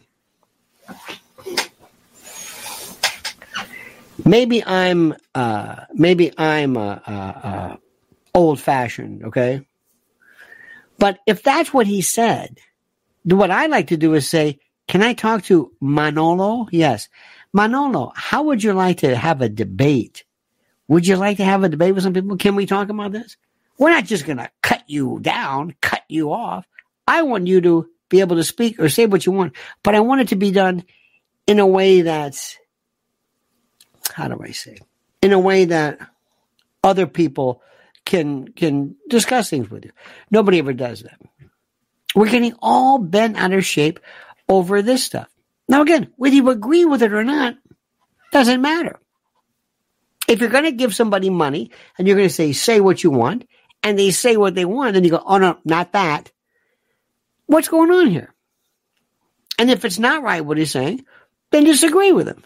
Maybe 4.25 4.65
I'm 4.65 5.15
uh, 5.35 5.85
maybe 5.93 6.33
I'm 6.39 6.77
uh, 6.77 6.99
uh, 7.07 7.11
uh 7.11 7.77
old 8.35 8.61
fashioned, 8.61 9.25
okay. 9.27 9.67
But 10.99 11.19
if 11.27 11.43
that's 11.43 11.73
what 11.73 11.87
he 11.87 12.03
said, 12.03 12.59
what 13.25 13.51
I 13.51 13.67
like 13.67 13.89
to 13.89 13.97
do 13.97 14.15
is 14.15 14.29
say, 14.29 14.59
can 14.87 15.03
I 15.03 15.15
talk 15.15 15.45
to 15.45 15.73
Manolo? 15.81 16.69
Yes. 16.71 17.09
Manolo, 17.53 18.13
how 18.15 18.45
would 18.45 18.63
you 18.63 18.73
like 18.75 18.99
to 18.99 19.17
have 19.17 19.41
a 19.41 19.49
debate? 19.49 20.25
Would 20.91 21.07
you 21.07 21.15
like 21.15 21.37
to 21.37 21.45
have 21.45 21.63
a 21.63 21.69
debate 21.69 21.95
with 21.95 22.03
some 22.03 22.15
people? 22.15 22.37
Can 22.37 22.57
we 22.57 22.67
talk 22.67 22.89
about 22.89 23.13
this? 23.13 23.37
We're 23.79 23.91
not 23.91 24.07
just 24.07 24.27
going 24.27 24.39
to 24.39 24.51
cut 24.61 24.83
you 24.89 25.21
down, 25.21 25.77
cut 25.81 26.03
you 26.09 26.33
off. 26.33 26.67
I 27.07 27.23
want 27.23 27.47
you 27.47 27.61
to 27.61 27.89
be 28.09 28.19
able 28.19 28.35
to 28.35 28.43
speak 28.43 28.81
or 28.81 28.89
say 28.89 29.07
what 29.07 29.25
you 29.25 29.31
want, 29.31 29.55
but 29.85 29.95
I 29.95 30.01
want 30.01 30.23
it 30.23 30.29
to 30.29 30.37
be 30.37 30.51
done 30.51 30.83
in 31.47 31.61
a 31.61 31.67
way 31.67 32.01
that's, 32.01 32.59
how 34.13 34.27
do 34.27 34.41
I 34.43 34.51
say, 34.51 34.79
in 35.23 35.33
a 35.33 35.39
way 35.39 35.67
that 35.67 36.01
other 36.83 37.07
people 37.07 37.63
can 38.05 38.49
can 38.49 38.97
discuss 39.09 39.49
things 39.49 39.71
with 39.71 39.85
you. 39.85 39.93
Nobody 40.29 40.59
ever 40.59 40.73
does 40.73 41.05
that. 41.05 41.21
We're 42.17 42.31
getting 42.31 42.55
all 42.61 42.99
bent 42.99 43.37
out 43.37 43.53
of 43.53 43.65
shape 43.65 44.01
over 44.49 44.83
this 44.83 45.05
stuff. 45.05 45.29
Now 45.69 45.83
again, 45.83 46.11
whether 46.17 46.35
you 46.35 46.51
agree 46.51 46.85
with 46.85 47.03
it 47.03 47.13
or 47.13 47.23
not, 47.23 47.55
doesn't 48.33 48.61
matter. 48.61 48.99
If 50.31 50.41
you're 50.41 50.49
going 50.49 50.65
to 50.65 50.71
give 50.71 50.95
somebody 50.95 51.29
money 51.29 51.73
and 51.99 52.07
you're 52.07 52.17
going 52.17 52.29
to 52.29 52.35
say, 52.35 52.53
say 52.53 52.81
what 52.81 53.03
you 53.03 53.11
want, 53.11 53.49
and 53.83 53.99
they 53.99 54.13
say 54.13 54.37
what 54.37 54.55
they 54.55 54.65
want, 54.65 54.95
then 54.95 55.03
you 55.03 55.11
go, 55.11 55.23
oh 55.27 55.39
no, 55.39 55.59
not 55.65 55.91
that. 55.93 56.31
What's 57.47 57.67
going 57.67 57.91
on 57.91 58.07
here? 58.07 58.33
And 59.59 59.73
if 59.73 59.85
it's 59.85 59.99
not 59.99 60.23
right 60.23 60.45
what 60.45 60.57
he's 60.57 60.71
saying, 60.71 61.05
then 61.51 61.65
disagree 61.65 62.13
with 62.13 62.29
him. 62.29 62.45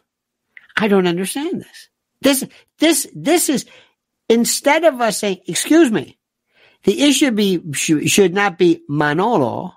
I 0.75 0.89
don't 0.89 1.07
understand 1.07 1.61
this. 1.61 1.89
This, 2.23 2.49
this, 2.79 3.07
this 3.15 3.49
is, 3.51 3.67
instead 4.31 4.85
of 4.85 5.03
us 5.03 5.19
saying, 5.19 5.41
excuse 5.47 5.91
me, 5.91 6.19
the 6.85 7.03
issue 7.03 7.33
be, 7.33 7.61
should 7.75 8.33
not 8.33 8.57
be 8.57 8.83
Manolo. 8.89 9.75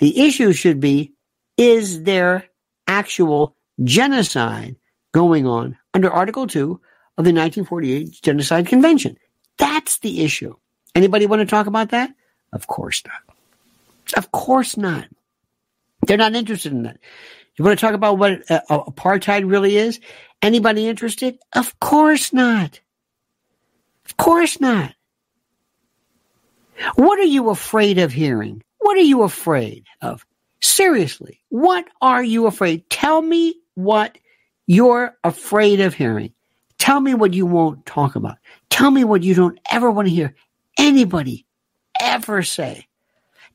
The 0.00 0.26
issue 0.26 0.52
should 0.52 0.80
be, 0.80 1.14
is 1.56 2.02
there 2.02 2.46
actual 2.88 3.54
genocide 3.84 4.74
going 5.12 5.46
on 5.46 5.78
under 5.94 6.10
Article 6.10 6.48
2 6.48 6.80
of 7.18 7.24
the 7.24 7.32
1948 7.32 8.20
Genocide 8.22 8.66
Convention? 8.66 9.16
That's 9.58 9.98
the 9.98 10.22
issue. 10.22 10.54
Anybody 10.94 11.26
want 11.26 11.40
to 11.40 11.46
talk 11.46 11.66
about 11.66 11.90
that? 11.90 12.10
Of 12.52 12.66
course 12.66 13.02
not. 13.06 13.36
Of 14.16 14.32
course 14.32 14.76
not. 14.76 15.06
They're 16.06 16.16
not 16.16 16.34
interested 16.34 16.72
in 16.72 16.84
that. 16.84 16.98
You 17.56 17.64
want 17.64 17.78
to 17.78 17.84
talk 17.84 17.94
about 17.94 18.18
what 18.18 18.50
uh, 18.50 18.60
apartheid 18.68 19.50
really 19.50 19.76
is? 19.76 19.98
Anybody 20.42 20.86
interested? 20.88 21.38
Of 21.54 21.78
course 21.80 22.32
not. 22.32 22.80
Of 24.04 24.16
course 24.16 24.60
not. 24.60 24.94
What 26.94 27.18
are 27.18 27.24
you 27.24 27.48
afraid 27.48 27.98
of 27.98 28.12
hearing? 28.12 28.62
What 28.78 28.96
are 28.96 29.00
you 29.00 29.22
afraid 29.22 29.84
of? 30.02 30.24
Seriously, 30.60 31.40
what 31.48 31.86
are 32.00 32.22
you 32.22 32.46
afraid? 32.46 32.88
Tell 32.90 33.20
me 33.22 33.54
what 33.74 34.18
you're 34.66 35.16
afraid 35.24 35.80
of 35.80 35.94
hearing. 35.94 36.32
Tell 36.78 37.00
me 37.00 37.14
what 37.14 37.34
you 37.34 37.46
won't 37.46 37.86
talk 37.86 38.16
about. 38.16 38.36
Tell 38.70 38.90
me 38.90 39.04
what 39.04 39.22
you 39.22 39.34
don't 39.34 39.58
ever 39.70 39.90
want 39.90 40.08
to 40.08 40.14
hear 40.14 40.34
anybody 40.78 41.46
ever 42.00 42.42
say. 42.42 42.86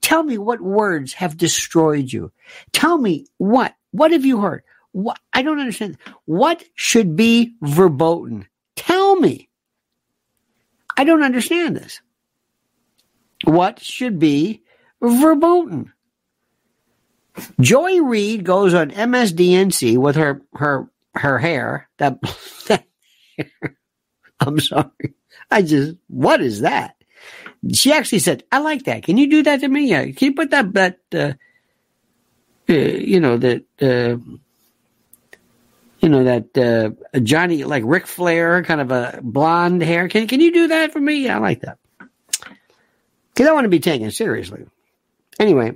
Tell 0.01 0.23
me 0.23 0.37
what 0.37 0.61
words 0.61 1.13
have 1.13 1.37
destroyed 1.37 2.11
you. 2.11 2.31
Tell 2.73 2.97
me 2.97 3.27
what. 3.37 3.75
What 3.91 4.11
have 4.11 4.25
you 4.25 4.41
heard? 4.41 4.63
What, 4.93 5.19
I 5.31 5.41
don't 5.41 5.59
understand. 5.59 5.97
What 6.25 6.63
should 6.75 7.15
be 7.15 7.53
verboten? 7.61 8.47
Tell 8.75 9.15
me. 9.15 9.49
I 10.97 11.03
don't 11.03 11.23
understand 11.23 11.77
this. 11.77 12.01
What 13.43 13.79
should 13.81 14.19
be 14.19 14.63
verboten? 15.01 15.93
Joy 17.59 18.01
Reid 18.01 18.43
goes 18.43 18.73
on 18.73 18.91
MSDNC 18.91 19.97
with 19.97 20.15
her 20.15 20.41
her 20.53 20.89
her 21.15 21.39
hair. 21.39 21.89
That, 21.97 22.21
that 22.67 22.85
I'm 24.39 24.59
sorry. 24.59 25.15
I 25.49 25.61
just 25.61 25.95
what 26.07 26.41
is 26.41 26.61
that? 26.61 26.95
She 27.71 27.93
actually 27.93 28.19
said, 28.19 28.43
"I 28.51 28.59
like 28.59 28.85
that. 28.85 29.03
Can 29.03 29.17
you 29.17 29.29
do 29.29 29.43
that 29.43 29.59
to 29.61 29.67
me? 29.67 29.87
Yeah. 29.87 30.03
Can 30.11 30.27
you 30.29 30.33
put 30.33 30.51
that 30.51 30.73
that 30.73 30.99
uh, 31.13 31.33
uh, 32.69 32.73
you 32.73 33.19
know 33.19 33.37
that 33.37 33.63
uh, 33.81 34.17
you 35.99 36.09
know 36.09 36.23
that 36.23 36.57
uh, 36.57 37.19
Johnny 37.19 37.63
like 37.63 37.83
Ric 37.85 38.07
Flair 38.07 38.63
kind 38.63 38.81
of 38.81 38.91
a 38.91 39.19
blonde 39.21 39.81
hair. 39.83 40.07
Can 40.07 40.27
can 40.27 40.39
you 40.39 40.51
do 40.51 40.67
that 40.69 40.93
for 40.93 40.99
me? 40.99 41.25
Yeah, 41.25 41.37
I 41.37 41.39
like 41.39 41.61
that 41.61 41.77
because 43.33 43.49
I 43.49 43.53
want 43.53 43.65
to 43.65 43.69
be 43.69 43.79
taken 43.79 44.11
seriously. 44.11 44.65
Anyway, 45.39 45.73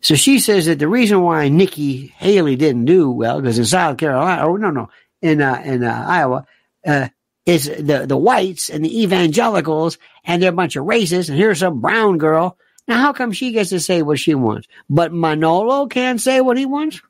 so 0.00 0.14
she 0.14 0.38
says 0.38 0.66
that 0.66 0.78
the 0.78 0.88
reason 0.88 1.22
why 1.22 1.48
Nikki 1.48 2.08
Haley 2.18 2.56
didn't 2.56 2.84
do 2.84 3.10
well 3.10 3.40
because 3.40 3.58
in 3.58 3.64
South 3.64 3.96
Carolina, 3.96 4.42
oh 4.46 4.56
no 4.56 4.70
no, 4.70 4.90
in 5.24 5.40
uh, 5.40 5.60
in 5.64 5.82
uh, 5.82 6.04
Iowa, 6.06 6.46
uh, 6.86 7.08
is 7.46 7.64
the 7.64 8.04
the 8.06 8.16
whites 8.16 8.68
and 8.68 8.84
the 8.84 9.02
evangelicals 9.02 9.98
and 10.24 10.42
they're 10.42 10.50
a 10.50 10.52
bunch 10.52 10.76
of 10.76 10.84
racists 10.84 11.30
and 11.30 11.38
here's 11.38 11.60
some 11.60 11.80
brown 11.80 12.18
girl. 12.18 12.58
Now 12.86 12.98
how 12.98 13.12
come 13.14 13.32
she 13.32 13.52
gets 13.52 13.70
to 13.70 13.80
say 13.80 14.02
what 14.02 14.18
she 14.18 14.34
wants, 14.34 14.68
but 14.90 15.12
Manolo 15.12 15.86
can't 15.86 16.20
say 16.20 16.42
what 16.42 16.58
he 16.58 16.66
wants? 16.66 17.00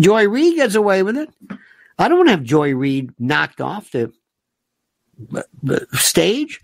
Joy 0.00 0.26
Reid 0.26 0.56
gets 0.56 0.74
away 0.74 1.02
with 1.02 1.18
it. 1.18 1.28
I 1.98 2.08
don't 2.08 2.16
want 2.16 2.28
to 2.28 2.36
have 2.36 2.42
Joy 2.42 2.74
Reid 2.74 3.12
knocked 3.18 3.60
off 3.60 3.90
the, 3.90 4.10
the 5.62 5.86
stage. 5.92 6.62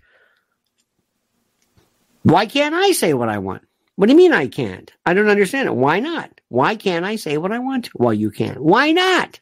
Why 2.23 2.47
can't 2.47 2.73
I 2.73 2.91
say 2.91 3.13
what 3.13 3.29
I 3.29 3.37
want? 3.37 3.61
What 3.95 4.07
do 4.07 4.13
you 4.13 4.17
mean 4.17 4.33
I 4.33 4.47
can't? 4.47 4.91
I 5.05 5.13
don't 5.13 5.29
understand 5.29 5.67
it. 5.67 5.75
Why 5.75 5.99
not? 5.99 6.41
Why 6.47 6.75
can't 6.75 7.05
I 7.05 7.17
say 7.17 7.37
what 7.37 7.51
I 7.51 7.59
want? 7.59 7.91
Well, 7.93 8.13
you 8.13 8.31
can't. 8.31 8.59
Why 8.59 8.91
not? 8.91 9.39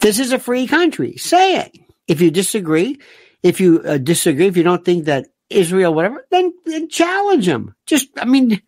This 0.00 0.18
is 0.18 0.32
a 0.32 0.38
free 0.38 0.66
country. 0.66 1.16
Say 1.16 1.56
it. 1.56 1.78
If 2.06 2.20
you 2.20 2.30
disagree, 2.30 3.00
if 3.42 3.60
you 3.60 3.80
uh, 3.80 3.98
disagree, 3.98 4.46
if 4.46 4.56
you 4.56 4.62
don't 4.62 4.84
think 4.84 5.06
that 5.06 5.28
Israel, 5.48 5.94
whatever, 5.94 6.26
then, 6.30 6.52
then 6.66 6.88
challenge 6.88 7.46
them. 7.46 7.74
Just, 7.86 8.08
I 8.18 8.24
mean, 8.26 8.60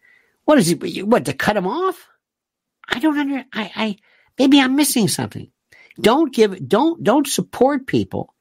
what 0.44 0.59
is 0.59 0.70
it? 0.70 1.07
What 1.07 1.26
to 1.26 1.32
cut 1.34 1.55
them 1.55 1.66
off? 1.66 2.09
I 2.88 2.99
don't 2.99 3.18
under. 3.18 3.44
I, 3.53 3.70
I 3.74 3.97
maybe 4.38 4.61
I'm 4.61 4.76
missing 4.76 5.09
something. 5.09 5.51
Don't 6.01 6.32
give. 6.32 6.66
Don't 6.68 7.03
don't 7.03 7.26
support 7.26 7.86
people. 7.86 8.32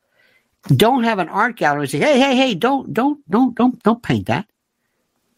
Don't 0.68 1.04
have 1.04 1.20
an 1.20 1.30
art 1.30 1.58
gallery 1.58 1.82
and 1.82 1.90
say, 1.90 2.00
hey, 2.00 2.20
hey, 2.20 2.36
hey, 2.36 2.56
don't, 2.56 2.92
don't, 2.92 3.20
don't, 3.30 3.56
don't, 3.56 3.82
don't 3.84 4.02
paint 4.02 4.28
that. 4.28 4.48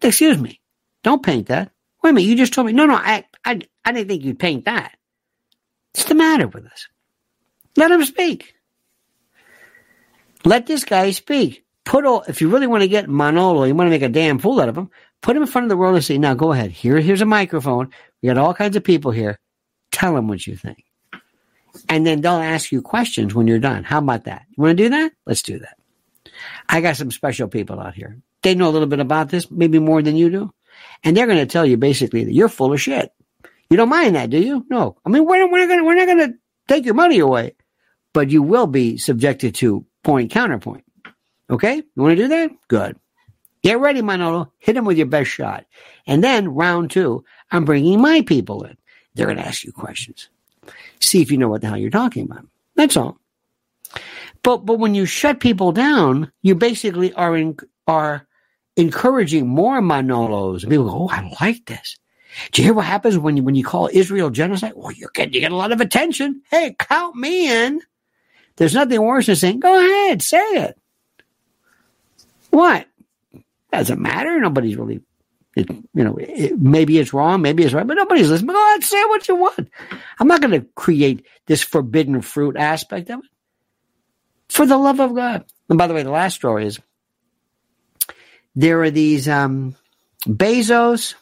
Excuse 0.02 0.38
me. 0.38 0.62
Don't 1.04 1.24
paint 1.24 1.48
that. 1.48 1.72
Wait 2.02 2.12
a 2.12 2.14
minute. 2.14 2.28
You 2.28 2.36
just 2.38 2.54
told 2.54 2.68
me. 2.68 2.74
No, 2.74 2.86
no, 2.86 2.96
I, 2.96 3.26
I, 3.44 3.60
I 3.84 3.92
didn't 3.92 4.08
think 4.08 4.24
you'd 4.24 4.40
paint 4.40 4.66
that. 4.66 4.97
What's 5.98 6.10
the 6.10 6.14
matter 6.14 6.48
with 6.48 6.68
us? 6.68 6.90
Let 7.76 7.90
him 7.90 8.06
speak. 8.06 8.54
Let 10.46 10.68
this 10.68 10.86
guy 10.86 11.10
speak. 11.10 11.66
Put 11.86 12.06
all, 12.06 12.22
if 12.28 12.40
you 12.40 12.50
really 12.50 12.68
want 12.68 12.84
to 12.84 12.88
get 12.88 13.10
Manolo, 13.10 13.64
you 13.64 13.74
want 13.74 13.88
to 13.88 13.90
make 13.90 14.04
a 14.04 14.10
damn 14.10 14.38
fool 14.38 14.62
out 14.62 14.70
of 14.70 14.78
him, 14.78 14.92
put 15.22 15.36
him 15.36 15.42
in 15.42 15.48
front 15.48 15.66
of 15.66 15.70
the 15.70 15.76
world 15.78 15.96
and 15.96 16.06
say, 16.06 16.20
now 16.20 16.36
go 16.36 16.52
ahead. 16.52 16.70
Here, 16.70 17.00
here's 17.00 17.22
a 17.22 17.26
microphone. 17.26 17.90
We 18.22 18.28
got 18.28 18.38
all 18.38 18.54
kinds 18.54 18.76
of 18.76 18.84
people 18.84 19.10
here. 19.10 19.40
Tell 19.92 20.14
them 20.14 20.28
what 20.28 20.46
you 20.46 20.56
think. 20.56 20.86
And 21.90 22.06
then 22.06 22.22
they'll 22.22 22.34
ask 22.34 22.72
you 22.72 22.84
questions 22.84 23.34
when 23.34 23.48
you're 23.48 23.58
done. 23.58 23.84
How 23.84 23.98
about 23.98 24.26
that? 24.26 24.44
You 24.52 24.62
want 24.62 24.78
to 24.78 24.84
do 24.84 24.90
that? 24.90 25.14
Let's 25.26 25.42
do 25.42 25.58
that. 25.58 25.80
I 26.70 26.82
got 26.82 26.98
some 26.98 27.10
special 27.10 27.48
people 27.48 27.80
out 27.80 27.96
here. 27.96 28.22
They 28.44 28.54
know 28.54 28.70
a 28.70 28.76
little 28.76 28.88
bit 28.88 29.00
about 29.00 29.30
this, 29.30 29.50
maybe 29.50 29.80
more 29.80 30.04
than 30.04 30.16
you 30.16 30.30
do. 30.30 30.54
And 31.04 31.18
they're 31.18 31.26
going 31.26 31.40
to 31.40 31.48
tell 31.48 31.66
you 31.66 31.76
basically 31.76 32.24
that 32.24 32.34
you're 32.34 32.50
full 32.50 32.72
of 32.72 32.80
shit. 32.80 33.12
You 33.70 33.78
don't 33.78 33.90
mind 33.90 34.16
that, 34.16 34.30
do 34.30 34.40
you? 34.40 34.66
No. 34.70 34.98
I 35.06 35.10
mean, 35.10 35.26
we're, 35.26 35.50
we're 35.50 35.60
not 35.60 35.68
going 35.68 35.80
to, 35.80 35.86
we're 35.86 36.06
not 36.06 36.28
to 36.28 36.34
take 36.68 36.86
your 36.86 36.94
money 36.94 37.20
away, 37.20 37.56
but 38.14 38.30
you 38.30 38.42
will 38.42 38.68
be 38.68 38.98
subjected 38.98 39.56
to 39.56 39.86
point 40.04 40.32
counterpoint. 40.32 40.86
Okay. 41.50 41.76
You 41.76 42.02
want 42.02 42.18
to 42.18 42.24
do 42.24 42.28
that? 42.30 42.52
Good. 42.68 42.98
Get 43.64 43.80
ready, 43.80 44.02
Manolo. 44.02 44.52
Hit 44.60 44.78
him 44.78 44.86
with 44.86 44.98
your 44.98 45.08
best 45.08 45.30
shot. 45.30 45.66
And 46.06 46.24
then 46.24 46.50
round 46.50 46.92
two, 46.92 47.26
I'm 47.52 47.66
bringing 47.66 48.02
my 48.02 48.22
people 48.22 48.64
in. 48.64 48.78
They're 49.14 49.26
going 49.26 49.38
to 49.38 49.46
ask 49.46 49.64
you 49.64 49.72
questions. 49.72 50.30
See 51.00 51.22
if 51.22 51.32
you 51.32 51.38
know 51.38 51.50
what 51.50 51.62
the 51.62 51.68
hell 51.68 51.78
you're 51.78 51.90
talking 51.90 52.26
about. 52.26 52.46
That's 52.76 52.96
all. 52.96 53.20
But 54.44 54.66
but 54.66 54.80
when 54.80 54.96
you 54.96 55.06
shut 55.06 55.40
people 55.40 55.72
down, 55.72 56.32
you 56.42 56.56
basically 56.56 57.12
are 57.14 57.36
in, 57.36 57.58
are 57.88 58.28
encouraging 58.76 59.48
more 59.48 59.82
Manolos. 59.82 60.62
People 60.62 60.86
go, 60.86 61.04
"Oh, 61.04 61.10
I 61.10 61.30
like 61.42 61.66
this." 61.66 61.98
Do 62.52 62.62
you 62.62 62.68
hear 62.68 62.74
what 62.74 62.86
happens 62.86 63.18
when 63.18 63.38
you 63.38 63.44
when 63.44 63.56
you 63.56 63.64
call 63.64 63.90
Israel 63.92 64.30
genocide? 64.30 64.74
Well, 64.76 64.92
you 64.92 65.10
get 65.14 65.34
you 65.34 65.42
get 65.42 65.52
a 65.52 65.56
lot 65.56 65.72
of 65.72 65.82
attention. 65.82 66.42
Hey, 66.50 66.76
count 66.78 67.16
me 67.16 67.52
in. 67.52 67.82
There's 68.58 68.74
nothing 68.74 69.02
worse 69.02 69.28
than 69.28 69.36
saying, 69.36 69.60
"Go 69.60 69.76
ahead, 69.78 70.22
say 70.22 70.38
it." 70.38 70.80
What? 72.50 72.88
Doesn't 73.72 74.02
matter. 74.02 74.40
Nobody's 74.40 74.78
really 74.78 75.02
it, 75.58 75.70
you 75.70 76.04
know, 76.04 76.16
it, 76.18 76.60
maybe 76.60 77.00
it's 77.00 77.14
wrong, 77.14 77.42
maybe 77.42 77.64
it's 77.64 77.74
right, 77.74 77.86
but 77.86 77.96
nobody's 77.96 78.30
listening. 78.30 78.54
Go 78.54 78.70
ahead, 78.70 78.84
say 78.84 79.04
what 79.06 79.28
you 79.28 79.36
want. 79.36 79.70
I'm 80.20 80.28
not 80.28 80.40
going 80.40 80.60
to 80.60 80.68
create 80.76 81.26
this 81.48 81.64
forbidden 81.64 82.22
fruit 82.22 82.56
aspect 82.56 83.10
of 83.10 83.20
it. 83.20 83.30
For 84.50 84.66
the 84.66 84.78
love 84.78 85.00
of 85.00 85.16
God. 85.16 85.46
And 85.68 85.78
by 85.78 85.88
the 85.88 85.96
way, 85.96 86.04
the 86.04 86.12
last 86.12 86.36
story 86.36 86.68
is 86.68 86.80
there 88.56 88.84
are 88.84 88.92
these 88.92 89.28
um, 89.28 89.76
Bezos, 90.28 91.16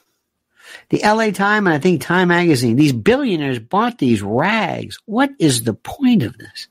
the 0.89 1.01
LA 1.03 1.31
Time, 1.31 1.67
and 1.67 1.73
I 1.73 1.79
think 1.79 2.01
Time 2.01 2.29
Magazine. 2.29 2.75
These 2.75 2.93
billionaires 2.93 3.59
bought 3.59 3.97
these 3.97 4.21
rags. 4.21 4.99
What 5.05 5.31
is 5.39 5.63
the 5.63 5.73
point 5.73 6.23
of 6.23 6.37
this? 6.37 6.67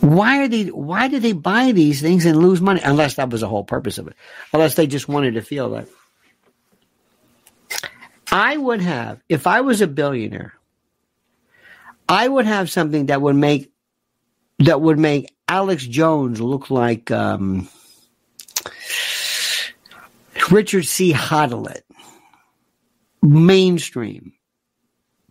Why 0.00 0.42
are 0.42 0.48
they? 0.48 0.64
Why 0.64 1.08
did 1.08 1.22
they 1.22 1.32
buy 1.32 1.72
these 1.72 2.00
things 2.00 2.24
and 2.24 2.38
lose 2.38 2.60
money? 2.60 2.80
Unless 2.82 3.14
that 3.14 3.30
was 3.30 3.42
the 3.42 3.48
whole 3.48 3.64
purpose 3.64 3.98
of 3.98 4.08
it. 4.08 4.14
Unless 4.52 4.74
they 4.74 4.86
just 4.86 5.08
wanted 5.08 5.34
to 5.34 5.42
feel 5.42 5.70
that. 5.70 5.88
I 8.32 8.56
would 8.56 8.80
have, 8.80 9.20
if 9.28 9.46
I 9.46 9.60
was 9.60 9.80
a 9.80 9.88
billionaire, 9.88 10.54
I 12.08 12.26
would 12.26 12.46
have 12.46 12.70
something 12.70 13.06
that 13.06 13.20
would 13.20 13.36
make 13.36 13.72
that 14.60 14.80
would 14.80 14.98
make 14.98 15.34
Alex 15.48 15.84
Jones 15.86 16.40
look 16.40 16.70
like 16.70 17.10
um, 17.10 17.68
Richard 20.50 20.86
C. 20.86 21.12
Hoagland. 21.12 21.82
Mainstream. 23.22 24.32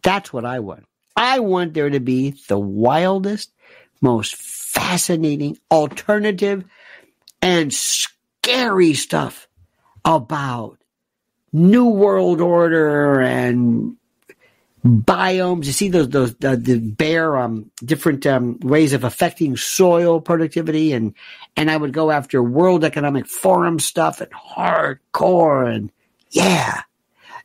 That's 0.04 0.32
what 0.32 0.46
I 0.46 0.60
want. 0.60 0.86
I 1.16 1.40
want 1.40 1.74
there 1.74 1.90
to 1.90 2.00
be 2.00 2.36
the 2.48 2.60
wildest, 2.60 3.52
most 4.02 4.36
fascinating, 4.36 5.58
alternative, 5.70 6.64
and 7.42 7.74
scary 7.74 8.94
stuff 8.94 9.48
about 10.06 10.78
New 11.52 11.88
World 11.88 12.40
Order 12.42 13.20
and 13.20 13.98
biomes. 14.86 15.66
You 15.66 15.72
see 15.72 15.90
those 15.90 16.10
those 16.10 16.36
the 16.36 16.80
bare 16.98 17.38
um, 17.38 17.72
different 17.84 18.26
um, 18.26 18.60
ways 18.62 18.94
of 18.94 19.04
affecting 19.04 19.58
soil 19.58 20.22
productivity, 20.22 20.94
and 20.94 21.14
and 21.56 21.70
I 21.70 21.78
would 21.78 21.94
go 21.94 22.12
after 22.12 22.42
World 22.42 22.84
Economic 22.84 23.28
Forum 23.28 23.80
stuff 23.80 24.22
and 24.22 24.32
hardcore 24.32 25.74
and 25.74 25.92
yeah, 26.32 26.82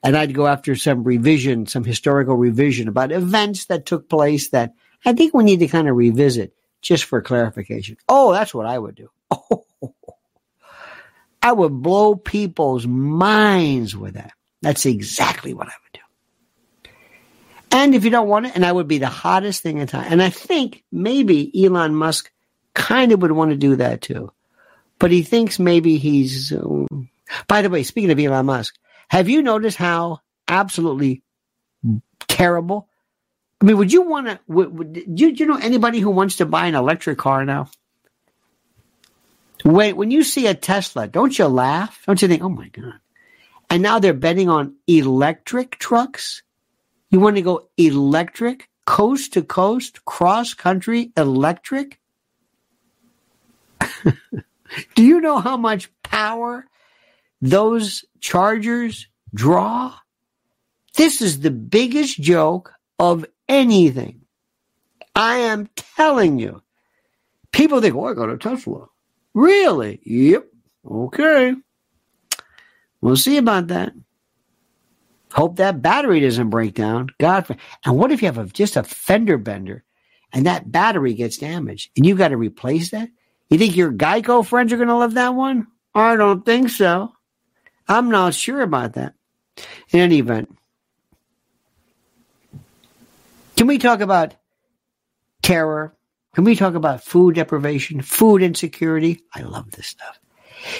and 0.02 0.16
I'd 0.16 0.34
go 0.34 0.46
after 0.46 0.76
some 0.76 1.04
revision, 1.04 1.66
some 1.66 1.84
historical 1.84 2.36
revision 2.36 2.88
about 2.88 3.12
events 3.12 3.66
that 3.66 3.86
took 3.86 4.08
place 4.08 4.50
that 4.50 4.74
I 5.04 5.12
think 5.14 5.34
we 5.34 5.44
need 5.44 5.60
to 5.60 5.68
kind 5.68 5.88
of 5.88 5.96
revisit 5.96 6.54
just 6.82 7.04
for 7.04 7.22
clarification. 7.22 7.96
Oh, 8.08 8.32
that's 8.32 8.54
what 8.54 8.66
I 8.66 8.78
would 8.78 8.94
do. 8.94 9.10
Oh, 9.30 9.64
I 11.42 11.52
would 11.52 11.82
blow 11.82 12.14
people's 12.14 12.86
minds 12.86 13.96
with 13.96 14.14
that. 14.14 14.32
That's 14.62 14.86
exactly 14.86 15.52
what 15.52 15.68
I 15.68 15.72
would 15.72 15.92
do. 15.92 16.00
And 17.74 17.92
if 17.92 18.04
you 18.04 18.10
don't 18.10 18.28
want 18.28 18.46
it, 18.46 18.52
and 18.54 18.64
I 18.64 18.70
would 18.70 18.86
be 18.86 18.98
the 18.98 19.08
hottest 19.08 19.60
thing 19.60 19.78
in 19.78 19.88
time. 19.88 20.06
And 20.08 20.22
I 20.22 20.30
think 20.30 20.84
maybe 20.92 21.50
Elon 21.64 21.92
Musk 21.92 22.30
kind 22.72 23.10
of 23.10 23.20
would 23.20 23.32
want 23.32 23.50
to 23.50 23.56
do 23.56 23.74
that 23.74 24.00
too. 24.00 24.30
But 25.00 25.10
he 25.10 25.22
thinks 25.22 25.58
maybe 25.58 25.98
he's. 25.98 26.52
Uh, 26.52 26.86
by 27.48 27.62
the 27.62 27.70
way, 27.70 27.82
speaking 27.82 28.12
of 28.12 28.20
Elon 28.20 28.46
Musk, 28.46 28.76
have 29.08 29.28
you 29.28 29.42
noticed 29.42 29.76
how 29.76 30.20
absolutely 30.46 31.24
terrible? 32.28 32.88
I 33.60 33.64
mean, 33.64 33.76
would 33.78 33.92
you 33.92 34.02
want 34.02 34.28
to? 34.28 34.38
Do, 34.48 35.24
you, 35.26 35.34
do 35.34 35.42
you 35.42 35.46
know 35.46 35.58
anybody 35.60 35.98
who 35.98 36.10
wants 36.10 36.36
to 36.36 36.46
buy 36.46 36.68
an 36.68 36.76
electric 36.76 37.18
car 37.18 37.44
now? 37.44 37.70
Wait, 39.64 39.94
when 39.94 40.12
you 40.12 40.22
see 40.22 40.46
a 40.46 40.54
Tesla, 40.54 41.08
don't 41.08 41.36
you 41.36 41.46
laugh? 41.46 42.04
Don't 42.06 42.22
you 42.22 42.28
think, 42.28 42.44
oh 42.44 42.48
my 42.48 42.68
God. 42.68 43.00
And 43.68 43.82
now 43.82 43.98
they're 43.98 44.14
betting 44.14 44.48
on 44.48 44.76
electric 44.86 45.76
trucks. 45.80 46.42
You 47.14 47.20
want 47.20 47.36
to 47.36 47.42
go 47.42 47.68
electric, 47.76 48.68
coast 48.86 49.34
to 49.34 49.42
coast, 49.42 50.04
cross 50.04 50.52
country 50.52 51.12
electric? 51.16 52.00
Do 54.96 55.04
you 55.04 55.20
know 55.20 55.38
how 55.38 55.56
much 55.56 55.92
power 56.02 56.66
those 57.40 58.04
chargers 58.18 59.06
draw? 59.32 59.94
This 60.96 61.22
is 61.22 61.38
the 61.38 61.52
biggest 61.52 62.20
joke 62.20 62.72
of 62.98 63.24
anything. 63.48 64.22
I 65.14 65.36
am 65.36 65.68
telling 65.76 66.40
you. 66.40 66.62
People 67.52 67.80
think, 67.80 67.94
oh, 67.94 68.06
I 68.06 68.14
got 68.14 68.28
a 68.28 68.36
Tesla. 68.36 68.88
Really? 69.34 70.00
Yep. 70.02 70.48
Okay. 70.90 71.54
We'll 73.00 73.16
see 73.16 73.36
about 73.36 73.68
that. 73.68 73.92
Hope 75.34 75.56
that 75.56 75.82
battery 75.82 76.20
doesn't 76.20 76.50
break 76.50 76.74
down. 76.74 77.08
God, 77.18 77.58
and 77.84 77.98
what 77.98 78.12
if 78.12 78.22
you 78.22 78.26
have 78.26 78.38
a, 78.38 78.46
just 78.46 78.76
a 78.76 78.84
fender 78.84 79.36
bender 79.36 79.82
and 80.32 80.46
that 80.46 80.70
battery 80.70 81.14
gets 81.14 81.38
damaged 81.38 81.90
and 81.96 82.06
you 82.06 82.14
got 82.14 82.28
to 82.28 82.36
replace 82.36 82.90
that? 82.90 83.08
You 83.50 83.58
think 83.58 83.74
your 83.74 83.92
Geico 83.92 84.46
friends 84.46 84.72
are 84.72 84.76
going 84.76 84.88
to 84.88 84.94
love 84.94 85.14
that 85.14 85.34
one? 85.34 85.66
I 85.92 86.14
don't 86.14 86.46
think 86.46 86.68
so. 86.70 87.12
I'm 87.88 88.10
not 88.10 88.34
sure 88.34 88.60
about 88.60 88.92
that. 88.92 89.14
In 89.90 89.98
any 89.98 90.18
event, 90.18 90.56
can 93.56 93.66
we 93.66 93.78
talk 93.78 94.00
about 94.00 94.36
terror, 95.42 95.96
can 96.36 96.44
we 96.44 96.54
talk 96.54 96.74
about 96.74 97.02
food 97.02 97.34
deprivation, 97.34 98.02
food 98.02 98.40
insecurity? 98.40 99.22
I 99.34 99.42
love 99.42 99.72
this 99.72 99.88
stuff. 99.88 100.20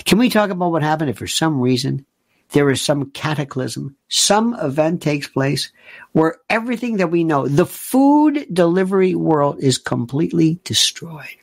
Can 0.05 0.19
we 0.19 0.31
talk 0.31 0.51
about 0.51 0.71
what 0.71 0.85
happened 0.85 1.11
if 1.11 1.19
for 1.19 1.27
some 1.27 1.61
reason 1.61 2.07
there 2.51 2.71
is 2.71 2.81
some 2.81 3.11
cataclysm, 3.11 3.97
some 4.09 4.55
event 4.55 5.03
takes 5.03 5.29
place 5.29 5.71
where 6.13 6.37
everything 6.49 6.99
that 6.99 7.11
we 7.11 7.25
know, 7.25 7.49
the 7.49 7.67
food 7.67 8.47
delivery 8.53 9.15
world 9.15 9.59
is 9.61 9.79
completely 9.79 10.61
destroyed. 10.65 11.37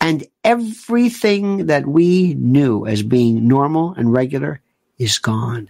And 0.00 0.26
everything 0.44 1.66
that 1.66 1.86
we 1.86 2.34
knew 2.34 2.86
as 2.86 3.02
being 3.02 3.48
normal 3.48 3.94
and 3.94 4.12
regular 4.12 4.60
is 4.98 5.18
gone. 5.18 5.68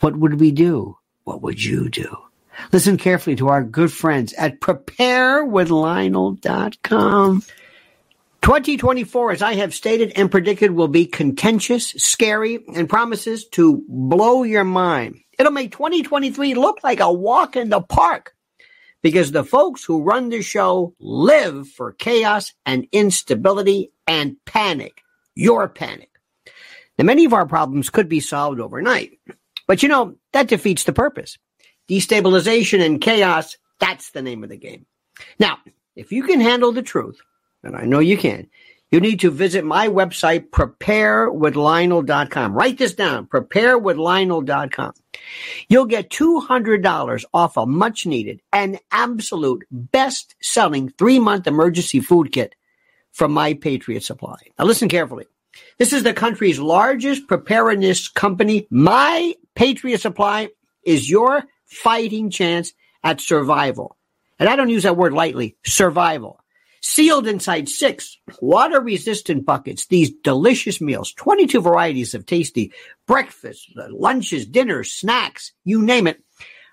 What 0.00 0.16
would 0.16 0.40
we 0.40 0.52
do? 0.52 0.96
What 1.24 1.42
would 1.42 1.62
you 1.62 1.88
do? 1.88 2.16
Listen 2.72 2.96
carefully 2.96 3.36
to 3.36 3.48
our 3.48 3.62
good 3.62 3.92
friends 3.92 4.32
at 4.34 4.60
preparewithlionel.com. 4.60 7.42
2024, 8.42 9.32
as 9.32 9.42
I 9.42 9.54
have 9.54 9.74
stated 9.74 10.12
and 10.16 10.30
predicted, 10.30 10.70
will 10.70 10.88
be 10.88 11.06
contentious, 11.06 11.88
scary, 11.96 12.64
and 12.74 12.88
promises 12.88 13.46
to 13.48 13.84
blow 13.88 14.42
your 14.42 14.64
mind. 14.64 15.20
It'll 15.38 15.52
make 15.52 15.72
2023 15.72 16.54
look 16.54 16.78
like 16.82 17.00
a 17.00 17.12
walk 17.12 17.56
in 17.56 17.68
the 17.68 17.80
park 17.80 18.34
because 19.02 19.32
the 19.32 19.44
folks 19.44 19.84
who 19.84 20.02
run 20.02 20.28
the 20.30 20.42
show 20.42 20.94
live 20.98 21.68
for 21.68 21.92
chaos 21.92 22.52
and 22.64 22.86
instability 22.92 23.92
and 24.06 24.36
panic. 24.44 25.02
Your 25.34 25.68
panic. 25.68 26.10
Now, 26.98 27.04
many 27.04 27.26
of 27.26 27.34
our 27.34 27.46
problems 27.46 27.90
could 27.90 28.08
be 28.08 28.20
solved 28.20 28.58
overnight, 28.58 29.18
but 29.66 29.82
you 29.82 29.88
know, 29.88 30.16
that 30.32 30.48
defeats 30.48 30.84
the 30.84 30.92
purpose 30.92 31.36
destabilization 31.88 32.84
and 32.84 33.00
chaos, 33.00 33.56
that's 33.78 34.10
the 34.10 34.22
name 34.22 34.42
of 34.42 34.50
the 34.50 34.56
game. 34.56 34.86
Now, 35.38 35.58
if 35.94 36.12
you 36.12 36.24
can 36.24 36.40
handle 36.40 36.72
the 36.72 36.82
truth, 36.82 37.20
and 37.66 37.76
I 37.76 37.84
know 37.84 37.98
you 37.98 38.16
can, 38.16 38.48
you 38.90 39.00
need 39.00 39.20
to 39.20 39.30
visit 39.30 39.64
my 39.64 39.88
website, 39.88 40.50
preparewithlionel.com. 40.50 42.54
Write 42.54 42.78
this 42.78 42.94
down, 42.94 43.26
preparewithlionel.com. 43.26 44.92
You'll 45.68 45.86
get 45.86 46.10
$200 46.10 47.24
off 47.34 47.56
a 47.56 47.66
much 47.66 48.06
needed 48.06 48.40
and 48.52 48.78
absolute 48.92 49.64
best 49.70 50.36
selling 50.40 50.90
three 50.90 51.18
month 51.18 51.48
emergency 51.48 52.00
food 52.00 52.30
kit 52.30 52.54
from 53.12 53.32
My 53.32 53.54
Patriot 53.54 54.04
Supply. 54.04 54.36
Now 54.58 54.66
listen 54.66 54.88
carefully. 54.88 55.26
This 55.78 55.92
is 55.92 56.02
the 56.02 56.14
country's 56.14 56.60
largest 56.60 57.26
preparedness 57.26 58.08
company. 58.08 58.66
My 58.70 59.34
Patriot 59.54 60.00
Supply 60.00 60.50
is 60.84 61.10
your 61.10 61.44
fighting 61.64 62.30
chance 62.30 62.72
at 63.02 63.20
survival. 63.20 63.96
And 64.38 64.48
I 64.48 64.56
don't 64.56 64.68
use 64.68 64.84
that 64.84 64.96
word 64.96 65.12
lightly, 65.12 65.56
survival. 65.64 66.40
Sealed 66.88 67.26
inside 67.26 67.68
six 67.68 68.16
water 68.40 68.80
resistant 68.80 69.44
buckets, 69.44 69.86
these 69.86 70.12
delicious 70.22 70.80
meals, 70.80 71.12
22 71.14 71.60
varieties 71.60 72.14
of 72.14 72.24
tasty 72.24 72.72
breakfasts, 73.08 73.68
lunches, 73.90 74.46
dinners, 74.46 74.92
snacks, 74.92 75.52
you 75.64 75.82
name 75.82 76.06
it, 76.06 76.22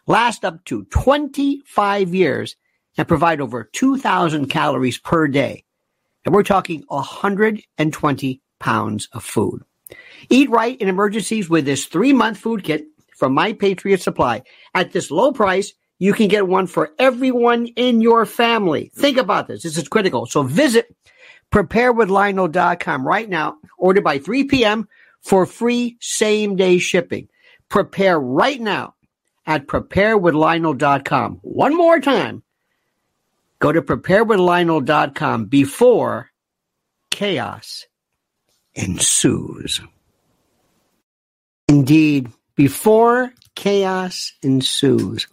last 0.05 0.45
up 0.45 0.63
to 0.65 0.85
25 0.85 2.13
years 2.13 2.55
and 2.95 3.07
provide 3.07 3.41
over 3.41 3.63
2,000 3.63 4.49
calories 4.49 4.99
per 4.99 5.27
day. 5.27 5.65
And 6.23 6.33
we're 6.33 6.43
talking 6.43 6.83
120 6.89 8.41
pounds 8.59 9.09
of 9.13 9.23
food. 9.23 9.63
Eat 10.29 10.49
right 10.51 10.79
in 10.79 10.89
emergencies 10.89 11.49
with 11.49 11.65
this 11.65 11.85
three 11.85 12.13
month 12.13 12.37
food 12.37 12.63
kit 12.63 12.85
from 13.17 13.33
My 13.33 13.51
Patriot 13.51 14.01
Supply. 14.01 14.43
At 14.75 14.91
this 14.91 15.09
low 15.09 15.31
price, 15.31 15.73
you 16.03 16.11
can 16.11 16.27
get 16.27 16.49
one 16.49 16.67
for 16.67 16.91
everyone 16.99 17.65
in 17.65 18.01
your 18.01 18.25
family. 18.25 18.91
Think 18.93 19.17
about 19.17 19.47
this. 19.47 19.63
This 19.63 19.77
is 19.77 19.87
critical. 19.87 20.25
So 20.25 20.43
visit 20.43 20.93
preparewithlionel.com 21.49 23.07
right 23.07 23.29
now. 23.29 23.55
Order 23.77 24.01
by 24.01 24.17
3 24.17 24.43
p.m. 24.43 24.89
for 25.21 25.45
free 25.45 25.95
same 26.01 26.57
day 26.57 26.77
shipping. 26.77 27.29
Prepare 27.69 28.19
right 28.19 28.59
now 28.59 28.95
at 29.45 29.65
preparewithlionel.com. 29.65 31.39
One 31.41 31.77
more 31.77 32.01
time. 32.01 32.43
Go 33.59 33.71
to 33.71 33.81
preparewithlionel.com 33.81 35.45
before 35.45 36.31
chaos 37.11 37.85
ensues. 38.75 39.79
Indeed, 41.69 42.29
before 42.55 43.31
chaos 43.55 44.33
ensues. 44.41 45.27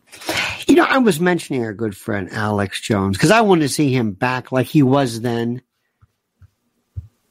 You 0.66 0.74
know, 0.74 0.84
I 0.84 0.98
was 0.98 1.20
mentioning 1.20 1.64
our 1.64 1.72
good 1.72 1.96
friend 1.96 2.28
Alex 2.32 2.80
Jones 2.80 3.16
because 3.16 3.30
I 3.30 3.40
wanted 3.40 3.62
to 3.62 3.68
see 3.68 3.92
him 3.92 4.12
back 4.12 4.52
like 4.52 4.66
he 4.66 4.82
was 4.82 5.20
then. 5.20 5.62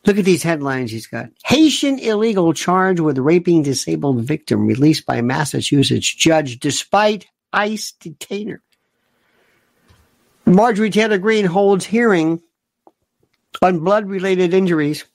Look 0.05 0.17
at 0.17 0.25
these 0.25 0.43
headlines 0.43 0.91
he's 0.91 1.07
got. 1.07 1.29
Haitian 1.45 1.99
illegal 1.99 2.53
charged 2.53 3.01
with 3.01 3.17
raping 3.17 3.63
disabled 3.63 4.21
victim 4.21 4.65
released 4.65 5.05
by 5.05 5.21
Massachusetts 5.21 6.13
judge 6.13 6.59
despite 6.59 7.27
ICE 7.53 7.91
detainer. 7.99 8.61
Marjorie 10.45 10.89
Taylor 10.89 11.17
Greene 11.17 11.45
holds 11.45 11.85
hearing 11.85 12.41
on 13.61 13.79
blood 13.79 14.07
related 14.07 14.53
injuries 14.53 15.05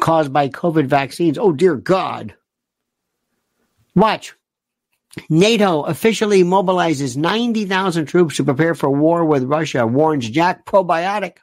caused 0.00 0.32
by 0.32 0.48
COVID 0.48 0.86
vaccines. 0.86 1.38
Oh, 1.38 1.52
dear 1.52 1.76
God. 1.76 2.34
Watch. 3.94 4.34
NATO 5.28 5.82
officially 5.82 6.42
mobilizes 6.44 7.16
90,000 7.16 8.06
troops 8.06 8.36
to 8.36 8.44
prepare 8.44 8.74
for 8.74 8.90
war 8.90 9.24
with 9.24 9.44
Russia, 9.44 9.86
warns 9.86 10.28
Jack 10.28 10.64
Posobiec. 10.64 11.38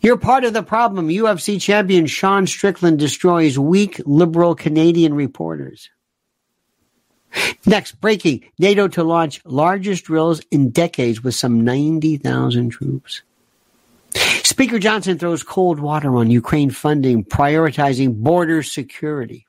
You're 0.00 0.16
part 0.16 0.44
of 0.44 0.52
the 0.52 0.62
problem. 0.62 1.08
UFC 1.08 1.60
champion 1.60 2.06
Sean 2.06 2.46
Strickland 2.46 2.98
destroys 2.98 3.58
weak 3.58 4.00
liberal 4.06 4.54
Canadian 4.54 5.14
reporters. 5.14 5.90
Next, 7.66 8.00
breaking 8.00 8.44
NATO 8.58 8.88
to 8.88 9.02
launch 9.02 9.42
largest 9.44 10.04
drills 10.04 10.40
in 10.50 10.70
decades 10.70 11.22
with 11.22 11.34
some 11.34 11.62
90,000 11.64 12.70
troops. 12.70 13.22
Speaker 14.44 14.78
Johnson 14.78 15.18
throws 15.18 15.42
cold 15.42 15.78
water 15.80 16.16
on 16.16 16.30
Ukraine 16.30 16.70
funding, 16.70 17.24
prioritizing 17.24 18.14
border 18.14 18.62
security. 18.62 19.47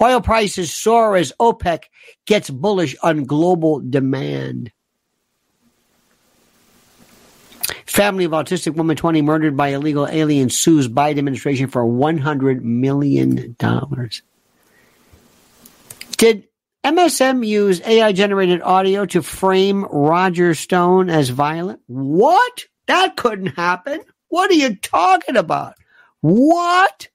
Oil 0.00 0.20
prices 0.20 0.72
soar 0.72 1.16
as 1.16 1.32
OPEC 1.40 1.84
gets 2.26 2.50
bullish 2.50 2.94
on 3.02 3.24
global 3.24 3.80
demand. 3.80 4.70
Family 7.86 8.24
of 8.24 8.32
autistic 8.32 8.74
woman 8.74 8.96
20 8.96 9.22
murdered 9.22 9.56
by 9.56 9.68
illegal 9.68 10.06
alien 10.08 10.48
sues 10.50 10.88
Biden 10.88 11.18
administration 11.18 11.68
for 11.68 11.84
$100 11.84 12.62
million. 12.62 13.56
Did 16.16 16.48
MSM 16.84 17.46
use 17.46 17.80
AI 17.82 18.12
generated 18.12 18.62
audio 18.62 19.06
to 19.06 19.22
frame 19.22 19.84
Roger 19.84 20.54
Stone 20.54 21.10
as 21.10 21.28
violent? 21.28 21.80
What? 21.86 22.64
That 22.86 23.16
couldn't 23.16 23.54
happen. 23.56 24.00
What 24.28 24.50
are 24.50 24.54
you 24.54 24.76
talking 24.76 25.36
about? 25.36 25.74
What? 26.20 27.08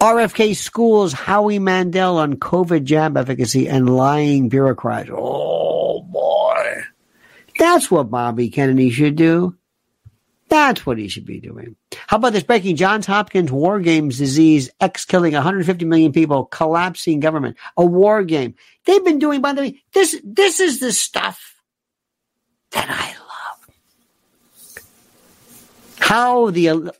RFK 0.00 0.56
schools 0.56 1.12
Howie 1.12 1.58
Mandel 1.58 2.18
on 2.18 2.34
COVID 2.34 2.84
jab 2.84 3.16
efficacy 3.16 3.68
and 3.68 3.94
lying 3.94 4.48
bureaucrats. 4.48 5.10
Oh 5.12 6.02
boy. 6.02 6.82
That's 7.58 7.90
what 7.90 8.10
Bobby 8.10 8.48
Kennedy 8.48 8.90
should 8.90 9.16
do. 9.16 9.56
That's 10.48 10.84
what 10.84 10.98
he 10.98 11.08
should 11.08 11.24
be 11.24 11.40
doing. 11.40 11.76
How 12.06 12.18
about 12.18 12.34
this 12.34 12.42
breaking 12.42 12.76
Johns 12.76 13.06
Hopkins 13.06 13.50
war 13.50 13.80
games 13.80 14.18
disease, 14.18 14.68
X 14.80 15.06
killing 15.06 15.32
150 15.32 15.86
million 15.86 16.12
people, 16.12 16.44
collapsing 16.44 17.20
government, 17.20 17.56
a 17.76 17.86
war 17.86 18.22
game. 18.22 18.54
They've 18.84 19.04
been 19.04 19.18
doing, 19.18 19.40
by 19.40 19.54
the 19.54 19.62
way, 19.62 19.82
this, 19.94 20.20
this 20.22 20.60
is 20.60 20.78
the 20.80 20.92
stuff 20.92 21.62
that 22.72 22.90
I 22.90 23.14
how 26.02 26.50
the 26.50 26.68
uh, 26.68 26.90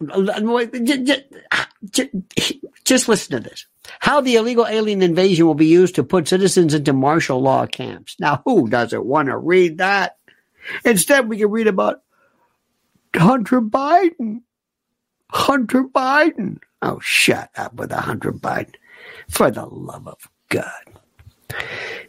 just 2.85 3.09
listen 3.09 3.33
to 3.33 3.41
this. 3.41 3.67
How 3.99 4.21
the 4.21 4.37
illegal 4.37 4.65
alien 4.65 5.03
invasion 5.03 5.45
will 5.45 5.55
be 5.55 5.67
used 5.67 5.97
to 5.97 6.05
put 6.05 6.29
citizens 6.29 6.73
into 6.73 6.93
martial 6.93 7.43
law 7.43 7.67
camps. 7.67 8.15
Now, 8.21 8.43
who 8.45 8.69
doesn't 8.69 9.05
want 9.05 9.27
to 9.27 9.37
read 9.37 9.79
that? 9.79 10.19
Instead, 10.85 11.29
we 11.29 11.39
can 11.39 11.51
read 11.51 11.67
about 11.67 12.03
Hunter 13.17 13.61
Biden. 13.61 14.43
Hunter 15.33 15.83
Biden. 15.83 16.59
Oh, 16.81 17.01
shut 17.01 17.51
up 17.57 17.75
with 17.75 17.91
a 17.91 18.01
Hunter 18.01 18.33
Biden. 18.33 18.77
For 19.29 19.51
the 19.51 19.67
love 19.67 20.07
of 20.07 20.29
God. 20.49 21.01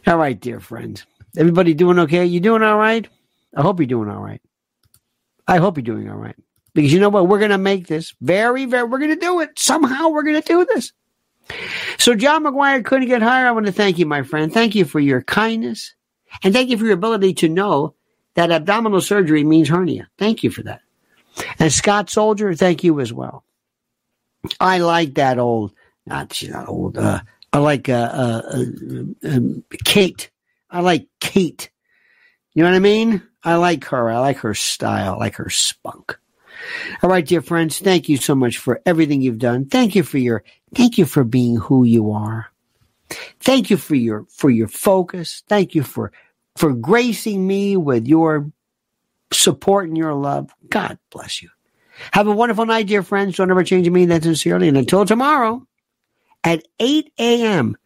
All 0.06 0.18
right, 0.18 0.40
dear 0.40 0.60
friends. 0.60 1.06
Everybody 1.36 1.74
doing 1.74 1.98
okay? 1.98 2.24
You 2.24 2.38
doing 2.38 2.62
all 2.62 2.78
right? 2.78 3.08
I 3.56 3.62
hope 3.62 3.80
you're 3.80 3.88
doing 3.88 4.08
all 4.08 4.22
right. 4.22 4.40
I 5.48 5.56
hope 5.56 5.76
you're 5.76 5.82
doing 5.82 6.08
all 6.08 6.16
right. 6.16 6.36
Because 6.74 6.92
you 6.92 7.00
know 7.00 7.08
what? 7.08 7.28
We're 7.28 7.38
going 7.38 7.50
to 7.50 7.58
make 7.58 7.86
this 7.86 8.14
very, 8.20 8.66
very, 8.66 8.84
we're 8.84 8.98
going 8.98 9.14
to 9.14 9.16
do 9.16 9.40
it. 9.40 9.58
Somehow 9.58 10.08
we're 10.08 10.24
going 10.24 10.40
to 10.40 10.46
do 10.46 10.64
this. 10.64 10.92
So 11.98 12.14
John 12.14 12.44
McGuire 12.44 12.84
couldn't 12.84 13.08
get 13.08 13.22
higher. 13.22 13.46
I 13.46 13.52
want 13.52 13.66
to 13.66 13.72
thank 13.72 13.98
you, 13.98 14.06
my 14.06 14.22
friend. 14.22 14.52
Thank 14.52 14.74
you 14.74 14.84
for 14.84 14.98
your 14.98 15.22
kindness 15.22 15.94
and 16.42 16.52
thank 16.52 16.70
you 16.70 16.78
for 16.78 16.84
your 16.84 16.94
ability 16.94 17.34
to 17.34 17.48
know 17.48 17.94
that 18.34 18.50
abdominal 18.50 19.00
surgery 19.00 19.44
means 19.44 19.68
hernia. 19.68 20.08
Thank 20.18 20.42
you 20.42 20.50
for 20.50 20.62
that. 20.64 20.80
And 21.58 21.72
Scott 21.72 22.10
Soldier, 22.10 22.54
thank 22.54 22.82
you 22.82 23.00
as 23.00 23.12
well. 23.12 23.44
I 24.60 24.78
like 24.78 25.14
that 25.14 25.38
old, 25.38 25.72
not, 26.06 26.32
she's 26.32 26.50
not 26.50 26.68
old, 26.68 26.98
uh, 26.98 27.20
I 27.52 27.58
like, 27.58 27.88
uh, 27.88 27.92
uh, 27.92 28.42
uh 28.52 29.28
um, 29.28 29.64
Kate. 29.84 30.30
I 30.70 30.80
like 30.80 31.06
Kate. 31.20 31.70
You 32.52 32.62
know 32.62 32.70
what 32.70 32.76
I 32.76 32.80
mean? 32.80 33.22
I 33.44 33.56
like 33.56 33.84
her. 33.86 34.10
I 34.10 34.18
like 34.18 34.38
her 34.38 34.54
style. 34.54 35.14
I 35.14 35.16
like 35.16 35.36
her 35.36 35.50
spunk. 35.50 36.18
All 37.02 37.10
right, 37.10 37.26
dear 37.26 37.42
friends, 37.42 37.78
thank 37.78 38.08
you 38.08 38.16
so 38.16 38.34
much 38.34 38.58
for 38.58 38.80
everything 38.86 39.20
you've 39.20 39.38
done. 39.38 39.66
Thank 39.66 39.94
you 39.94 40.02
for 40.02 40.18
your 40.18 40.44
thank 40.74 40.98
you 40.98 41.04
for 41.04 41.24
being 41.24 41.56
who 41.56 41.84
you 41.84 42.12
are. 42.12 42.46
Thank 43.40 43.70
you 43.70 43.76
for 43.76 43.94
your 43.94 44.24
for 44.30 44.50
your 44.50 44.68
focus. 44.68 45.42
Thank 45.48 45.74
you 45.74 45.82
for 45.82 46.12
for 46.56 46.72
gracing 46.72 47.46
me 47.46 47.76
with 47.76 48.06
your 48.06 48.50
support 49.32 49.88
and 49.88 49.98
your 49.98 50.14
love. 50.14 50.50
God 50.70 50.98
bless 51.10 51.42
you. 51.42 51.50
Have 52.12 52.26
a 52.26 52.32
wonderful 52.32 52.66
night, 52.66 52.86
dear 52.86 53.02
friends. 53.02 53.36
Don't 53.36 53.50
ever 53.50 53.64
change 53.64 53.88
me 53.88 54.06
that 54.06 54.22
sincerely. 54.22 54.68
And 54.68 54.76
until 54.76 55.04
tomorrow 55.04 55.66
at 56.42 56.64
8 56.80 57.12
a.m., 57.18 57.76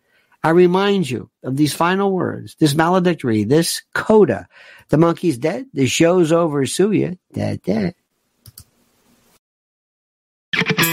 I 0.43 0.51
remind 0.51 1.11
you 1.11 1.31
of 1.43 1.57
these 1.57 1.75
final 1.75 2.13
words, 2.13 2.57
this 2.59 2.75
maledictory, 2.75 3.45
this 3.45 3.83
coda. 3.95 4.49
The 4.89 4.97
monkey's 4.97 5.37
dead. 5.37 5.67
The 5.75 5.87
show's 5.87 6.33
over. 6.33 6.65
Sue 6.65 6.93
you. 6.93 7.19
Dead, 7.33 7.61
dead. 7.63 7.95